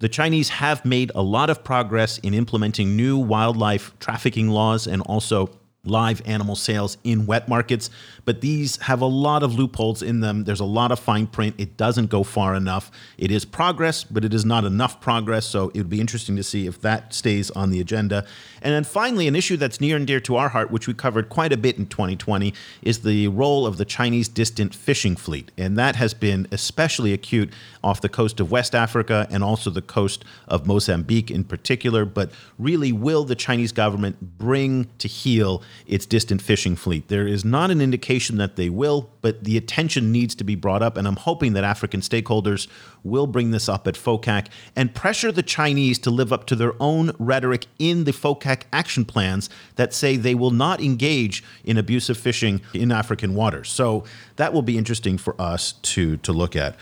The 0.00 0.08
Chinese 0.08 0.48
have 0.48 0.84
made 0.84 1.12
a 1.14 1.22
lot 1.22 1.50
of 1.50 1.62
progress 1.62 2.18
in 2.18 2.32
implementing 2.32 2.96
new 2.96 3.18
wildlife 3.18 3.92
trafficking 4.00 4.48
laws 4.48 4.86
and 4.86 5.02
also 5.02 5.50
live 5.84 6.20
animal 6.26 6.54
sales 6.54 6.98
in 7.04 7.24
wet 7.24 7.48
markets, 7.48 7.88
but 8.26 8.42
these 8.42 8.76
have 8.82 9.00
a 9.00 9.06
lot 9.06 9.42
of 9.42 9.54
loopholes 9.54 10.02
in 10.02 10.20
them. 10.20 10.44
There's 10.44 10.60
a 10.60 10.64
lot 10.64 10.92
of 10.92 10.98
fine 10.98 11.26
print. 11.26 11.54
It 11.58 11.76
doesn't 11.78 12.10
go 12.10 12.22
far 12.22 12.54
enough. 12.54 12.90
It 13.16 13.30
is 13.30 13.46
progress, 13.46 14.04
but 14.04 14.24
it 14.24 14.34
is 14.34 14.44
not 14.44 14.64
enough 14.64 15.00
progress. 15.00 15.46
So 15.46 15.70
it 15.70 15.78
would 15.78 15.88
be 15.88 16.00
interesting 16.00 16.36
to 16.36 16.42
see 16.42 16.66
if 16.66 16.80
that 16.82 17.14
stays 17.14 17.50
on 17.52 17.70
the 17.70 17.80
agenda. 17.80 18.26
And 18.60 18.74
then 18.74 18.84
finally, 18.84 19.26
an 19.26 19.34
issue 19.34 19.56
that's 19.56 19.80
near 19.80 19.96
and 19.96 20.06
dear 20.06 20.20
to 20.20 20.36
our 20.36 20.50
heart, 20.50 20.70
which 20.70 20.86
we 20.86 20.92
covered 20.92 21.30
quite 21.30 21.52
a 21.52 21.56
bit 21.56 21.78
in 21.78 21.86
2020, 21.86 22.52
is 22.82 23.00
the 23.00 23.28
role 23.28 23.66
of 23.66 23.78
the 23.78 23.86
Chinese 23.86 24.28
distant 24.28 24.74
fishing 24.74 25.16
fleet. 25.16 25.50
And 25.56 25.78
that 25.78 25.96
has 25.96 26.12
been 26.12 26.46
especially 26.52 27.14
acute 27.14 27.50
off 27.82 28.02
the 28.02 28.10
coast 28.10 28.38
of 28.38 28.50
West 28.50 28.74
Africa 28.74 29.26
and 29.30 29.42
also 29.42 29.70
the 29.70 29.80
coast 29.80 30.26
of 30.46 30.66
Mozambique 30.66 31.30
in 31.30 31.42
particular. 31.42 32.04
But 32.04 32.32
really, 32.58 32.92
will 32.92 33.24
the 33.24 33.34
Chinese 33.34 33.72
government 33.72 34.38
bring 34.38 34.88
to 34.98 35.08
heel 35.08 35.62
its 35.86 36.06
distant 36.06 36.42
fishing 36.42 36.76
fleet? 36.76 37.08
There 37.08 37.26
is 37.26 37.44
not 37.44 37.70
an 37.70 37.80
indication 37.80 38.36
that 38.38 38.56
they 38.56 38.68
will, 38.68 39.10
but 39.22 39.44
the 39.44 39.56
attention 39.56 40.12
needs 40.12 40.34
to 40.36 40.44
be 40.44 40.54
brought 40.54 40.82
up. 40.82 40.96
And 40.96 41.06
I'm 41.06 41.16
hoping 41.16 41.52
that 41.54 41.64
African 41.64 42.00
stakeholders 42.00 42.68
will 43.02 43.26
bring 43.26 43.50
this 43.50 43.68
up 43.68 43.86
at 43.86 43.94
FOCAC 43.94 44.48
and 44.76 44.94
pressure 44.94 45.32
the 45.32 45.42
Chinese 45.42 45.98
to 46.00 46.10
live 46.10 46.32
up 46.32 46.46
to 46.46 46.56
their 46.56 46.74
own 46.80 47.12
rhetoric 47.18 47.66
in 47.78 48.04
the 48.04 48.12
FOCAC 48.12 48.62
action 48.72 49.04
plans 49.04 49.50
that 49.76 49.94
say 49.94 50.16
they 50.16 50.34
will 50.34 50.50
not 50.50 50.80
engage 50.80 51.42
in 51.64 51.78
abusive 51.78 52.18
fishing 52.18 52.60
in 52.74 52.92
African 52.92 53.34
waters. 53.34 53.68
So 53.70 54.04
that 54.36 54.52
will 54.52 54.62
be 54.62 54.78
interesting 54.78 55.18
for 55.18 55.40
us 55.40 55.72
to, 55.72 56.16
to 56.18 56.32
look 56.32 56.56
at. 56.56 56.76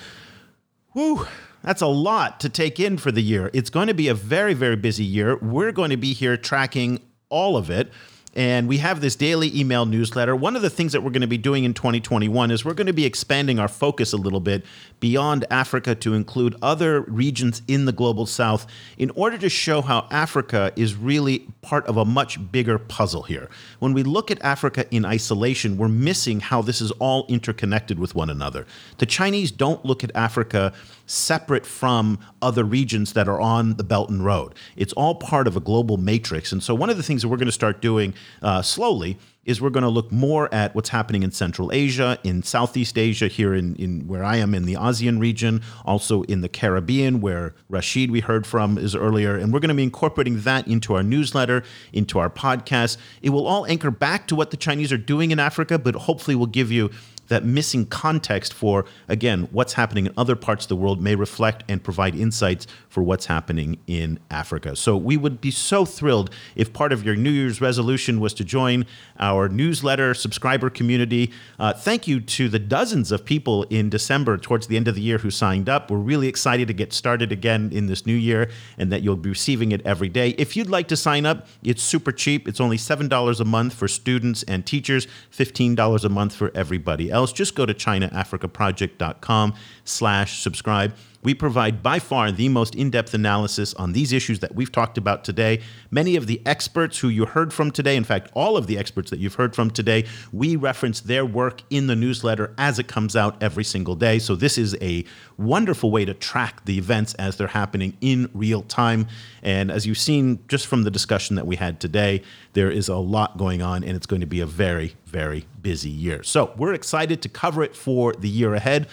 Whew. 0.93 1.27
That's 1.63 1.83
a 1.83 1.87
lot 1.87 2.41
to 2.41 2.49
take 2.49 2.79
in 2.79 2.99
for 2.99 3.11
the 3.11 3.21
year. 3.21 3.51
It's 3.53 3.71
going 3.71 3.89
to 3.89 3.95
be 3.95 4.09
a 4.09 4.15
very, 4.15 4.55
very 4.55 4.77
busy 4.77 5.05
year. 5.05 5.37
We're 5.37 5.73
going 5.73 5.91
to 5.91 5.97
be 5.97 6.13
here 6.13 6.37
tracking 6.37 7.01
all 7.29 7.57
of 7.57 7.69
it. 7.69 7.93
And 8.39 8.69
we 8.69 8.79
have 8.79 9.01
this 9.01 9.17
daily 9.17 9.51
email 9.59 9.85
newsletter. 9.85 10.37
One 10.37 10.55
of 10.55 10.63
the 10.63 10.71
things 10.71 10.93
that 10.93 11.03
we're 11.03 11.11
going 11.11 11.23
to 11.23 11.27
be 11.27 11.37
doing 11.37 11.65
in 11.65 11.75
2021 11.75 12.53
is 12.53 12.65
we're 12.65 12.73
going 12.73 12.87
to 12.87 12.93
be 12.93 13.05
expanding 13.05 13.59
our 13.59 13.67
focus 13.67 14.13
a 14.13 14.17
little 14.17 14.39
bit 14.39 14.65
beyond 15.01 15.45
Africa 15.51 15.97
to 15.97 16.15
include 16.15 16.55
other 16.63 17.01
regions 17.01 17.63
in 17.67 17.85
the 17.85 17.91
global 17.91 18.27
south 18.27 18.69
in 18.97 19.11
order 19.17 19.39
to 19.39 19.49
show 19.49 19.83
how 19.83 20.07
Africa 20.13 20.73
is 20.77 20.95
really 20.95 21.49
part 21.63 21.85
of 21.89 21.97
a 21.97 22.05
much 22.05 22.39
bigger 22.53 22.79
puzzle 22.79 23.25
here. 23.25 23.51
When 23.81 23.93
we 23.93 24.05
look 24.05 24.31
at 24.31 24.41
Africa 24.45 24.87
in 24.95 25.05
isolation, 25.05 25.77
we're 25.77 25.89
missing 25.89 26.39
how 26.39 26.63
this 26.63 26.81
is 26.81 26.93
all 26.93 27.27
interconnected 27.29 27.99
with 27.99 28.15
one 28.15 28.31
another. 28.31 28.67
The 28.99 29.07
Chinese 29.07 29.51
don't 29.51 29.85
look 29.85 30.05
at 30.05 30.13
Africa 30.15 30.73
separate 31.09 31.67
from 31.67 32.19
other 32.41 32.65
regions 32.65 33.15
that 33.15 33.29
are 33.29 33.41
on 33.41 33.75
the 33.77 33.85
Belt 33.85 34.11
and 34.11 34.25
Road. 34.25 34.55
It's 34.77 34.93
all 34.93 35.15
part 35.17 35.49
of 35.49 35.57
a 35.57 35.61
global 35.61 35.97
matrix. 35.97 36.53
And 36.53 36.63
so, 36.63 36.75
one 36.75 36.91
of 36.91 36.97
the 36.97 37.03
things 37.03 37.23
that 37.23 37.29
we're 37.29 37.37
going 37.37 37.47
to 37.47 37.53
start 37.53 37.81
doing 37.81 38.15
uh, 38.43 38.63
slowly 38.63 39.19
is 39.49 39.63
we're 39.63 39.71
going 39.71 39.83
to 39.83 39.89
look 39.89 40.13
more 40.13 40.53
at 40.53 40.75
what's 40.75 40.91
happening 40.91 41.23
in 41.23 41.31
Central 41.31 41.73
Asia, 41.73 42.19
in 42.23 42.43
Southeast 42.43 42.99
Asia, 42.99 43.29
here 43.29 43.55
in, 43.55 43.75
in 43.77 44.07
where 44.07 44.23
I 44.23 44.37
am 44.37 44.55
in 44.55 44.67
the 44.67 44.75
ASEAN 44.75 45.19
region, 45.19 45.63
also 45.87 46.23
in 46.25 46.43
the 46.43 46.51
Caribbean, 46.51 47.23
where 47.23 47.55
Rasheed 47.71 48.11
we 48.11 48.21
heard 48.21 48.47
from 48.47 48.77
is 48.77 48.95
earlier. 48.95 49.37
And 49.37 49.51
we're 49.51 49.61
going 49.61 49.71
to 49.71 49.75
be 49.75 49.83
incorporating 49.83 50.43
that 50.43 50.69
into 50.69 50.95
our 50.95 51.03
newsletter, 51.03 51.63
into 51.95 52.19
our 52.19 52.29
podcast. 52.29 52.99
It 53.23 53.31
will 53.31 53.47
all 53.47 53.65
anchor 53.65 53.91
back 53.91 54.27
to 54.27 54.37
what 54.37 54.51
the 54.51 54.59
Chinese 54.59 54.93
are 54.93 54.99
doing 54.99 55.31
in 55.31 55.39
Africa, 55.39 55.79
but 55.79 55.95
hopefully 55.95 56.35
will 56.35 56.45
give 56.45 56.71
you 56.71 56.91
that 57.29 57.45
missing 57.45 57.87
context 57.87 58.53
for, 58.53 58.85
again, 59.07 59.49
what's 59.53 59.75
happening 59.75 60.07
in 60.07 60.13
other 60.17 60.35
parts 60.35 60.65
of 60.65 60.69
the 60.69 60.77
world 60.77 61.01
may 61.01 61.15
reflect 61.15 61.63
and 61.69 61.83
provide 61.83 62.15
insights 62.15 62.67
for 62.89 63.03
what's 63.03 63.27
happening 63.27 63.79
in 63.87 64.19
Africa. 64.31 64.75
So 64.75 64.97
we 64.97 65.17
would 65.17 65.41
be 65.41 65.51
so 65.51 65.85
thrilled 65.85 66.31
if 66.57 66.73
part 66.73 66.93
of 66.93 67.05
your 67.05 67.15
New 67.15 67.31
Year's 67.31 67.61
resolution 67.61 68.19
was 68.19 68.35
to 68.35 68.45
join 68.45 68.87
our 69.21 69.49
newsletter 69.49 70.15
subscriber 70.15 70.71
community. 70.71 71.31
Uh, 71.59 71.73
thank 71.73 72.09
you 72.09 72.21
to 72.21 72.49
the 72.49 72.59
dozens 72.59 73.13
of 73.13 73.25
people 73.25 73.65
in 73.65 73.91
December 73.91 74.39
towards 74.39 74.67
the 74.67 74.77
end 74.77 74.89
of 74.89 74.95
the 74.95 75.01
year 75.01 75.19
who 75.19 75.31
signed 75.31 75.69
up. 75.69 75.91
We're 75.91 75.99
really 75.99 76.29
excited 76.29 76.69
to 76.69 76.75
get 76.75 76.93
started 76.93 77.31
again 77.31 77.71
in 77.73 77.87
this 77.87 78.07
new 78.07 78.15
year 78.15 78.51
and 78.79 78.91
that 78.91 79.03
you'll 79.03 79.17
be 79.17 79.31
receiving 79.31 79.73
it 79.73 79.85
every 79.85 80.09
day. 80.09 80.31
If 80.31 80.57
you'd 80.57 80.71
like 80.71 80.89
to 80.89 80.97
sign 80.97 81.27
up, 81.27 81.47
it's 81.63 81.83
super 81.83 82.13
cheap. 82.13 82.49
It's 82.49 82.61
only 82.61 82.79
$7 82.79 83.41
a 83.41 83.45
month 83.45 83.75
for 83.75 83.89
students 83.89 84.43
and 84.45 84.65
teachers, 84.65 85.07
$15 85.33 86.05
a 86.05 86.09
month 86.09 86.35
for 86.35 86.51
everybody 86.55 87.11
else 87.11 87.18
else, 87.19 87.33
just 87.33 87.55
go 87.55 87.67
to 87.67 87.75
ChinaAfricaProject.com 87.75 89.55
slash 89.85 90.41
subscribe. 90.41 90.95
We 91.23 91.35
provide 91.35 91.83
by 91.83 91.99
far 91.99 92.31
the 92.31 92.49
most 92.49 92.77
in 92.77 92.91
depth 92.91 93.13
analysis 93.13 93.75
on 93.75 93.93
these 93.93 94.13
issues 94.13 94.39
that 94.39 94.55
we've 94.55 94.71
talked 94.71 94.97
about 94.97 95.25
today. 95.25 95.61
Many 95.91 96.15
of 96.15 96.29
the 96.29 96.41
experts 96.47 96.99
who 96.99 97.09
you 97.09 97.27
heard 97.27 97.53
from 97.53 97.73
today, 97.73 97.97
in 97.97 98.05
fact, 98.05 98.31
all 98.35 98.57
of 98.57 98.69
the 98.69 98.79
experts 98.79 99.11
that 99.11 99.19
you've 99.19 99.35
heard 99.35 99.55
from 99.55 99.71
today, 99.71 100.05
we 100.33 100.55
reference 100.55 101.01
their 101.01 101.27
work 101.27 101.63
in 101.71 101.89
the 101.89 101.97
newsletter 101.97 102.55
as 102.57 102.79
it 102.79 102.87
comes 102.87 103.17
out 103.17 103.43
every 103.43 103.65
single 103.65 103.97
day. 103.97 104.21
So, 104.21 104.37
this 104.37 104.57
is 104.57 104.77
a 104.81 105.05
wonderful 105.37 105.91
way 105.91 106.05
to 106.05 106.15
track 106.15 106.65
the 106.67 106.79
events 106.79 107.15
as 107.15 107.37
they're 107.37 107.49
happening 107.49 107.97
in 108.01 108.31
real 108.33 108.63
time. 108.63 109.09
And 109.43 109.73
as 109.73 109.87
you've 109.87 109.99
seen 109.99 110.39
just 110.47 110.69
from 110.69 110.85
the 110.85 110.91
discussion 110.91 111.35
that 111.35 111.47
we 111.47 111.57
had 111.57 111.81
today, 111.81 112.23
there 112.53 112.71
is 112.71 112.89
a 112.89 112.97
lot 112.97 113.37
going 113.37 113.61
on, 113.61 113.83
and 113.83 113.97
it's 113.97 114.07
going 114.07 114.21
to 114.21 114.27
be 114.27 114.41
a 114.41 114.47
very, 114.47 114.95
very 115.05 115.47
busy 115.63 115.91
year. 115.91 116.23
So, 116.23 116.55
we're 116.57 116.75
excited 116.75 117.23
to 117.23 117.29
cover 117.29 117.65
it 117.65 117.75
for 117.75 118.13
the 118.13 118.29
year 118.29 118.55
ahead. 118.55 118.87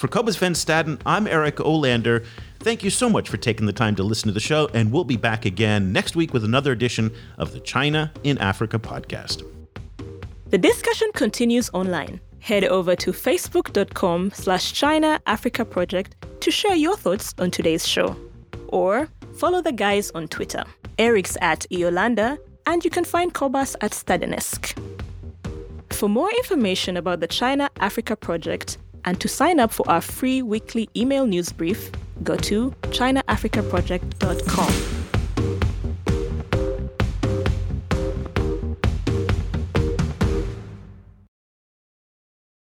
For 0.00 0.08
Cobus 0.08 0.36
Van 0.36 0.54
Staden, 0.54 0.98
I'm 1.04 1.26
Eric 1.26 1.56
Olander. 1.56 2.24
Thank 2.60 2.82
you 2.82 2.88
so 2.88 3.10
much 3.10 3.28
for 3.28 3.36
taking 3.36 3.66
the 3.66 3.72
time 3.74 3.94
to 3.96 4.02
listen 4.02 4.28
to 4.28 4.32
the 4.32 4.40
show, 4.40 4.66
and 4.72 4.90
we'll 4.90 5.04
be 5.04 5.18
back 5.18 5.44
again 5.44 5.92
next 5.92 6.16
week 6.16 6.32
with 6.32 6.42
another 6.42 6.72
edition 6.72 7.10
of 7.36 7.52
the 7.52 7.60
China 7.60 8.10
in 8.24 8.38
Africa 8.38 8.78
podcast. 8.78 9.42
The 10.48 10.56
discussion 10.56 11.10
continues 11.12 11.68
online. 11.74 12.18
Head 12.38 12.64
over 12.64 12.96
to 12.96 13.12
facebook.com 13.12 14.30
slash 14.30 14.72
China 14.72 15.20
Africa 15.26 15.66
Project 15.66 16.16
to 16.40 16.50
share 16.50 16.76
your 16.76 16.96
thoughts 16.96 17.34
on 17.38 17.50
today's 17.50 17.86
show. 17.86 18.16
Or 18.68 19.06
follow 19.34 19.60
the 19.60 19.72
guys 19.72 20.10
on 20.12 20.28
Twitter. 20.28 20.64
Eric's 20.98 21.36
at 21.42 21.66
Eolander, 21.70 22.38
and 22.64 22.82
you 22.86 22.90
can 22.90 23.04
find 23.04 23.34
Cobus 23.34 23.76
at 23.82 23.90
Stadenesque. 23.90 24.78
For 25.90 26.08
more 26.08 26.30
information 26.38 26.96
about 26.96 27.20
the 27.20 27.26
China 27.26 27.68
Africa 27.80 28.16
Project, 28.16 28.78
and 29.04 29.20
to 29.20 29.28
sign 29.28 29.60
up 29.60 29.72
for 29.72 29.88
our 29.90 30.00
free 30.00 30.42
weekly 30.42 30.88
email 30.96 31.26
news 31.26 31.52
brief, 31.52 31.90
go 32.22 32.36
to 32.36 32.70
ChinaAfricaProject.com. 32.82 34.99